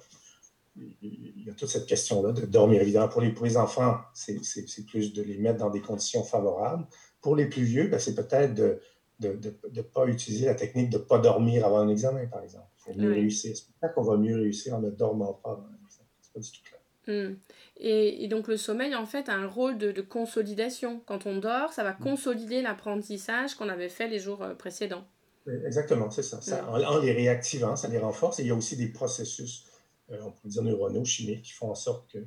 il 0.77 1.43
y 1.47 1.51
a 1.51 1.55
toute 1.55 1.69
cette 1.69 1.87
question-là 1.87 2.33
de 2.33 2.45
dormir. 2.45 2.83
Évidemment, 2.83 3.09
pour 3.09 3.23
les, 3.23 3.33
pour 3.33 3.47
les 3.47 3.57
enfants, 3.57 3.99
c'est 4.13 4.87
plus 4.87 5.13
de 5.15 5.23
les 5.23 5.39
mettre 5.39 5.59
dans 5.59 5.71
des 5.71 5.81
conditions 5.81 6.23
favorables. 6.23 6.87
Pour 7.23 7.35
les 7.35 7.47
plus 7.47 7.65
vieux, 7.65 7.89
ben, 7.89 7.99
c'est 7.99 8.15
peut-être 8.15 8.55
de 8.55 8.81
ne 9.21 9.33
de, 9.33 9.59
de, 9.71 9.81
pas 9.81 10.07
utiliser 10.07 10.47
la 10.47 10.55
technique 10.55 10.91
de 10.91 10.99
ne 10.99 11.03
pas 11.03 11.19
dormir 11.19 11.65
avant 11.65 11.79
un 11.79 11.89
examen, 11.89 12.27
par 12.27 12.43
exemple. 12.43 12.69
Il 12.79 12.93
faut 12.93 12.99
mieux 13.01 13.13
réussir. 13.13 13.57
C'est 13.57 13.67
peut-être 13.81 13.95
qu'on 13.95 14.03
va 14.03 14.17
mieux 14.17 14.37
réussir 14.37 14.75
en 14.75 14.81
ne 14.81 14.91
dormant 14.91 15.33
pas 15.33 15.53
avant 15.53 15.63
un 15.63 15.85
examen. 15.87 16.09
C'est 16.21 16.33
pas 16.33 16.41
du 16.41 16.51
tout 16.51 16.63
clair. 16.63 16.81
Hmm. 17.07 17.35
Et, 17.77 18.25
et, 18.25 18.29
donc 18.29 18.49
le 18.49 18.57
sommeil, 18.57 18.95
en 18.95 19.07
fait, 19.07 19.29
a 19.29 19.35
un 19.35 19.47
rôle 19.47 19.79
de, 19.79 19.93
de 19.93 20.03
consolidation. 20.03 21.01
Quand 21.07 21.27
on 21.27 21.39
dort, 21.39 21.73
ça 21.73 21.85
va 21.85 21.93
hmm. 21.93 22.03
consolider 22.03 22.63
l'apprentissage 22.63 23.55
qu'on 23.55 23.69
avait 23.69 23.89
fait 23.89 24.09
les 24.09 24.19
jours 24.19 24.43
euh, 24.43 24.55
précédents. 24.55 25.07
Exactement, 25.47 26.11
c'est 26.11 26.23
ça. 26.23 26.41
ça 26.41 26.69
en, 26.69 26.99
les 26.99 27.13
réactivant, 27.13 27.77
ça 27.77 27.89
les 27.89 27.99
renforce. 27.99 28.41
Et 28.41 28.43
il 28.43 28.49
y 28.49 28.51
a 28.51 28.55
aussi 28.55 28.77
des 28.77 28.89
processus, 28.89 29.67
euh, 30.11 30.19
on 30.25 30.33
pourrait 30.33 30.49
dire 30.49 30.63
neuronaux, 30.63 31.05
chimiques, 31.05 31.43
qui 31.43 31.53
font 31.53 31.71
en 31.71 31.77
sorte 31.77 32.11
que 32.11 32.19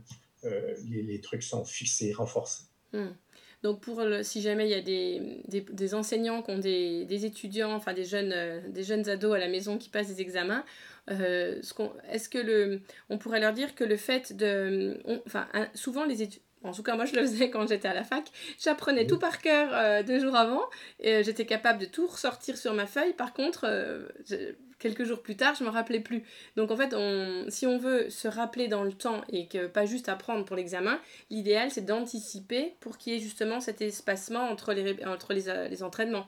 euh, 0.46 0.76
les, 0.88 1.04
les, 1.04 1.20
trucs 1.20 1.44
sont 1.44 1.65
fixés, 1.65 2.13
renforcés. 2.13 2.63
Hmm. 2.94 3.10
Donc, 3.62 3.82
pour 3.82 4.02
le, 4.02 4.24
si 4.24 4.42
jamais 4.42 4.68
il 4.68 4.72
y 4.72 4.76
a 4.76 4.82
des, 4.82 5.44
des, 5.50 5.62
des 5.62 5.94
enseignants 5.94 6.42
qui 6.42 6.52
ont 6.52 6.60
des, 6.60 7.04
des, 7.06 7.26
étudiants, 7.26 7.74
enfin 7.74 7.94
des 7.94 8.06
jeunes, 8.06 8.32
euh, 8.34 8.62
des 8.70 8.84
jeunes 8.84 9.10
ados 9.10 9.36
à 9.36 9.39
la 9.39 9.50
maison 9.50 9.78
qui 9.78 9.89
passent 9.89 10.08
des 10.08 10.22
examens, 10.22 10.63
est-ce 11.10 12.30
que 12.30 12.38
le, 12.38 12.82
on 13.10 13.17
pourrait 13.17 13.39
leur 13.39 13.54
dire 13.54 13.76
que 13.76 13.84
le 13.84 13.98
fait 13.98 14.36
de. 14.36 15.02
enfin, 15.26 15.48
souvent 15.74 16.06
les 16.06 16.22
étudiants 16.22 16.43
en 16.63 16.74
tout 16.74 16.84
cas, 16.84 16.95
moi, 16.95 17.06
je 17.06 17.15
le 17.15 17.22
faisais 17.22 17.50
quand 17.50 17.67
j'étais 17.67 17.88
à 17.88 17.93
la 17.93 18.04
fac. 18.04 18.30
J'apprenais 18.60 19.08
tout 19.08 19.17
par 19.17 19.39
cœur 19.41 19.69
euh, 19.74 20.04
deux 20.04 20.19
jours 20.19 20.36
avant. 20.36 20.63
Et 21.00 21.15
euh, 21.15 21.24
j'étais 21.24 21.45
capable 21.45 21.80
de 21.80 21.86
tout 21.86 22.08
ressortir 22.08 22.58
sur 22.58 22.74
ma 22.74 22.86
feuille. 22.86 23.13
Par 23.13 23.34
contre, 23.34 23.65
euh, 23.65 24.08
quelques 24.78 25.06
jours 25.06 25.22
plus 25.22 25.38
tard, 25.38 25.56
je 25.56 25.63
me 25.63 25.69
rappelais 25.69 26.02
plus. 26.02 26.24
Donc, 26.58 26.72
en 26.72 26.76
fait, 26.76 26.93
on, 26.93 27.45
si 27.48 27.65
on 27.65 27.78
veut 27.78 28.10
se 28.10 28.28
rappeler 28.28 28.67
dans 28.67 28.84
le 28.84 28.91
temps 28.91 29.22
et 29.30 29.48
que 29.48 29.67
pas 29.67 29.86
juste 29.86 30.10
apprendre 30.10 30.43
pour 30.43 30.58
l'examen, 30.58 31.00
l'idéal, 31.30 31.72
c'est 31.72 31.86
d'anticiper 31.86 32.76
pour 32.82 32.98
qu'il 32.98 33.13
y 33.13 33.15
ait 33.15 33.22
justement 33.22 33.62
cet 33.62 33.82
espacement 33.82 34.50
entre 34.50 34.74
les, 34.74 35.06
entre 35.06 35.34
les, 35.34 35.69
les 35.69 35.84
entraînements. 35.84 36.28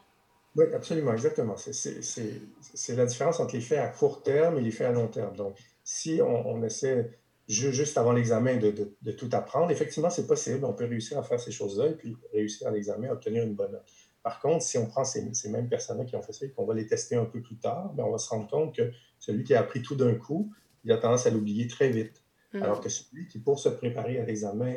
Oui, 0.56 0.66
absolument, 0.74 1.14
exactement. 1.14 1.56
C'est 1.58 2.96
la 2.96 3.06
différence 3.06 3.40
entre 3.40 3.56
les 3.56 3.62
faits 3.62 3.80
à 3.80 3.88
court 3.88 4.22
terme 4.22 4.58
et 4.58 4.62
les 4.62 4.72
faits 4.72 4.88
à 4.88 4.92
long 4.92 5.08
terme. 5.08 5.36
Donc, 5.36 5.58
si 5.84 6.22
on, 6.22 6.48
on 6.50 6.64
essaie 6.64 7.10
juste 7.52 7.98
avant 7.98 8.14
l'examen 8.14 8.58
de, 8.58 8.74
de, 9.02 9.12
tout 9.12 9.30
apprendre. 9.34 9.72
Effectivement, 9.72 10.10
c'est 10.10 10.28
possible. 10.28 10.64
On 10.66 10.74
peut 10.74 10.86
réussir 10.86 11.18
à 11.18 11.24
faire 11.24 11.40
ces 11.40 11.52
choses-là 11.52 11.88
et 11.88 11.94
puis 11.94 12.16
réussir 12.34 12.68
à 12.68 12.72
l'examen, 12.72 13.10
obtenir 13.10 13.44
une 13.44 13.56
bonne 13.56 13.74
note. 13.74 13.86
Par 14.24 14.40
contre, 14.40 14.64
si 14.64 14.78
on 14.78 14.86
prend 14.86 15.04
ces, 15.04 15.34
ces 15.34 15.50
mêmes 15.50 15.68
personnes 15.68 16.06
qui 16.06 16.16
ont 16.16 16.22
fait 16.22 16.34
ça 16.34 16.46
et 16.46 16.52
qu'on 16.52 16.66
va 16.66 16.74
les 16.74 16.86
tester 16.86 17.16
un 17.16 17.26
peu 17.26 17.42
plus 17.42 17.58
tard, 17.58 17.94
bien, 17.94 18.06
on 18.06 18.12
va 18.12 18.18
se 18.18 18.30
rendre 18.30 18.48
compte 18.48 18.76
que 18.76 18.92
celui 19.20 19.44
qui 19.44 19.54
a 19.56 19.60
appris 19.60 19.82
tout 19.82 19.96
d'un 19.96 20.14
coup, 20.16 20.54
il 20.84 20.92
a 20.92 20.98
tendance 20.98 21.26
à 21.26 21.32
l'oublier 21.32 21.68
très 21.68 21.90
vite. 21.90 22.24
Mm. 22.54 22.64
Alors 22.64 22.82
que 22.82 22.90
celui 22.90 23.28
qui, 23.28 23.40
pour 23.40 23.60
se 23.60 23.70
préparer 23.70 24.20
à 24.20 24.26
l'examen, 24.26 24.76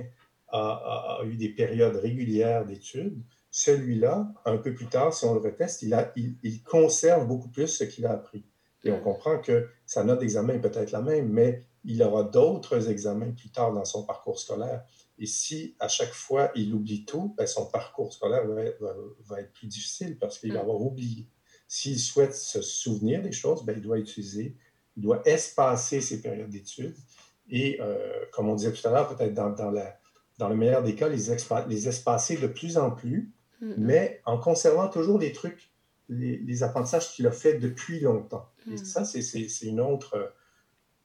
a, 0.49 1.19
a, 1.21 1.25
eu 1.25 1.37
des 1.37 1.49
périodes 1.49 1.97
régulières 1.97 2.65
d'études, 2.65 3.21
celui-là, 3.57 4.35
un 4.47 4.57
peu 4.57 4.75
plus 4.75 4.89
tard, 4.89 5.15
si 5.15 5.25
on 5.27 5.33
le 5.33 5.39
reteste, 5.39 5.83
il, 5.83 5.95
a, 5.95 6.11
il, 6.17 6.35
il 6.43 6.65
conserve 6.65 7.29
beaucoup 7.29 7.49
plus 7.49 7.69
ce 7.69 7.85
qu'il 7.85 8.05
a 8.05 8.11
appris. 8.11 8.45
Et 8.83 8.91
on 8.91 8.99
mm. 8.99 9.03
comprend 9.03 9.39
que 9.39 9.69
sa 9.87 10.03
note 10.03 10.19
d'examen 10.19 10.55
est 10.55 10.61
peut-être 10.61 10.91
la 10.91 11.01
même, 11.01 11.29
mais 11.29 11.63
il 11.85 12.03
aura 12.03 12.25
d'autres 12.25 12.91
examens 12.91 13.31
plus 13.31 13.51
tard 13.51 13.73
dans 13.73 13.85
son 13.85 14.05
parcours 14.05 14.41
scolaire. 14.41 14.85
Et 15.21 15.27
si 15.27 15.77
à 15.79 15.87
chaque 15.87 16.13
fois 16.13 16.51
il 16.57 16.75
oublie 16.75 17.05
tout, 17.05 17.33
ben, 17.39 17.47
son 17.47 17.67
parcours 17.67 18.13
scolaire 18.13 18.45
va, 18.45 19.41
être 19.41 19.53
plus 19.53 19.69
difficile 19.69 20.19
parce 20.19 20.41
qu'il 20.41 20.53
va 20.53 20.59
mm. 20.59 20.63
avoir 20.63 20.83
oublié. 20.83 21.29
S'il 21.69 22.01
souhaite 22.01 22.35
se 22.35 22.61
souvenir 22.61 23.23
des 23.23 23.31
choses, 23.31 23.65
ben, 23.65 23.75
il 23.77 23.83
doit 23.83 23.99
utiliser, 24.01 24.57
il 24.97 25.05
doit 25.05 25.23
espacer 25.29 26.01
ses 26.01 26.21
périodes 26.21 26.51
d'études. 26.51 26.97
Et 27.49 27.81
euh, 27.81 28.25
comme 28.33 28.49
on 28.49 28.57
disait 28.57 28.73
tout 28.73 28.89
à 28.89 28.91
l'heure, 28.91 29.15
peut-être 29.15 29.33
dans, 29.33 29.51
dans, 29.51 29.71
la, 29.71 29.97
dans 30.39 30.49
le 30.49 30.57
meilleur 30.57 30.83
des 30.83 30.97
cas, 30.97 31.09
les, 31.09 31.29
les 31.69 31.89
espacer 31.89 32.37
de 32.37 32.49
plus 32.49 32.79
en 32.79 32.91
plus, 32.91 33.33
mm. 33.61 33.75
mais 33.79 34.21
en 34.25 34.39
conservant 34.39 34.89
toujours 34.89 35.19
les 35.19 35.33
trucs, 35.33 35.71
les, 36.09 36.39
les 36.39 36.63
apprentissages 36.63 37.13
qu'il 37.13 37.27
a 37.27 37.33
fait 37.33 37.55
depuis 37.55 38.01
longtemps. 38.01 38.49
Et 38.67 38.75
mm. 38.75 38.85
ça, 38.85 39.05
c'est 39.05 39.21
une 39.63 39.81
autre 39.81 40.35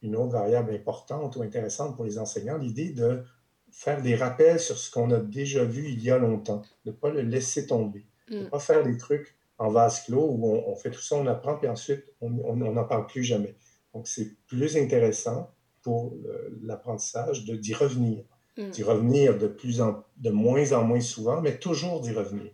une 0.02 0.16
autre 0.16 0.32
variable 0.32 0.74
importante 0.74 1.36
ou 1.36 1.42
intéressante 1.42 1.96
pour 1.96 2.06
les 2.06 2.18
enseignants, 2.18 2.58
l'idée 2.58 2.92
de 2.92 3.24
faire 3.72 4.02
des 4.02 4.16
rappels 4.16 4.60
sur 4.60 4.78
ce 4.78 4.90
qu'on 4.90 5.12
a 5.12 5.20
déjà 5.20 5.64
vu 5.64 5.90
il 5.90 6.02
y 6.02 6.10
a 6.10 6.18
longtemps, 6.18 6.62
de 6.86 6.92
ne 6.92 6.96
pas 6.96 7.10
le 7.10 7.22
laisser 7.22 7.68
tomber, 7.68 8.06
de 8.30 8.38
ne 8.38 8.44
mm. 8.46 8.50
pas 8.50 8.60
faire 8.60 8.84
des 8.84 8.98
trucs 8.98 9.36
en 9.58 9.70
vase 9.70 10.04
clos 10.06 10.26
où 10.26 10.46
on, 10.46 10.76
fait 10.76 10.90
tout 10.90 11.02
ça, 11.02 11.18
on 11.18 11.28
apprend, 11.28 11.58
puis 11.58 11.68
ensuite 11.68 12.06
on 12.22 12.56
n'en 12.56 12.86
parle 12.86 13.08
plus 13.08 13.24
jamais. 13.24 13.56
Donc 13.94 14.08
c'est 14.08 14.38
plus 14.48 14.78
intéressant 14.78 15.52
pour 15.82 16.14
l'apprentissage 16.62 17.44
de 17.46 17.56
d'y 17.56 17.74
revenir, 17.74 18.24
mm. 18.60 18.70
d'y 18.72 18.84
revenir 18.84 19.38
de 19.38 19.48
plus 19.48 19.82
en 19.82 20.04
de 20.18 20.30
moins 20.30 20.72
en 20.74 20.84
moins 20.84 21.02
souvent, 21.02 21.42
mais 21.42 21.58
toujours 21.58 22.02
d'y 22.02 22.12
revenir, 22.12 22.52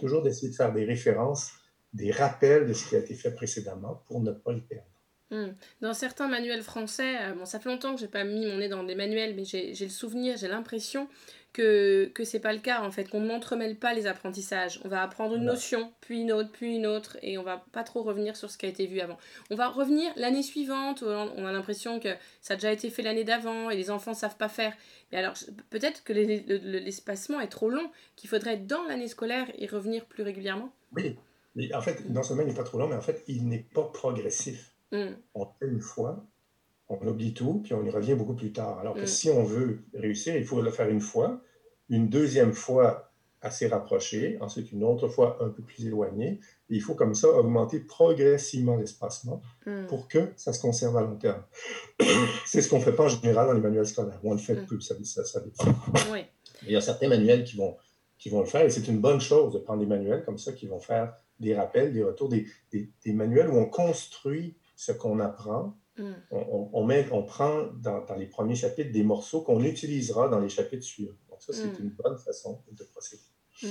toujours 0.00 0.22
d'essayer 0.22 0.50
de 0.50 0.54
faire 0.54 0.72
des 0.72 0.84
références, 0.84 1.52
des 1.92 2.10
rappels 2.10 2.66
de 2.66 2.72
ce 2.72 2.88
qui 2.88 2.96
a 2.96 3.00
été 3.00 3.14
fait 3.14 3.34
précédemment 3.34 4.02
pour 4.06 4.20
ne 4.20 4.32
pas 4.32 4.52
le 4.52 4.60
perdre. 4.60 4.86
Hmm. 5.30 5.48
Dans 5.82 5.92
certains 5.92 6.26
manuels 6.26 6.62
français, 6.62 7.16
euh, 7.20 7.34
bon, 7.34 7.44
ça 7.44 7.60
fait 7.60 7.68
longtemps 7.68 7.94
que 7.94 8.00
j'ai 8.00 8.08
pas 8.08 8.24
mis 8.24 8.46
mon 8.46 8.56
nez 8.56 8.68
dans 8.68 8.82
des 8.82 8.94
manuels, 8.94 9.34
mais 9.34 9.44
j'ai 9.44 9.74
le 9.74 9.90
souvenir, 9.90 10.38
j'ai 10.38 10.48
l'impression 10.48 11.06
que, 11.52 12.10
que 12.14 12.24
c'est 12.24 12.40
pas 12.40 12.54
le 12.54 12.60
cas 12.60 12.82
en 12.82 12.90
fait, 12.90 13.10
qu'on 13.10 13.20
n'entremêle 13.20 13.76
pas 13.76 13.92
les 13.92 14.06
apprentissages. 14.06 14.80
On 14.84 14.88
va 14.88 15.02
apprendre 15.02 15.34
une 15.34 15.44
notion, 15.44 15.92
puis 16.00 16.22
une 16.22 16.32
autre, 16.32 16.50
puis 16.50 16.76
une 16.76 16.86
autre, 16.86 17.18
et 17.20 17.36
on 17.36 17.42
va 17.42 17.62
pas 17.72 17.84
trop 17.84 18.02
revenir 18.02 18.36
sur 18.36 18.50
ce 18.50 18.56
qui 18.56 18.64
a 18.64 18.70
été 18.70 18.86
vu 18.86 19.00
avant. 19.00 19.18
On 19.50 19.54
va 19.54 19.68
revenir 19.68 20.10
l'année 20.16 20.42
suivante, 20.42 21.02
on 21.02 21.44
a 21.44 21.52
l'impression 21.52 22.00
que 22.00 22.08
ça 22.40 22.54
a 22.54 22.56
déjà 22.56 22.72
été 22.72 22.88
fait 22.88 23.02
l'année 23.02 23.24
d'avant 23.24 23.68
et 23.68 23.76
les 23.76 23.90
enfants 23.90 24.14
savent 24.14 24.36
pas 24.38 24.48
faire. 24.48 24.72
Mais 25.12 25.18
alors 25.18 25.34
peut-être 25.68 26.04
que 26.04 26.14
l'espacement 26.14 27.40
est 27.40 27.48
trop 27.48 27.68
long, 27.68 27.90
qu'il 28.16 28.30
faudrait 28.30 28.56
dans 28.56 28.84
l'année 28.84 29.08
scolaire 29.08 29.46
y 29.58 29.66
revenir 29.66 30.06
plus 30.06 30.22
régulièrement? 30.22 30.72
Oui, 30.96 31.16
mais 31.54 31.74
en 31.74 31.82
fait, 31.82 32.08
non 32.08 32.22
seulement 32.22 32.44
il 32.44 32.48
n'est 32.48 32.54
pas 32.54 32.64
trop 32.64 32.78
long, 32.78 32.88
mais 32.88 32.96
en 32.96 33.02
fait, 33.02 33.24
il 33.26 33.46
n'est 33.46 33.66
pas 33.74 33.84
progressif. 33.84 34.72
Mm. 34.92 35.14
On 35.34 35.46
fait 35.46 35.66
une 35.66 35.80
fois, 35.80 36.24
on 36.88 37.06
oublie 37.06 37.34
tout, 37.34 37.60
puis 37.62 37.74
on 37.74 37.84
y 37.84 37.90
revient 37.90 38.14
beaucoup 38.14 38.34
plus 38.34 38.52
tard. 38.52 38.78
Alors 38.78 38.94
que 38.94 39.02
mm. 39.02 39.06
si 39.06 39.30
on 39.30 39.44
veut 39.44 39.84
réussir, 39.94 40.36
il 40.36 40.44
faut 40.44 40.62
le 40.62 40.70
faire 40.70 40.88
une 40.88 41.00
fois, 41.00 41.40
une 41.88 42.08
deuxième 42.08 42.52
fois 42.52 43.08
assez 43.40 43.68
rapprochée, 43.68 44.36
ensuite 44.40 44.72
une 44.72 44.82
autre 44.82 45.08
fois 45.08 45.38
un 45.40 45.50
peu 45.50 45.62
plus 45.62 45.86
éloignée. 45.86 46.40
Et 46.70 46.74
il 46.74 46.82
faut 46.82 46.94
comme 46.94 47.14
ça 47.14 47.28
augmenter 47.28 47.80
progressivement 47.80 48.76
l'espacement 48.76 49.40
mm. 49.66 49.86
pour 49.86 50.08
que 50.08 50.32
ça 50.36 50.52
se 50.52 50.60
conserve 50.60 50.96
à 50.96 51.02
long 51.02 51.16
terme. 51.16 51.42
C'est 52.46 52.62
ce 52.62 52.68
qu'on 52.68 52.78
ne 52.78 52.84
fait 52.84 52.92
pas 52.92 53.04
en 53.04 53.08
général 53.08 53.46
dans 53.46 53.52
les 53.52 53.60
manuels 53.60 53.86
scolaires. 53.86 54.18
On 54.24 54.32
le 54.32 54.38
fait 54.38 54.56
plus, 54.66 54.80
ça, 54.80 54.94
ça, 55.04 55.24
ça 55.24 55.40
Il 56.62 56.72
y 56.72 56.76
a 56.76 56.80
certains 56.80 57.08
manuels 57.08 57.44
qui 57.44 57.56
vont, 57.56 57.76
qui 58.18 58.28
vont 58.28 58.40
le 58.40 58.46
faire 58.46 58.62
et 58.62 58.70
c'est 58.70 58.88
une 58.88 59.00
bonne 59.00 59.20
chose 59.20 59.52
de 59.52 59.58
prendre 59.58 59.80
des 59.80 59.86
manuels 59.86 60.24
comme 60.24 60.38
ça 60.38 60.52
qui 60.52 60.66
vont 60.66 60.80
faire 60.80 61.14
des 61.38 61.54
rappels, 61.54 61.92
des 61.92 62.02
retours, 62.02 62.28
des, 62.28 62.46
des, 62.72 62.90
des 63.04 63.12
manuels 63.12 63.48
où 63.48 63.56
on 63.56 63.66
construit 63.66 64.56
ce 64.78 64.92
qu'on 64.92 65.18
apprend. 65.18 65.76
Mm. 65.98 66.12
On, 66.30 66.84
met, 66.84 67.08
on 67.10 67.24
prend 67.24 67.64
dans, 67.82 68.04
les 68.16 68.26
premiers 68.26 68.54
chapitres 68.54 68.92
des 68.92 69.02
morceaux 69.02 69.42
qu'on 69.42 69.62
utilisera 69.64 70.28
dans 70.28 70.38
les 70.38 70.48
chapitres 70.48 70.84
suivants. 70.84 71.18
Donc 71.28 71.42
ça, 71.42 71.52
c'est 71.52 71.66
mm. 71.66 71.82
une 71.82 71.90
bonne 71.90 72.16
façon 72.16 72.62
de 72.70 72.84
procéder. 72.84 73.22
Mm. 73.64 73.66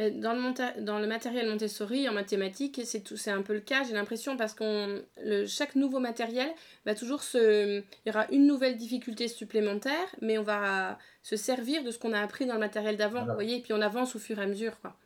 Mais 0.00 0.10
dans, 0.10 0.32
le 0.32 0.82
dans 0.82 0.98
le 0.98 1.06
matériel 1.06 1.48
Montessori, 1.48 2.08
en 2.08 2.12
mathématiques, 2.12 2.80
c'est 2.84 3.30
un 3.30 3.42
peu 3.42 3.54
le 3.54 3.60
cas, 3.60 3.84
j'ai 3.84 3.92
l'impression, 3.92 4.36
parce 4.36 4.54
que 4.54 5.04
chaque 5.46 5.76
nouveau 5.76 6.00
matériel 6.00 6.50
va 6.84 6.96
toujours 6.96 7.22
se... 7.22 7.78
Il 7.78 7.84
y 8.06 8.10
aura 8.10 8.26
une 8.32 8.48
nouvelle 8.48 8.76
difficulté 8.76 9.28
supplémentaire, 9.28 10.08
mais 10.20 10.36
on 10.36 10.42
va 10.42 10.98
se 11.22 11.36
servir 11.36 11.84
de 11.84 11.92
ce 11.92 11.98
qu'on 12.00 12.12
a 12.12 12.20
appris 12.20 12.44
dans 12.44 12.54
le 12.54 12.60
matériel 12.60 12.96
d'avant, 12.96 13.24
vous 13.24 13.34
voyez, 13.34 13.58
et 13.58 13.62
puis 13.62 13.72
on 13.72 13.80
avance 13.80 14.16
au 14.16 14.18
fur 14.18 14.40
et 14.40 14.42
à 14.42 14.46
mesure. 14.48 14.80
Quoi. 14.80 14.96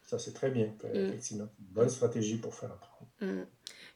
Ça, 0.00 0.18
c'est 0.18 0.32
très 0.32 0.50
bien, 0.50 0.72
effectivement. 0.94 1.48
Bonne 1.58 1.90
stratégie 1.90 2.38
pour 2.38 2.54
faire 2.54 2.72
apprendre. 2.72 3.05
Mm. 3.20 3.42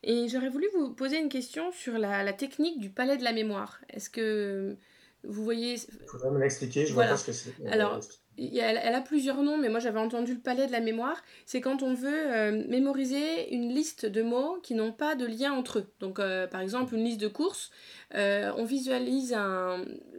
Et 0.02 0.28
j'aurais 0.28 0.48
voulu 0.48 0.66
vous 0.74 0.94
poser 0.94 1.18
une 1.18 1.28
question 1.28 1.72
sur 1.72 1.98
la, 1.98 2.32
technique 2.32 2.80
du 2.80 2.90
palais 2.90 3.16
de 3.16 3.24
la 3.24 3.32
mémoire. 3.32 3.80
Est-ce 3.90 4.08
que 4.08 4.76
vous 5.24 5.44
voyez... 5.44 5.74
Il 5.74 6.08
faudrait 6.08 6.30
me 6.30 6.38
l'expliquer, 6.38 6.86
je 6.86 6.94
vois 6.94 7.06
pas 7.06 7.16
ce 7.16 7.26
que 7.26 7.32
c'est. 7.32 7.54
Alors, 7.66 8.00
elle, 8.38 8.94
a 8.94 9.00
plusieurs 9.00 9.42
noms, 9.42 9.58
mais 9.58 9.68
moi 9.68 9.80
j'avais 9.80 9.98
entendu 9.98 10.34
le 10.34 10.40
palais 10.40 10.66
de 10.66 10.72
la 10.72 10.80
mémoire. 10.80 11.22
C'est 11.46 11.60
quand 11.60 11.82
on 11.82 11.94
veut 11.94 12.08
euh, 12.10 12.64
mémoriser 12.68 13.52
une 13.54 13.68
liste 13.68 14.06
de 14.06 14.22
mots 14.22 14.58
qui 14.62 14.74
n'ont 14.74 14.92
pas 14.92 15.14
de 15.14 15.26
lien 15.26 15.52
entre 15.52 15.80
eux. 15.80 15.86
Donc 16.00 16.18
euh, 16.18 16.46
par 16.46 16.60
exemple 16.60 16.94
une 16.94 17.04
liste 17.04 17.20
de 17.20 17.28
courses, 17.28 17.70
euh, 18.14 18.52
on 18.56 18.64
visualise 18.64 19.36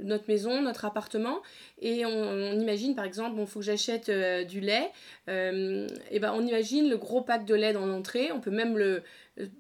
notre 0.02 0.28
maison, 0.28 0.62
notre 0.62 0.86
appartement, 0.86 1.42
et 1.82 2.06
on, 2.06 2.60
imagine 2.60 2.96
par 2.96 3.06
exemple, 3.06 3.38
il 3.40 3.48
faut 3.48 3.60
que 3.60 3.66
j'achète 3.66 4.10
du 4.48 4.62
lait, 4.62 4.92
et 5.28 6.20
ben 6.20 6.34
on 6.36 6.46
imagine 6.46 6.90
le 6.90 6.98
gros 6.98 7.22
pack 7.22 7.46
de 7.46 7.56
lait 7.56 7.74
dans 7.74 7.86
l'entrée, 7.86 8.32
on 8.32 8.40
peut 8.40 8.52
même 8.52 8.78
le, 8.78 9.04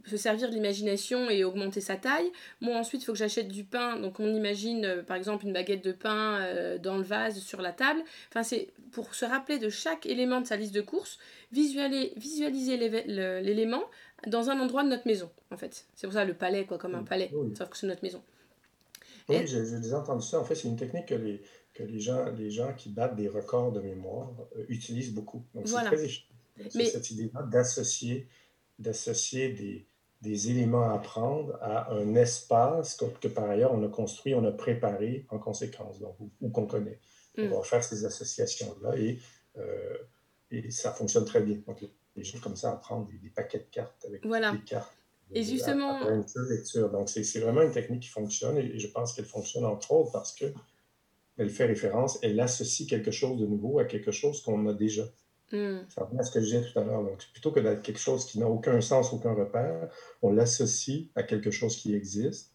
se 0.05 0.17
servir 0.17 0.49
de 0.49 0.53
l'imagination 0.53 1.29
et 1.29 1.43
augmenter 1.43 1.81
sa 1.81 1.95
taille. 1.95 2.31
Moi 2.59 2.75
ensuite 2.75 3.01
il 3.01 3.05
faut 3.05 3.13
que 3.13 3.17
j'achète 3.17 3.47
du 3.47 3.63
pain, 3.63 3.97
donc 3.97 4.19
on 4.19 4.33
imagine 4.33 5.03
par 5.07 5.17
exemple 5.17 5.45
une 5.45 5.53
baguette 5.53 5.83
de 5.83 5.91
pain 5.91 6.39
dans 6.83 6.97
le 6.97 7.03
vase 7.03 7.39
sur 7.39 7.61
la 7.61 7.71
table. 7.71 8.01
Enfin 8.29 8.43
c'est 8.43 8.69
pour 8.91 9.15
se 9.15 9.25
rappeler 9.25 9.59
de 9.59 9.69
chaque 9.69 10.05
élément 10.05 10.41
de 10.41 10.45
sa 10.45 10.57
liste 10.57 10.75
de 10.75 10.81
courses, 10.81 11.17
visualiser, 11.51 12.13
visualiser 12.17 12.77
l'élément 12.77 13.83
dans 14.27 14.49
un 14.49 14.59
endroit 14.59 14.83
de 14.83 14.89
notre 14.89 15.07
maison, 15.07 15.29
en 15.49 15.57
fait. 15.57 15.85
C'est 15.95 16.07
pour 16.07 16.13
ça 16.13 16.25
le 16.25 16.33
palais, 16.33 16.65
quoi, 16.65 16.77
comme 16.77 16.95
un 16.95 17.03
palais, 17.03 17.31
sauf 17.57 17.69
que 17.69 17.77
c'est 17.77 17.87
notre 17.87 18.03
maison. 18.03 18.21
Oui, 19.29 19.47
j'ai 19.47 19.79
déjà 19.79 19.99
entendu 19.99 20.25
ça. 20.25 20.39
En 20.39 20.43
fait, 20.43 20.55
c'est 20.55 20.67
une 20.67 20.75
technique 20.75 21.07
que 21.07 21.15
les, 21.15 21.41
que 21.73 21.83
les, 21.83 21.99
gens, 21.99 22.25
les 22.31 22.49
gens 22.49 22.73
qui 22.73 22.89
battent 22.89 23.15
des 23.15 23.29
records 23.29 23.71
de 23.71 23.79
mémoire 23.79 24.31
euh, 24.57 24.65
utilisent 24.67 25.13
beaucoup. 25.13 25.43
Donc, 25.53 25.67
c'est 25.67 25.83
très 25.83 26.03
efficace. 26.03 26.27
C'est 26.69 26.85
cette 26.85 27.09
idée-là 27.11 27.43
d'associer, 27.43 28.27
d'associer 28.81 29.49
des, 29.49 29.87
des 30.21 30.49
éléments 30.49 30.89
à 30.89 30.93
apprendre 30.93 31.57
à 31.61 31.91
un 31.93 32.15
espace 32.15 32.95
que, 32.95 33.05
que, 33.05 33.27
par 33.27 33.49
ailleurs 33.49 33.73
on 33.73 33.83
a 33.83 33.89
construit, 33.89 34.35
on 34.35 34.45
a 34.45 34.51
préparé 34.51 35.25
en 35.29 35.39
conséquence, 35.39 35.99
donc, 35.99 36.15
ou 36.41 36.49
qu'on 36.49 36.65
connaît. 36.65 36.99
On 37.37 37.47
va 37.47 37.63
faire 37.63 37.83
ces 37.83 38.03
associations-là 38.05 38.97
et, 38.97 39.19
euh, 39.57 39.97
et 40.51 40.69
ça 40.69 40.91
fonctionne 40.91 41.23
très 41.23 41.41
bien. 41.41 41.57
Donc, 41.65 41.81
les 42.15 42.23
gens 42.25 42.39
comme 42.39 42.57
ça 42.57 42.73
apprendre 42.73 43.07
des, 43.07 43.17
des 43.17 43.29
paquets 43.29 43.59
de 43.59 43.67
cartes 43.71 44.05
avec 44.05 44.21
des 44.23 44.63
cartes. 44.65 44.91
Et 45.33 45.43
justement. 45.43 46.01
une 46.09 46.25
lecture. 46.49 46.89
Donc, 46.89 47.07
c'est 47.07 47.39
vraiment 47.39 47.61
une 47.61 47.71
technique 47.71 48.01
qui 48.01 48.09
fonctionne 48.09 48.57
et 48.57 48.77
je 48.77 48.87
pense 48.87 49.13
qu'elle 49.13 49.25
fonctionne 49.25 49.63
entre 49.63 49.93
autres 49.93 50.11
parce 50.11 50.33
que 50.33 50.45
elle 51.37 51.49
fait 51.49 51.65
référence, 51.65 52.19
elle 52.21 52.39
associe 52.39 52.87
quelque 52.87 53.11
chose 53.11 53.39
de 53.39 53.45
nouveau 53.45 53.79
à 53.79 53.85
quelque 53.85 54.11
chose 54.11 54.41
qu'on 54.41 54.67
a 54.67 54.73
déjà. 54.73 55.03
Mm. 55.51 55.79
Ça 55.89 56.03
revient 56.03 56.19
à 56.19 56.23
ce 56.23 56.31
que 56.31 56.39
je 56.39 56.45
disais 56.45 56.61
tout 56.61 56.79
à 56.79 56.83
l'heure. 56.83 57.03
Donc, 57.03 57.19
plutôt 57.33 57.51
que 57.51 57.59
d'être 57.59 57.81
quelque 57.81 57.99
chose 57.99 58.25
qui 58.25 58.39
n'a 58.39 58.47
aucun 58.47 58.81
sens, 58.81 59.13
aucun 59.13 59.33
repère, 59.33 59.89
on 60.21 60.31
l'associe 60.31 61.07
à 61.15 61.23
quelque 61.23 61.51
chose 61.51 61.75
qui 61.75 61.95
existe 61.95 62.51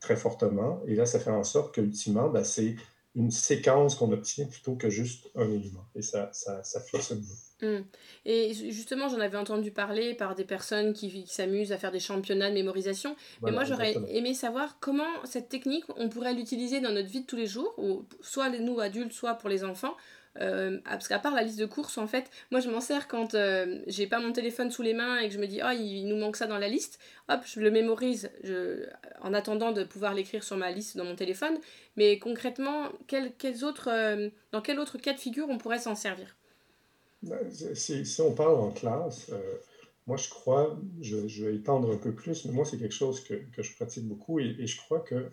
très 0.00 0.16
fortement. 0.16 0.82
Et 0.86 0.94
là, 0.94 1.06
ça 1.06 1.20
fait 1.20 1.30
en 1.30 1.44
sorte 1.44 1.74
qu'ultimement, 1.74 2.28
ben, 2.28 2.44
c'est 2.44 2.76
une 3.14 3.30
séquence 3.30 3.94
qu'on 3.94 4.10
obtient 4.12 4.46
plutôt 4.46 4.74
que 4.74 4.88
juste 4.88 5.30
un 5.34 5.48
élément. 5.50 5.84
Et 5.94 6.02
ça, 6.02 6.30
ça, 6.32 6.62
ça 6.64 6.80
fonctionne 6.80 7.22
mm. 7.60 7.84
Et 8.24 8.54
justement, 8.54 9.08
j'en 9.08 9.20
avais 9.20 9.36
entendu 9.36 9.70
parler 9.70 10.14
par 10.14 10.34
des 10.34 10.44
personnes 10.44 10.94
qui, 10.94 11.26
s'amusent 11.26 11.72
à 11.72 11.78
faire 11.78 11.92
des 11.92 12.00
championnats 12.00 12.48
de 12.48 12.54
mémorisation. 12.54 13.14
Mais 13.42 13.52
moi, 13.52 13.64
j'aurais 13.64 13.94
aimé 14.08 14.34
savoir 14.34 14.78
comment 14.80 15.08
cette 15.24 15.48
technique, 15.48 15.84
on 15.96 16.08
pourrait 16.08 16.34
l'utiliser 16.34 16.80
dans 16.80 16.90
notre 16.90 17.08
vie 17.08 17.20
de 17.20 17.26
tous 17.26 17.36
les 17.36 17.46
jours, 17.46 17.74
ou 17.76 18.04
soit 18.20 18.48
nous 18.48 18.80
adultes, 18.80 19.12
soit 19.12 19.34
pour 19.34 19.50
les 19.50 19.62
enfants, 19.62 19.94
euh, 20.40 20.78
parce 20.84 21.08
qu'à 21.08 21.18
part 21.18 21.34
la 21.34 21.42
liste 21.42 21.58
de 21.58 21.66
courses, 21.66 21.98
en 21.98 22.06
fait, 22.06 22.30
moi 22.50 22.60
je 22.60 22.70
m'en 22.70 22.80
sers 22.80 23.06
quand 23.06 23.34
euh, 23.34 23.80
j'ai 23.86 24.06
pas 24.06 24.18
mon 24.18 24.32
téléphone 24.32 24.70
sous 24.70 24.82
les 24.82 24.94
mains 24.94 25.18
et 25.18 25.28
que 25.28 25.34
je 25.34 25.38
me 25.38 25.46
dis, 25.46 25.60
oh, 25.62 25.70
il, 25.72 26.06
nous 26.06 26.16
manque 26.16 26.36
ça 26.36 26.46
dans 26.46 26.58
la 26.58 26.68
liste. 26.68 26.98
Hop, 27.28 27.40
je 27.44 27.60
le 27.60 27.70
mémorise 27.70 28.30
en 29.20 29.34
attendant 29.34 29.72
de 29.72 29.84
pouvoir 29.84 30.14
l'écrire 30.14 30.42
sur 30.42 30.56
ma 30.56 30.70
liste 30.70 30.96
dans 30.96 31.04
mon 31.04 31.16
téléphone. 31.16 31.58
Mais 31.96 32.18
concrètement, 32.18 32.88
quel, 33.06 33.32
euh, 33.86 34.30
dans 34.52 34.62
quel 34.62 34.78
autre 34.78 34.98
cas 34.98 35.12
de 35.12 35.20
figure 35.20 35.48
on 35.48 35.58
pourrait 35.58 35.78
s'en 35.78 35.94
servir? 35.94 36.36
Ben, 37.22 37.38
si, 37.50 38.20
on 38.20 38.32
parle 38.32 38.56
en 38.56 38.70
classe, 38.70 39.30
moi 40.06 40.16
je 40.16 40.28
crois, 40.28 40.76
je, 41.00 41.44
vais 41.44 41.54
étendre 41.54 41.92
un 41.92 41.98
peu 41.98 42.12
plus, 42.12 42.46
mais 42.46 42.52
moi 42.52 42.64
c'est 42.64 42.78
quelque 42.78 42.94
chose 42.94 43.20
que, 43.20 43.34
que 43.34 43.62
je 43.62 43.76
pratique 43.76 44.08
beaucoup 44.08 44.40
et 44.40 44.66
je 44.66 44.76
crois 44.78 45.00
que 45.00 45.30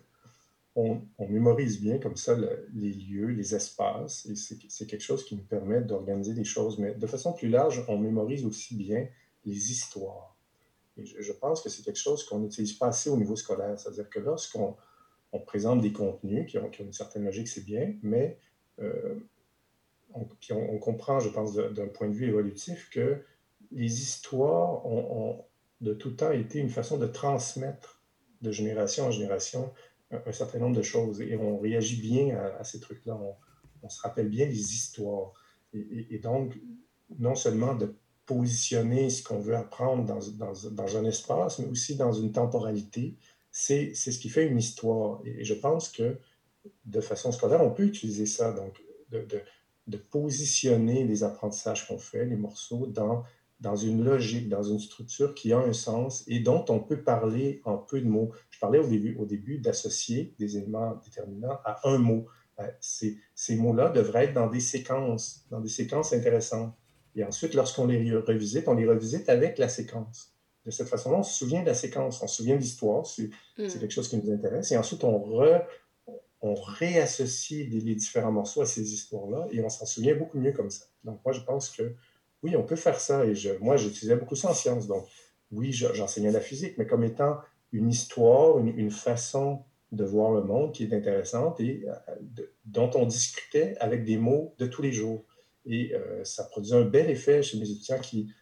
on, 0.76 1.02
mémorise 1.18 1.80
bien 1.80 1.98
comme 1.98 2.16
ça 2.16 2.36
les 2.74 2.92
lieux, 2.92 3.26
les 3.26 3.54
espaces, 3.54 4.26
et 4.26 4.36
c'est 4.36 4.86
quelque 4.86 5.02
chose 5.02 5.24
qui 5.24 5.36
nous 5.36 5.42
permet 5.42 5.80
d'organiser 5.80 6.34
des 6.34 6.44
choses. 6.44 6.78
Mais 6.78 6.94
de 6.94 7.06
façon 7.06 7.32
plus 7.32 7.48
large, 7.48 7.84
on 7.88 7.98
mémorise 7.98 8.44
aussi 8.44 8.76
bien 8.76 9.06
les 9.44 9.72
histoires. 9.72 10.36
Et 10.96 11.04
je, 11.04 11.32
pense 11.32 11.62
que 11.62 11.68
c'est 11.68 11.82
quelque 11.82 11.98
chose 11.98 12.24
qu'on 12.24 12.38
n'utilise 12.40 12.74
pas 12.74 12.88
assez 12.88 13.10
au 13.10 13.16
niveau 13.16 13.36
scolaire. 13.36 13.78
C'est-à-dire 13.78 14.08
que 14.10 14.20
lorsqu'on 14.20 14.76
on 15.32 15.40
présente 15.40 15.80
des 15.80 15.92
contenus 15.92 16.50
qui 16.50 16.58
ont, 16.58 16.70
une 16.70 16.92
certaine 16.92 17.24
logique, 17.24 17.48
c'est 17.48 17.64
bien, 17.64 17.94
mais 18.02 18.38
euh, 18.80 19.14
on, 20.14 20.26
on, 20.50 20.78
comprend, 20.78 21.20
je 21.20 21.28
pense, 21.30 21.54
d'un 21.54 21.86
point 21.86 22.08
de 22.08 22.14
vue 22.14 22.26
évolutif, 22.26 22.90
que 22.90 23.22
les 23.72 24.02
histoires 24.02 24.84
ont, 24.86 25.44
de 25.80 25.94
tout 25.94 26.10
temps 26.10 26.32
été 26.32 26.58
une 26.58 26.68
façon 26.68 26.98
de 26.98 27.06
transmettre 27.06 28.02
de 28.42 28.50
génération 28.50 29.06
en 29.06 29.10
génération 29.10 29.72
un, 30.10 30.32
certain 30.32 30.58
nombre 30.58 30.76
de 30.76 30.82
choses 30.82 31.20
et 31.20 31.36
on 31.36 31.58
réagit 31.58 32.00
bien 32.00 32.36
à, 32.58 32.64
ces 32.64 32.80
trucs-là. 32.80 33.18
On, 33.82 33.88
se 33.88 34.00
rappelle 34.02 34.28
bien 34.28 34.46
les 34.46 34.74
histoires. 34.74 35.32
Et, 35.72 36.18
donc, 36.18 36.58
non 37.18 37.34
seulement 37.34 37.74
de 37.74 37.94
positionner 38.26 39.08
ce 39.08 39.22
qu'on 39.22 39.38
veut 39.38 39.56
apprendre 39.56 40.04
dans, 40.04 40.96
un 40.96 41.04
espace, 41.04 41.58
mais 41.58 41.66
aussi 41.66 41.96
dans 41.96 42.12
une 42.12 42.32
temporalité, 42.32 43.16
c'est 43.50 43.94
ce 43.94 44.18
qui 44.18 44.28
fait 44.28 44.46
une 44.46 44.58
histoire. 44.58 45.20
Et, 45.24 45.44
je 45.44 45.54
pense 45.54 45.88
que 45.88 46.18
de 46.84 47.00
façon 47.00 47.32
scolaire, 47.32 47.62
on 47.62 47.70
peut 47.70 47.84
utiliser 47.84 48.26
ça, 48.26 48.52
donc 48.52 48.82
de 49.10 49.96
positionner 49.96 51.04
les 51.04 51.24
apprentissages 51.24 51.88
qu'on 51.88 51.98
fait, 51.98 52.26
les 52.26 52.36
morceaux, 52.36 52.86
dans 52.86 53.24
dans 53.60 53.76
une 53.76 54.02
logique, 54.04 54.48
dans 54.48 54.62
une 54.62 54.78
structure 54.78 55.34
qui 55.34 55.52
a 55.52 55.58
un 55.58 55.72
sens 55.72 56.24
et 56.26 56.40
dont 56.40 56.64
on 56.68 56.80
peut 56.80 57.02
parler 57.02 57.60
en 57.64 57.76
peu 57.76 58.00
de 58.00 58.08
mots. 58.08 58.32
Je 58.50 58.58
parlais 58.58 58.78
au 58.78 58.86
début, 58.86 59.16
au 59.16 59.26
début 59.26 59.58
d'associer 59.58 60.34
des 60.38 60.56
éléments 60.56 60.98
déterminants 61.04 61.58
à 61.64 61.88
un 61.88 61.98
mot. 61.98 62.26
Ben, 62.56 62.70
ces, 62.80 63.18
ces 63.34 63.56
mots-là 63.56 63.90
devraient 63.90 64.26
être 64.26 64.34
dans 64.34 64.48
des 64.48 64.60
séquences, 64.60 65.44
dans 65.50 65.60
des 65.60 65.68
séquences 65.68 66.12
intéressantes. 66.12 66.74
Et 67.14 67.24
ensuite, 67.24 67.54
lorsqu'on 67.54 67.86
les 67.86 68.12
revisite, 68.14 68.66
on 68.68 68.74
les 68.74 68.86
revisite 68.86 69.28
avec 69.28 69.58
la 69.58 69.68
séquence. 69.68 70.32
De 70.64 70.70
cette 70.70 70.88
façon-là, 70.88 71.18
on 71.18 71.22
se 71.22 71.34
souvient 71.34 71.62
de 71.62 71.66
la 71.66 71.74
séquence, 71.74 72.22
on 72.22 72.28
se 72.28 72.36
souvient 72.36 72.56
de 72.56 72.60
l'histoire, 72.60 73.06
c'est 73.06 73.30
mm. 73.58 73.68
quelque 73.68 73.90
chose 73.90 74.08
qui 74.08 74.16
nous 74.16 74.30
intéresse. 74.30 74.70
Et 74.72 74.76
ensuite, 74.76 75.04
on, 75.04 75.18
re, 75.18 75.62
on 76.40 76.54
réassocie 76.54 77.66
les 77.68 77.94
différents 77.94 78.32
morceaux 78.32 78.62
à 78.62 78.66
ces 78.66 78.92
histoires-là 78.92 79.48
et 79.50 79.62
on 79.62 79.68
s'en 79.68 79.86
souvient 79.86 80.14
beaucoup 80.14 80.38
mieux 80.38 80.52
comme 80.52 80.70
ça. 80.70 80.84
Donc, 81.04 81.20
moi, 81.24 81.32
je 81.32 81.40
pense 81.40 81.70
que 81.70 81.94
oui, 82.42 82.56
on 82.56 82.62
peut 82.62 82.76
faire 82.76 83.00
ça. 83.00 83.24
Et 83.24 83.34
je, 83.34 83.50
moi, 83.60 83.76
j'utilisais 83.76 84.16
beaucoup 84.16 84.36
ça 84.36 84.50
en 84.50 84.54
sciences. 84.54 84.86
Donc, 84.86 85.06
oui, 85.50 85.72
j'enseignais 85.72 86.30
la 86.30 86.40
physique, 86.40 86.78
mais 86.78 86.86
comme 86.86 87.04
étant 87.04 87.38
une 87.72 87.88
histoire, 87.88 88.58
une, 88.58 88.90
façon 88.90 89.64
de 89.92 90.04
voir 90.04 90.32
le 90.32 90.42
monde 90.42 90.72
qui 90.72 90.84
est 90.84 90.92
intéressante 90.94 91.60
et 91.60 91.84
euh, 91.86 92.44
dont 92.64 92.90
on 92.94 93.06
discutait 93.06 93.76
avec 93.80 94.04
des 94.04 94.16
mots 94.16 94.54
de 94.58 94.66
tous 94.66 94.82
les 94.82 94.92
jours. 94.92 95.24
Et 95.66 95.94
euh, 95.94 96.24
ça 96.24 96.44
produisait 96.44 96.76
un 96.76 96.84
bel 96.84 97.10
effet 97.10 97.42
chez 97.42 97.58
mes 97.58 97.70
étudiants 97.70 98.00
qui, 98.00 98.32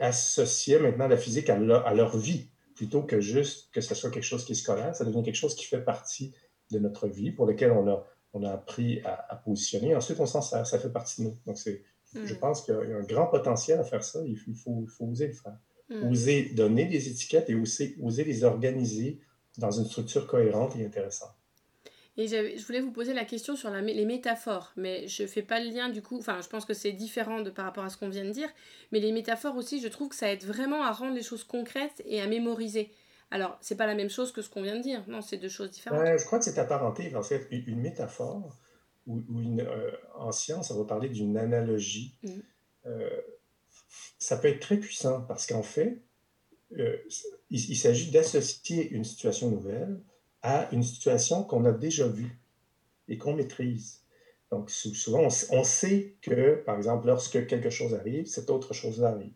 associaient 0.00 0.78
maintenant 0.78 1.08
la 1.08 1.16
physique 1.16 1.50
à 1.50 1.58
leur, 1.58 2.16
vie, 2.16 2.48
plutôt 2.74 3.02
que 3.02 3.20
juste 3.20 3.70
que 3.72 3.80
ce 3.80 3.94
soit 3.94 4.10
quelque 4.10 4.22
chose 4.22 4.44
qui 4.44 4.52
est 4.52 4.56
scolaire. 4.56 4.94
Ça 4.94 5.04
devient 5.04 5.22
quelque 5.22 5.34
chose 5.34 5.54
qui 5.54 5.64
fait 5.64 5.82
partie 5.82 6.34
de 6.70 6.78
notre 6.78 7.08
vie, 7.08 7.30
pour 7.30 7.46
lequel 7.46 7.72
on 7.72 7.86
a, 7.88 8.52
appris 8.52 9.00
à, 9.02 9.32
à 9.32 9.36
positionner. 9.36 9.96
Ensuite, 9.96 10.20
on 10.20 10.26
s'en 10.26 10.42
sert, 10.42 10.66
ça 10.66 10.78
fait 10.78 10.92
partie 10.92 11.22
de 11.22 11.28
nous. 11.28 11.38
Donc, 11.46 11.56
c'est 11.56 11.82
je 12.14 12.34
hmm. 12.34 12.38
pense 12.38 12.62
qu'il 12.62 12.74
y 12.74 12.92
a 12.92 12.96
un 12.96 13.02
grand 13.02 13.26
potentiel 13.26 13.78
à 13.78 13.84
faire 13.84 14.04
ça. 14.04 14.20
Il 14.26 14.36
faut, 14.36 14.50
il 14.82 14.88
faut, 14.88 15.06
oser 15.06 15.28
le 15.28 15.32
faire. 15.32 15.58
Hmm. 15.88 16.10
Oser 16.10 16.50
donner 16.54 16.86
des 16.86 17.08
étiquettes 17.08 17.50
et 17.50 17.54
oser, 17.54 17.96
oser 18.02 18.24
les 18.24 18.44
organiser 18.44 19.20
dans 19.58 19.70
une 19.70 19.86
structure 19.86 20.26
cohérente 20.26 20.76
et 20.76 20.84
intéressante. 20.84 21.34
Et 22.18 22.28
je 22.28 22.66
voulais 22.66 22.80
vous 22.80 22.92
poser 22.92 23.12
la 23.12 23.26
question 23.26 23.56
sur 23.56 23.68
la, 23.68 23.82
les 23.82 24.06
métaphores, 24.06 24.72
mais 24.76 25.06
je 25.06 25.24
ne 25.24 25.28
fais 25.28 25.42
pas 25.42 25.60
le 25.60 25.68
lien 25.68 25.90
du 25.90 26.00
coup, 26.00 26.18
enfin 26.18 26.40
je 26.40 26.48
pense 26.48 26.64
que 26.64 26.72
c'est 26.72 26.92
différent 26.92 27.42
de, 27.42 27.50
par 27.50 27.66
rapport 27.66 27.84
à 27.84 27.90
ce 27.90 27.98
qu'on 27.98 28.08
vient 28.08 28.24
de 28.24 28.30
dire, 28.30 28.48
mais 28.90 29.00
les 29.00 29.12
métaphores 29.12 29.54
aussi, 29.54 29.82
je 29.82 29.88
trouve 29.88 30.08
que 30.08 30.14
ça 30.14 30.32
aide 30.32 30.42
vraiment 30.42 30.82
à 30.82 30.92
rendre 30.92 31.14
les 31.14 31.22
choses 31.22 31.44
concrètes 31.44 32.02
et 32.06 32.22
à 32.22 32.26
mémoriser. 32.26 32.90
Alors, 33.30 33.58
c'est 33.60 33.76
pas 33.76 33.86
la 33.86 33.94
même 33.94 34.08
chose 34.08 34.32
que 34.32 34.40
ce 34.40 34.48
qu'on 34.48 34.62
vient 34.62 34.76
de 34.76 34.82
dire, 34.82 35.04
non, 35.08 35.20
c'est 35.20 35.36
deux 35.36 35.50
choses 35.50 35.70
différentes. 35.70 36.06
je 36.18 36.24
crois 36.24 36.38
que 36.38 36.44
c'est 36.44 36.58
apparenté, 36.58 37.14
en 37.14 37.22
fait, 37.22 37.46
une 37.50 37.80
métaphore, 37.80 38.56
ou, 39.06 39.40
une, 39.40 39.60
euh, 39.60 39.90
en 40.14 40.32
science, 40.32 40.70
on 40.70 40.78
va 40.78 40.84
parler 40.84 41.08
d'une 41.08 41.36
analogie. 41.36 42.16
Mm. 42.22 42.30
Euh, 42.86 43.20
ça 44.18 44.36
peut 44.36 44.48
être 44.48 44.60
très 44.60 44.76
puissant 44.76 45.22
parce 45.22 45.46
qu'en 45.46 45.62
fait, 45.62 46.02
euh, 46.78 46.96
il, 47.50 47.76
s'agit 47.76 48.10
d'associer 48.10 48.90
une 48.90 49.04
situation 49.04 49.50
nouvelle 49.50 50.00
à 50.42 50.68
une 50.72 50.82
situation 50.82 51.44
qu'on 51.44 51.64
a 51.64 51.72
déjà 51.72 52.08
vue 52.08 52.40
et 53.08 53.18
qu'on 53.18 53.34
maîtrise. 53.34 54.02
Donc, 54.50 54.70
souvent, 54.70 55.28
on, 55.50 55.64
sait 55.64 56.16
que, 56.22 56.62
par 56.64 56.76
exemple, 56.76 57.06
lorsque 57.06 57.46
quelque 57.46 57.70
chose 57.70 57.94
arrive, 57.94 58.26
cette 58.26 58.50
autre 58.50 58.74
chose-là 58.74 59.08
arrive. 59.08 59.32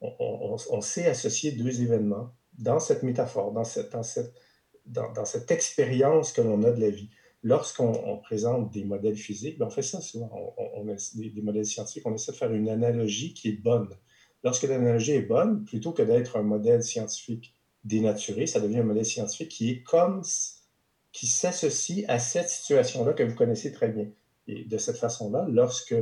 On, 0.00 0.80
sait 0.80 1.06
associer 1.06 1.52
deux 1.52 1.82
événements 1.82 2.32
dans 2.58 2.80
cette 2.80 3.02
métaphore, 3.02 3.52
dans 3.52 3.64
cette, 3.64 3.92
dans 3.92 4.02
cette, 4.02 4.34
dans, 4.86 5.24
cette 5.24 5.50
expérience 5.50 6.32
que 6.32 6.42
l'on 6.42 6.62
a 6.64 6.70
de 6.70 6.80
la 6.80 6.90
vie. 6.90 7.10
Lorsqu'on 7.44 8.18
présente 8.18 8.72
des 8.72 8.84
modèles 8.84 9.16
physiques, 9.16 9.58
ben, 9.58 9.66
on 9.66 9.70
fait 9.70 9.82
ça 9.82 10.00
souvent. 10.00 10.30
On, 10.76 10.88
a 10.88 10.94
des, 11.14 11.42
modèles 11.42 11.66
scientifiques, 11.66 12.06
on 12.06 12.14
essaie 12.14 12.32
de 12.32 12.36
faire 12.36 12.52
une 12.52 12.68
analogie 12.68 13.34
qui 13.34 13.48
est 13.48 13.60
bonne. 13.60 13.88
Lorsque 14.44 14.62
l'analogie 14.64 15.12
est 15.12 15.22
bonne, 15.22 15.64
plutôt 15.64 15.92
que 15.92 16.02
d'être 16.02 16.36
un 16.36 16.42
modèle 16.42 16.82
scientifique 16.82 17.54
dénaturé, 17.84 18.46
ça 18.46 18.60
devient 18.60 18.78
un 18.78 18.84
modèle 18.84 19.04
scientifique 19.04 19.48
qui 19.48 19.70
est 19.70 19.82
comme, 19.82 20.22
qui 21.10 21.26
s'associe 21.26 22.04
à 22.08 22.18
cette 22.18 22.48
situation-là 22.48 23.12
que 23.12 23.24
vous 23.24 23.34
connaissez 23.34 23.72
très 23.72 23.88
bien. 23.88 24.08
Et 24.46 24.64
de 24.64 24.78
cette 24.78 24.96
façon-là, 24.96 25.46
lorsque 25.48 25.94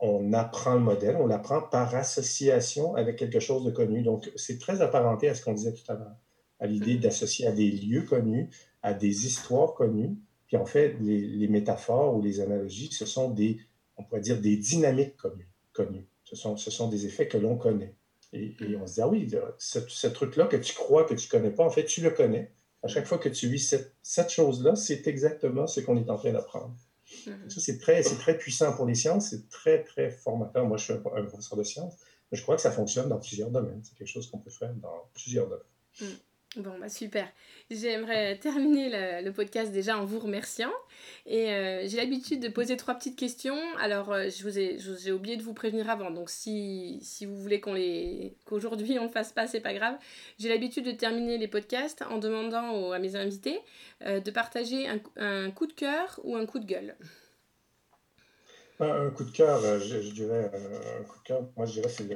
on 0.00 0.32
apprend 0.32 0.74
le 0.74 0.80
modèle, 0.80 1.16
on 1.16 1.26
l'apprend 1.26 1.60
par 1.60 1.94
association 1.94 2.94
avec 2.94 3.16
quelque 3.16 3.40
chose 3.40 3.64
de 3.64 3.70
connu. 3.70 4.02
Donc, 4.02 4.30
c'est 4.36 4.58
très 4.58 4.80
apparenté 4.80 5.28
à 5.28 5.34
ce 5.34 5.42
qu'on 5.42 5.52
disait 5.52 5.74
tout 5.74 5.90
à 5.92 5.94
l'heure, 5.94 6.16
à 6.58 6.66
l'idée 6.66 6.96
d'associer 6.96 7.46
à 7.46 7.52
des 7.52 7.70
lieux 7.70 8.02
connus, 8.02 8.48
à 8.82 8.94
des 8.94 9.26
histoires 9.26 9.74
connues. 9.74 10.16
Puis 10.50 10.56
en 10.56 10.66
fait, 10.66 10.96
les, 11.00 11.46
métaphores 11.46 12.16
ou 12.16 12.20
les 12.20 12.40
analogies, 12.40 12.90
ce 12.90 13.06
sont 13.06 13.30
des, 13.30 13.60
on 13.96 14.02
pourrait 14.02 14.20
dire, 14.20 14.40
des 14.40 14.56
dynamiques 14.56 15.16
connues. 15.16 15.48
connues. 15.72 16.08
Ce, 16.24 16.34
sont, 16.34 16.56
ce 16.56 16.72
sont 16.72 16.88
des 16.88 17.06
effets 17.06 17.28
que 17.28 17.38
l'on 17.38 17.56
connaît. 17.56 17.94
Et, 18.32 18.56
on 18.74 18.84
se 18.84 18.94
dit, 18.94 19.00
ah 19.00 19.06
oui, 19.06 19.30
ce, 19.58 20.08
truc-là 20.08 20.46
que 20.46 20.56
tu 20.56 20.74
crois 20.74 21.04
que 21.04 21.14
tu 21.14 21.28
connais 21.28 21.52
pas, 21.52 21.64
en 21.64 21.70
fait, 21.70 21.84
tu 21.84 22.00
le 22.00 22.10
connais. 22.10 22.50
À 22.82 22.88
chaque 22.88 23.06
fois 23.06 23.18
que 23.18 23.28
tu 23.28 23.46
vis 23.46 23.60
cette, 23.60 23.94
cette 24.02 24.30
chose-là, 24.30 24.74
c'est 24.74 25.06
exactement 25.06 25.68
ce 25.68 25.78
qu'on 25.78 25.96
est 25.96 26.10
en 26.10 26.16
train 26.16 26.32
d'apprendre. 26.32 26.74
Mm-hmm. 27.06 27.48
Ça, 27.48 27.60
c'est 27.60 27.78
très, 27.78 28.02
très 28.02 28.36
puissant 28.36 28.72
pour 28.72 28.86
les 28.86 28.96
sciences, 28.96 29.30
c'est 29.30 29.48
très, 29.50 29.84
très 29.84 30.10
formateur. 30.10 30.66
Moi, 30.66 30.78
je 30.78 30.84
suis 30.84 30.92
un, 30.94 30.98
professeur 31.26 31.58
de 31.58 31.62
sciences, 31.62 31.94
mais 32.32 32.38
je 32.38 32.42
crois 32.42 32.56
que 32.56 32.62
ça 32.62 32.72
fonctionne 32.72 33.08
dans 33.08 33.20
plusieurs 33.20 33.50
domaines. 33.50 33.82
C'est 33.84 33.96
quelque 33.96 34.08
chose 34.08 34.28
qu'on 34.28 34.38
peut 34.38 34.50
faire 34.50 34.74
dans 34.74 35.08
plusieurs 35.14 35.46
domaines. 35.46 35.62
Mm. 36.00 36.06
Bon, 36.56 36.76
bah 36.80 36.88
super. 36.88 37.28
J'aimerais 37.70 38.36
terminer 38.36 39.22
le, 39.22 39.30
podcast 39.30 39.70
déjà 39.70 39.96
en 39.96 40.04
vous 40.04 40.18
remerciant. 40.18 40.72
Et 41.24 41.52
euh, 41.52 41.86
j'ai 41.86 41.96
l'habitude 41.96 42.40
de 42.40 42.48
poser 42.48 42.76
trois 42.76 42.94
petites 42.94 43.16
questions. 43.16 43.56
Alors, 43.78 44.10
euh, 44.10 44.28
je 44.30 44.42
vous 44.42 44.58
ai, 44.58 44.76
j'ai 44.98 45.12
oublié 45.12 45.36
de 45.36 45.44
vous 45.44 45.54
prévenir 45.54 45.88
avant. 45.88 46.10
Donc, 46.10 46.28
si, 46.28 47.00
vous 47.24 47.36
voulez 47.36 47.60
qu'on 47.60 47.74
les, 47.74 48.34
qu'aujourd'hui 48.46 48.98
on 48.98 49.04
ne 49.04 49.08
fasse 49.08 49.32
pas, 49.32 49.46
c'est 49.46 49.60
pas 49.60 49.74
grave. 49.74 49.94
J'ai 50.40 50.48
l'habitude 50.48 50.84
de 50.84 50.90
terminer 50.90 51.38
les 51.38 51.46
podcasts 51.46 52.02
en 52.10 52.18
demandant 52.18 52.90
à 52.90 52.98
mes 52.98 53.14
invités 53.14 53.60
euh, 54.02 54.18
de 54.18 54.30
partager 54.32 54.88
un, 54.88 55.50
coup 55.52 55.68
de 55.68 55.72
cœur 55.72 56.18
ou 56.24 56.34
un 56.34 56.46
coup 56.46 56.58
de 56.58 56.66
gueule. 56.66 56.96
Un, 58.80 59.10
coup 59.10 59.22
de 59.22 59.30
cœur, 59.30 59.60
je, 59.78 60.10
dirais, 60.10 60.50
un 60.52 61.04
coup 61.04 61.18
de 61.18 61.24
cœur, 61.24 61.42
moi 61.56 61.66
je 61.66 61.74
dirais 61.74 61.88
c'est 61.88 62.08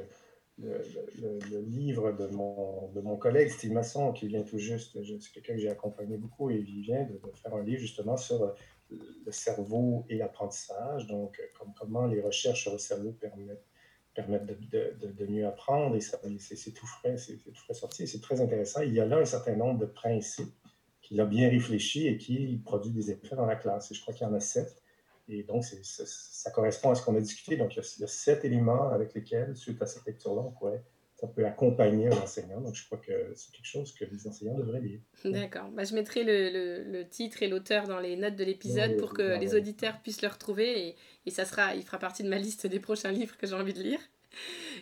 le, 0.59 1.61
livre 1.61 2.13
de 2.13 2.27
mon, 2.29 2.89
de 2.93 3.01
mon 3.01 3.17
collègue 3.17 3.51
Steve 3.51 3.73
Masson, 3.73 4.13
qui 4.13 4.29
vient 4.29 4.43
tout 4.43 4.59
juste, 4.59 4.97
c'est 5.21 5.33
quelqu'un 5.33 5.55
que 5.55 5.61
j'ai 5.61 5.71
accompagné 5.71 6.17
beaucoup, 6.17 6.51
et 6.51 6.57
il 6.57 6.83
vient 6.83 7.03
de, 7.05 7.21
faire 7.35 7.55
un 7.55 7.63
livre 7.63 7.81
justement 7.81 8.17
sur 8.17 8.55
le 8.91 9.33
cerveau 9.33 10.05
et 10.09 10.17
l'apprentissage, 10.17 11.07
donc 11.07 11.41
comme, 11.59 11.73
comment 11.79 12.07
les 12.07 12.21
recherches 12.21 12.63
sur 12.63 12.73
le 12.73 12.79
cerveau 12.79 13.13
permettent, 13.13 13.67
permettent 14.15 14.47
de, 14.47 14.95
de, 15.01 15.27
mieux 15.27 15.47
apprendre, 15.47 15.97
et 15.97 16.01
c'est 16.01 16.73
tout 16.73 16.87
frais, 16.87 17.17
c'est 17.17 17.37
tout 17.37 17.55
frais 17.55 17.75
sorti, 17.75 18.07
c'est 18.07 18.21
très 18.21 18.41
intéressant. 18.41 18.83
Il 18.83 18.95
y 18.95 19.01
a 19.01 19.07
là 19.07 19.19
un 19.19 19.25
certain 19.25 19.57
nombre 19.57 19.81
de 19.81 19.87
principes 19.87 20.55
qu'il 21.03 21.21
a 21.21 21.27
bien 21.27 21.51
réfléchi 21.51 22.07
et 22.07 22.17
qui 22.17 22.57
produit 22.65 22.91
des 22.91 23.11
effets 23.11 23.37
dans 23.37 23.47
la 23.47 23.57
classe, 23.57 23.91
et 23.91 23.95
je 23.95 24.01
crois 24.01 24.15
qu'il 24.15 24.27
y 24.27 24.31
en 24.31 24.35
a 24.35 24.41
sept. 24.41 24.81
Et 25.29 25.43
donc, 25.43 25.65
ça 25.65 26.51
correspond 26.51 26.91
à 26.91 26.95
ce 26.95 27.03
qu'on 27.03 27.17
a 27.17 27.21
discuté. 27.21 27.57
Donc, 27.57 27.75
il 27.75 27.83
y, 28.01 28.05
a, 28.05 28.07
sept 28.07 28.45
éléments 28.45 28.91
avec 28.91 29.15
lesquels, 29.15 29.57
suite 29.57 29.81
à 29.81 29.87
cette 29.87 30.05
lecture-là, 30.05 30.43
on 30.43 30.51
pourrait, 30.51 30.83
ça 31.17 31.27
peut 31.27 31.47
accompagner 31.47 32.09
un 32.09 32.17
enseignant. 32.19 32.61
Donc, 32.61 32.75
je 32.75 32.85
crois 32.85 32.99
que 32.99 33.33
c'est 33.35 33.51
quelque 33.53 33.67
chose 33.67 33.95
que 33.95 34.05
les 34.05 34.27
enseignants 34.27 34.55
devraient 34.55 34.83
lire. 34.83 35.01
D'accord. 35.25 35.71
Bah, 35.71 35.85
je 35.85 35.95
mettrai 35.95 36.25
le, 36.25 36.85
le, 36.85 37.09
titre 37.09 37.43
et 37.43 37.49
l'auteur 37.49 37.89
dans 37.89 38.01
les 38.01 38.17
notes 38.17 38.37
de 38.37 38.45
l'épisode 38.45 38.99
pour 38.99 39.15
que 39.15 39.39
les 39.39 39.55
auditeurs 39.55 40.01
puissent 40.03 40.23
le 40.23 40.29
retrouver. 40.29 40.89
Et, 40.89 40.97
et, 41.25 41.31
ça 41.31 41.47
sera, 41.47 41.75
il 41.75 41.83
fera 41.83 41.99
partie 41.99 42.23
de 42.23 42.29
ma 42.29 42.39
liste 42.39 42.67
des 42.67 42.81
prochains 42.81 43.13
livres 43.13 43.37
que 43.39 43.47
j'ai 43.47 43.55
envie 43.55 43.75
de 43.75 43.83
lire. 43.83 44.01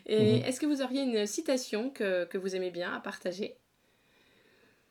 Et 0.07 0.39
mhm. 0.39 0.45
est-ce 0.45 0.59
que 0.59 0.67
vous 0.67 0.83
auriez 0.83 1.03
une 1.03 1.27
citation 1.27 1.91
que, 1.91 2.25
que 2.25 2.39
vous 2.39 2.57
aimez 2.57 2.71
bien 2.71 2.93
à 2.93 3.01
partager? 3.01 3.57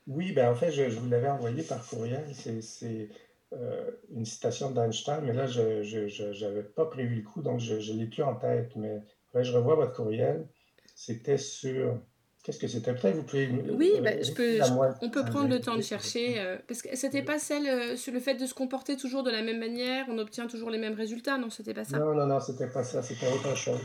Oui, 0.07 0.31
ben 0.31 0.49
en 0.49 0.55
fait, 0.55 0.71
je, 0.71 0.89
je 0.89 0.99
vous 0.99 1.09
l'avais 1.09 1.29
envoyé 1.29 1.63
par 1.63 1.85
courriel. 1.85 2.23
C'est 2.33 3.09
euh, 3.53 3.91
une 4.09 4.25
citation 4.25 4.71
d'Einstein, 4.71 5.21
mais 5.25 5.33
là, 5.33 5.45
je 5.45 6.43
n'avais 6.43 6.63
pas 6.63 6.85
prévu 6.85 7.15
le 7.15 7.23
coup, 7.23 7.41
donc 7.41 7.59
je 7.59 7.75
ne 7.91 7.97
l'ai 7.97 8.05
plus 8.05 8.23
en 8.23 8.35
tête. 8.35 8.75
Mais 8.75 9.01
je 9.35 9.51
revois 9.51 9.75
votre 9.75 9.93
courriel. 9.93 10.47
C'était 10.95 11.37
sur. 11.37 11.99
Qu'est-ce 12.43 12.59
que 12.59 12.67
c'était? 12.67 12.93
Peut-être 12.95 13.15
vous 13.15 13.23
pouvez. 13.23 13.47
Oui, 13.71 13.93
ben, 14.01 14.23
je 14.23 14.31
peux, 14.31 14.59
on 15.01 15.09
peut 15.09 15.25
prendre 15.25 15.49
le 15.49 15.59
temps 15.59 15.75
de 15.75 15.81
chercher. 15.81 16.39
Euh, 16.39 16.57
parce 16.67 16.81
que 16.81 16.95
c'était 16.95 17.21
pas 17.21 17.39
celle 17.39 17.67
euh, 17.67 17.95
sur 17.95 18.13
le 18.13 18.19
fait 18.19 18.35
de 18.35 18.45
se 18.45 18.53
comporter 18.53 18.97
toujours 18.97 19.23
de 19.23 19.29
la 19.31 19.41
même 19.41 19.59
manière, 19.59 20.05
on 20.09 20.17
obtient 20.17 20.47
toujours 20.47 20.69
les 20.69 20.79
mêmes 20.79 20.95
résultats, 20.95 21.37
non 21.37 21.49
C'était 21.49 21.73
pas 21.73 21.83
ça 21.83 21.99
Non, 21.99 22.15
non, 22.15 22.25
non, 22.25 22.39
c'était 22.39 22.69
pas 22.69 22.83
ça, 22.83 23.03
c'était 23.03 23.27
autre 23.27 23.55
chose. 23.55 23.81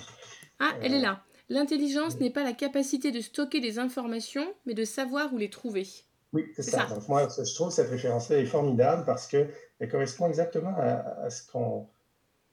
Ah, 0.58 0.72
elle 0.80 0.94
est 0.94 1.00
là. 1.00 1.22
L'intelligence 1.48 2.18
n'est 2.18 2.30
pas 2.30 2.44
la 2.44 2.54
capacité 2.54 3.12
de 3.12 3.20
stocker 3.20 3.60
des 3.60 3.78
informations, 3.78 4.46
mais 4.64 4.74
de 4.74 4.84
savoir 4.84 5.32
où 5.34 5.38
les 5.38 5.50
trouver. 5.50 5.86
Oui, 6.36 6.52
c'est 6.54 6.62
ça. 6.62 6.84
Donc, 6.84 7.08
moi, 7.08 7.28
je 7.28 7.54
trouve 7.54 7.70
cette 7.70 7.88
référence-là 7.88 8.36
est 8.36 8.44
formidable 8.44 9.04
parce 9.06 9.26
qu'elle 9.26 9.48
correspond 9.90 10.28
exactement 10.28 10.74
à, 10.76 11.30
ce 11.30 11.50
qu'on 11.50 11.88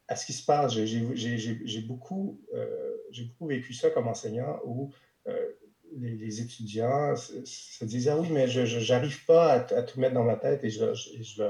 à 0.08 0.16
ce 0.16 0.26
qui 0.26 0.32
se 0.32 0.46
passe. 0.46 0.72
J'ai 0.74 1.82
beaucoup, 1.82 2.40
euh, 2.54 2.96
beaucoup 3.26 3.48
vécu 3.48 3.74
ça 3.74 3.90
comme 3.90 4.08
enseignant 4.08 4.62
où 4.64 4.94
euh, 5.28 5.50
les, 5.98 6.40
étudiants 6.40 7.14
se, 7.18 7.84
disaient 7.84 8.12
ah 8.12 8.18
oui, 8.18 8.30
mais 8.32 8.48
je 8.48 8.90
n'arrive 8.90 9.26
pas 9.26 9.52
à, 9.52 9.60
tout 9.84 10.00
mettre 10.00 10.14
dans 10.14 10.24
ma 10.24 10.38
tête 10.38 10.64
et, 10.64 10.70
je, 10.70 10.94
je, 10.94 11.44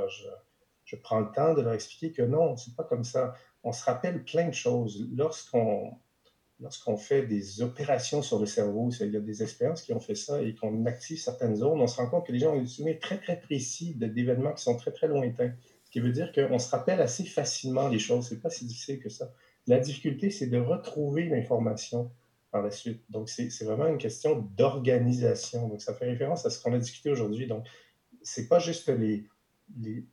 je, 0.85 0.95
prends 0.95 1.19
le 1.19 1.31
temps 1.31 1.53
de 1.53 1.61
leur 1.61 1.73
expliquer 1.73 2.11
que 2.11 2.23
non, 2.23 2.57
c'est 2.57 2.75
pas 2.75 2.83
comme 2.83 3.03
ça. 3.03 3.35
On 3.63 3.73
se 3.73 3.85
rappelle 3.85 4.23
plein 4.23 4.47
de 4.47 4.55
choses. 4.55 5.07
Lorsqu'on 5.15 5.99
lorsqu'on 6.59 6.97
fait 6.97 7.23
des 7.23 7.61
opérations 7.61 8.21
sur 8.21 8.39
le 8.39 8.45
cerveau, 8.45 8.89
il 9.01 9.11
y 9.11 9.17
a 9.17 9.19
des 9.19 9.43
expériences 9.43 9.81
qui 9.81 9.93
ont 9.93 9.99
fait 9.99 10.15
ça 10.15 10.41
et 10.41 10.55
qu'on 10.55 10.85
active 10.85 11.19
certaines 11.19 11.55
zones, 11.55 11.81
on 11.81 11.87
se 11.87 11.97
rend 11.97 12.07
compte 12.07 12.25
que 12.25 12.31
les 12.31 12.39
gens 12.39 12.55
ont 12.55 12.61
des 12.61 12.67
souvenirs 12.67 12.99
très, 12.99 13.17
très 13.17 13.39
précis 13.39 13.95
d'événements 13.95 14.53
qui 14.53 14.63
sont 14.63 14.77
très, 14.77 14.91
très 14.91 15.07
lointains. 15.07 15.53
Ce 15.85 15.91
qui 15.91 15.99
veut 15.99 16.11
dire 16.11 16.31
qu'on 16.31 16.59
se 16.59 16.69
rappelle 16.69 17.01
assez 17.01 17.25
facilement 17.25 17.87
les 17.87 17.99
choses. 17.99 18.27
C'est 18.27 18.41
pas 18.41 18.49
si 18.49 18.65
difficile 18.65 18.99
que 18.99 19.09
ça. 19.09 19.31
La 19.67 19.79
difficulté, 19.79 20.29
c'est 20.29 20.47
de 20.47 20.57
retrouver 20.57 21.25
l'information 21.25 22.11
par 22.51 22.61
la 22.61 22.71
suite. 22.71 23.01
Donc, 23.09 23.29
c'est 23.29 23.63
vraiment 23.63 23.87
une 23.87 23.97
question 23.97 24.47
d'organisation. 24.57 25.67
Donc, 25.67 25.81
ça 25.81 25.93
fait 25.93 26.05
référence 26.05 26.45
à 26.45 26.49
ce 26.49 26.61
qu'on 26.61 26.73
a 26.73 26.77
discuté 26.77 27.09
aujourd'hui. 27.09 27.47
Donc, 27.47 27.65
c'est 28.21 28.47
pas 28.47 28.59
juste 28.59 28.89
les, 28.89 29.25
les, 29.79 30.05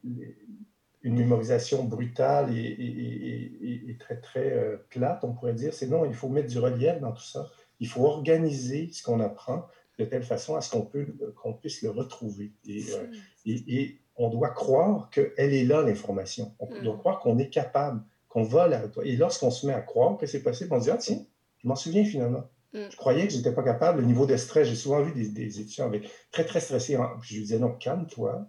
une 1.02 1.16
mémorisation 1.16 1.84
brutale 1.84 2.54
et, 2.56 3.96
très, 3.98 4.20
très 4.20 4.52
euh, 4.52 4.76
plate, 4.90 5.24
on 5.24 5.32
pourrait 5.32 5.54
dire. 5.54 5.72
C'est 5.72 5.86
non, 5.86 6.04
il 6.04 6.14
faut 6.14 6.28
mettre 6.28 6.48
du 6.48 6.58
relief 6.58 7.00
dans 7.00 7.12
tout 7.12 7.24
ça. 7.24 7.48
Il 7.80 7.88
faut 7.88 8.04
organiser 8.04 8.90
ce 8.92 9.02
qu'on 9.02 9.20
apprend 9.20 9.66
de 9.98 10.04
telle 10.04 10.22
façon 10.22 10.56
à 10.56 10.60
ce 10.60 10.70
qu'on 10.70 10.90
qu'on 11.36 11.52
puisse 11.54 11.82
le 11.82 11.90
retrouver. 11.90 12.52
Et, 12.66 12.84
euh, 12.92 13.86
on 14.16 14.28
doit 14.28 14.50
croire 14.50 15.08
qu'elle 15.10 15.54
est 15.54 15.64
là, 15.64 15.82
l'information. 15.82 16.54
On 16.58 16.66
doit 16.82 16.94
mm. 16.94 16.98
croire 16.98 17.20
qu'on 17.20 17.38
est 17.38 17.48
capable, 17.48 18.02
qu'on 18.28 18.42
va 18.42 18.68
là. 18.68 18.82
Et 19.04 19.16
lorsqu'on 19.16 19.50
se 19.50 19.66
met 19.66 19.72
à 19.72 19.80
croire 19.80 20.18
que 20.18 20.26
c'est 20.26 20.42
possible, 20.42 20.74
on 20.74 20.80
se 20.80 20.84
dit, 20.84 20.90
ah 20.90 20.98
tiens, 20.98 21.24
je 21.58 21.68
m'en 21.68 21.76
souviens 21.76 22.04
finalement. 22.04 22.44
Mm. 22.74 22.80
Je 22.90 22.96
croyais 22.96 23.26
que 23.26 23.32
j'étais 23.32 23.52
pas 23.52 23.62
capable. 23.62 24.00
Le 24.00 24.06
niveau 24.06 24.26
de 24.26 24.36
stress, 24.36 24.68
j'ai 24.68 24.76
souvent 24.76 25.00
vu 25.00 25.12
des, 25.12 25.28
des 25.28 25.60
étudiants 25.60 25.86
avec, 25.86 26.10
très, 26.30 26.44
très 26.44 26.60
stressés. 26.60 26.98
Je 27.22 27.34
lui 27.34 27.40
disais, 27.42 27.58
non, 27.58 27.72
calme-toi, 27.72 28.46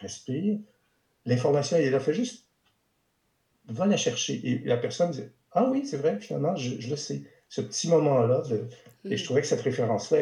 respire 0.00 0.58
l'information, 1.26 1.76
il 1.78 1.94
a 1.94 2.00
fait 2.00 2.14
juste, 2.14 2.46
va 3.66 3.86
la 3.86 3.96
chercher. 3.96 4.40
Et 4.44 4.58
la 4.64 4.76
personne 4.76 5.10
dit, 5.10 5.22
ah 5.52 5.68
oui, 5.70 5.86
c'est 5.86 5.96
vrai, 5.96 6.18
finalement, 6.20 6.54
je, 6.56 6.88
le 6.88 6.96
sais. 6.96 7.22
Ce 7.48 7.60
petit 7.60 7.88
moment-là, 7.88 8.42
et 9.04 9.16
je 9.16 9.22
mm. 9.22 9.24
trouvais 9.24 9.40
que 9.40 9.46
cette 9.46 9.60
référence-là, 9.60 10.18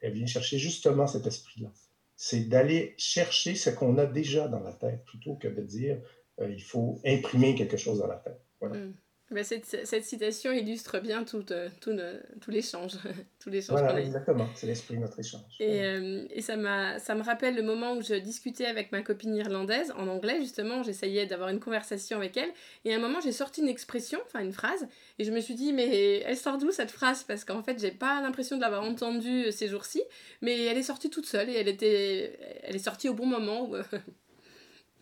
elle, 0.00 0.12
vient 0.12 0.26
chercher 0.26 0.58
justement 0.58 1.06
cet 1.06 1.26
esprit-là. 1.26 1.70
C'est 2.16 2.48
d'aller 2.48 2.94
chercher 2.96 3.54
ce 3.54 3.70
qu'on 3.70 3.98
a 3.98 4.06
déjà 4.06 4.48
dans 4.48 4.60
la 4.60 4.72
tête, 4.72 5.04
plutôt 5.04 5.34
que 5.34 5.48
de 5.48 5.60
dire, 5.62 6.00
euh, 6.40 6.50
il 6.50 6.62
faut 6.62 7.00
imprimer 7.04 7.54
quelque 7.54 7.76
chose 7.76 7.98
dans 7.98 8.06
la 8.06 8.16
tête. 8.16 8.40
Voilà. 8.60 8.76
Mm. 8.76 8.94
Bah, 9.32 9.44
cette, 9.44 9.64
cette, 9.64 10.04
citation 10.04 10.52
illustre 10.52 11.00
bien 11.00 11.24
tout, 11.24 11.44
euh, 11.52 11.68
tout, 11.80 11.96
tout 12.40 12.50
l'échange. 12.50 12.92
tout 13.40 13.48
l'échange 13.48 13.80
voilà, 13.80 14.00
exactement, 14.00 14.46
c'est 14.54 14.66
l'esprit 14.66 14.96
de 14.96 15.00
notre 15.00 15.18
échange. 15.18 15.40
Et, 15.58 15.84
euh, 15.84 16.26
et 16.30 16.42
ça, 16.42 16.54
ça 16.98 17.14
me 17.14 17.22
rappelle 17.22 17.56
le 17.56 17.62
moment 17.62 17.94
où 17.94 18.02
je 18.02 18.14
discutais 18.14 18.66
avec 18.66 18.92
ma 18.92 19.00
copine 19.00 19.34
irlandaise, 19.34 19.92
en 19.96 20.06
anglais 20.08 20.38
justement, 20.40 20.82
j'essayais 20.82 21.26
d'avoir 21.26 21.48
une 21.48 21.60
conversation 21.60 22.18
avec 22.18 22.36
elle, 22.36 22.50
et 22.84 22.92
à 22.92 22.96
un 22.96 23.00
moment 23.00 23.20
j'ai 23.20 23.32
sorti 23.32 23.62
une 23.62 23.68
expression, 23.68 24.20
enfin 24.26 24.40
une 24.40 24.52
phrase, 24.52 24.86
et 25.18 25.24
je 25.24 25.32
me 25.32 25.40
suis 25.40 25.54
dit, 25.54 25.72
mais 25.72 26.18
elle 26.26 26.36
sort 26.36 26.58
d'où 26.58 26.70
cette 26.70 26.90
phrase? 26.90 27.24
Parce 27.24 27.44
qu'en 27.44 27.62
fait, 27.62 27.80
j'ai 27.80 27.90
pas 27.90 28.20
l'impression 28.20 28.56
de 28.56 28.60
l'avoir 28.60 28.82
entendue 28.82 29.50
ces 29.50 29.68
jours-ci, 29.68 30.02
mais 30.42 30.64
elle 30.66 30.76
est 30.76 30.82
sortie 30.82 31.08
toute 31.08 31.26
seule, 31.26 31.48
et 31.48 31.54
elle, 31.54 31.68
était, 31.68 32.38
elle 32.62 32.76
est 32.76 32.84
sortie 32.84 33.08
au 33.08 33.14
bon 33.14 33.26
moment. 33.26 33.70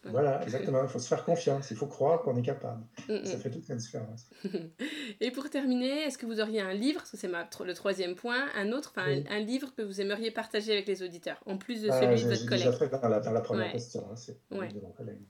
Voilà, 0.05 0.43
exactement. 0.43 0.83
Il 0.83 0.89
faut 0.89 0.99
se 0.99 1.09
faire 1.09 1.25
confiance. 1.25 1.71
Il 1.71 1.77
faut 1.77 1.87
croire 1.87 2.23
qu'on 2.23 2.37
est 2.37 2.43
capable. 2.43 2.83
Ça 3.25 3.37
fait 3.39 3.51
toute 3.51 3.69
la 3.69 3.77
différence. 3.77 4.31
Et 5.21 5.31
pour 5.31 5.51
terminer, 5.51 6.05
est-ce 6.05 6.17
que 6.17 6.27
vous 6.27 6.41
auriez 6.41 6.61
un 6.61 6.73
livre, 6.73 7.01
parce 7.01 7.11
que 7.11 7.17
c'est 7.17 7.29
le 7.29 7.75
troisième 7.75 8.15
point, 8.15 8.47
un 8.57 8.73
autre, 8.73 8.93
un, 8.97 9.39
livre 9.41 9.75
que 9.77 9.83
vous 9.83 10.01
aimeriez 10.01 10.31
partager 10.31 10.73
avec 10.73 10.87
les 10.87 11.03
auditeurs, 11.03 11.41
en 11.47 11.57
plus 11.59 11.83
de 11.83 11.91
ah, 11.91 12.01
celui 12.01 12.23
de 12.23 12.29
votre 12.29 12.47
collègue? 12.47 12.65
déjà 12.65 12.73
fait 12.73 12.89
dans 12.89 13.09
la, 13.09 13.21
dans 13.21 13.33
la 13.33 13.41
première 13.41 13.73
question. 13.73 14.07
Hein, 14.11 14.17
c'est 14.17 14.39
de 14.51 14.81
mon 14.81 14.93
collègue. 14.93 15.21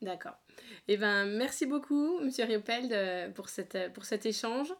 D'accord. 0.00 0.36
Eh 0.86 0.96
ben, 0.96 1.26
merci 1.26 1.66
beaucoup, 1.66 2.20
Monsieur 2.20 2.44
Riopel, 2.44 3.32
pour, 3.34 3.48
cette, 3.48 3.92
pour 3.94 4.04
cet 4.04 4.26
échange. 4.26 4.72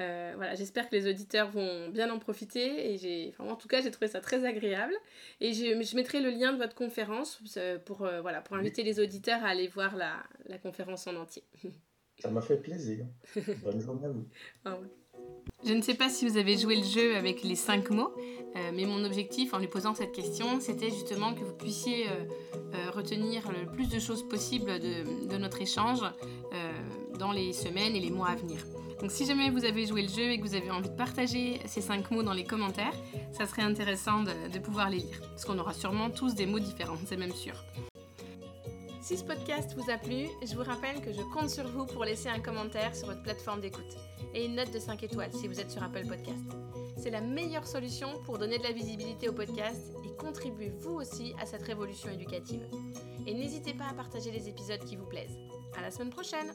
Euh, 0.00 0.32
voilà, 0.36 0.54
j'espère 0.54 0.88
que 0.88 0.96
les 0.96 1.08
auditeurs 1.08 1.50
vont 1.50 1.88
bien 1.90 2.10
en 2.10 2.18
profiter 2.18 2.92
et 2.92 2.98
j'ai, 2.98 3.34
en 3.38 3.56
tout 3.56 3.68
cas, 3.68 3.82
j'ai 3.82 3.90
trouvé 3.90 4.08
ça 4.08 4.20
très 4.20 4.44
agréable. 4.44 4.94
Et 5.40 5.52
je, 5.52 5.82
je, 5.82 5.96
mettrai 5.96 6.20
le 6.20 6.30
lien 6.30 6.52
de 6.52 6.58
votre 6.58 6.74
conférence 6.74 7.40
euh, 7.56 7.78
pour, 7.78 8.02
euh, 8.02 8.20
voilà, 8.22 8.40
pour 8.40 8.56
inviter 8.56 8.82
les 8.82 9.00
auditeurs 9.00 9.44
à 9.44 9.48
aller 9.48 9.68
voir 9.68 9.96
la, 9.96 10.14
la 10.46 10.58
conférence 10.58 11.06
en 11.06 11.16
entier. 11.16 11.44
Ça 12.18 12.30
m'a 12.30 12.40
fait 12.40 12.56
plaisir. 12.56 13.06
Bonne 13.62 13.80
journée 13.80 14.06
à 14.06 14.10
vous. 14.10 14.26
Ah 14.64 14.78
je 15.64 15.72
ne 15.72 15.82
sais 15.82 15.94
pas 15.94 16.08
si 16.08 16.28
vous 16.28 16.36
avez 16.36 16.56
joué 16.56 16.76
le 16.76 16.84
jeu 16.84 17.16
avec 17.16 17.42
les 17.42 17.54
cinq 17.54 17.90
mots, 17.90 18.12
mais 18.74 18.84
mon 18.84 19.04
objectif 19.04 19.54
en 19.54 19.58
lui 19.58 19.68
posant 19.68 19.94
cette 19.94 20.12
question, 20.12 20.58
c'était 20.58 20.90
justement 20.90 21.34
que 21.34 21.40
vous 21.40 21.54
puissiez 21.54 22.06
retenir 22.92 23.50
le 23.52 23.70
plus 23.70 23.88
de 23.88 24.00
choses 24.00 24.28
possibles 24.28 24.80
de, 24.80 25.26
de 25.28 25.36
notre 25.36 25.60
échange 25.60 26.00
dans 27.18 27.32
les 27.32 27.52
semaines 27.52 27.94
et 27.94 28.00
les 28.00 28.10
mois 28.10 28.30
à 28.30 28.34
venir. 28.34 28.64
Donc 29.02 29.10
si 29.10 29.26
jamais 29.26 29.50
vous 29.50 29.64
avez 29.64 29.84
joué 29.84 30.02
le 30.02 30.08
jeu 30.08 30.30
et 30.30 30.38
que 30.38 30.46
vous 30.46 30.54
avez 30.54 30.70
envie 30.70 30.88
de 30.88 30.94
partager 30.94 31.60
ces 31.66 31.80
cinq 31.80 32.12
mots 32.12 32.22
dans 32.22 32.32
les 32.32 32.44
commentaires, 32.44 32.94
ça 33.32 33.46
serait 33.46 33.62
intéressant 33.62 34.22
de, 34.22 34.58
pouvoir 34.60 34.90
les 34.90 34.98
lire. 34.98 35.20
Parce 35.30 35.44
qu'on 35.44 35.58
aura 35.58 35.74
sûrement 35.74 36.08
tous 36.08 36.36
des 36.36 36.46
mots 36.46 36.60
différents, 36.60 36.96
c'est 37.04 37.16
même 37.16 37.34
sûr. 37.34 37.54
Si 39.00 39.16
ce 39.16 39.24
podcast 39.24 39.74
vous 39.76 39.90
a 39.90 39.98
plu, 39.98 40.28
je 40.46 40.54
vous 40.54 40.62
rappelle 40.62 41.00
que 41.00 41.12
je 41.12 41.20
compte 41.34 41.50
sur 41.50 41.66
vous 41.66 41.84
pour 41.84 42.04
laisser 42.04 42.28
un 42.28 42.38
commentaire 42.38 42.94
sur 42.94 43.08
votre 43.08 43.24
plateforme 43.24 43.60
d'écoute 43.60 43.96
et 44.34 44.44
une 44.44 44.54
note 44.54 44.72
de 44.72 44.78
5 44.78 45.02
étoiles 45.02 45.32
si 45.32 45.48
vous 45.48 45.58
êtes 45.58 45.72
sur 45.72 45.82
Apple 45.82 46.06
Podcast. 46.06 46.44
C'est 46.96 47.10
la 47.10 47.20
meilleure 47.20 47.66
solution 47.66 48.22
pour 48.24 48.38
donner 48.38 48.58
de 48.58 48.62
la 48.62 48.70
visibilité 48.70 49.28
au 49.28 49.32
podcast 49.32 49.82
et 50.06 50.16
contribuer 50.16 50.72
vous 50.78 50.94
aussi 50.94 51.34
à 51.40 51.46
cette 51.46 51.64
révolution 51.64 52.08
éducative. 52.08 52.62
Et 53.26 53.34
n'hésitez 53.34 53.74
pas 53.74 53.88
à 53.90 53.94
partager 53.94 54.30
les 54.30 54.48
épisodes 54.48 54.84
qui 54.84 54.94
vous 54.94 55.06
plaisent. 55.06 55.38
À 55.76 55.80
la 55.80 55.90
semaine 55.90 56.10
prochaine! 56.10 56.52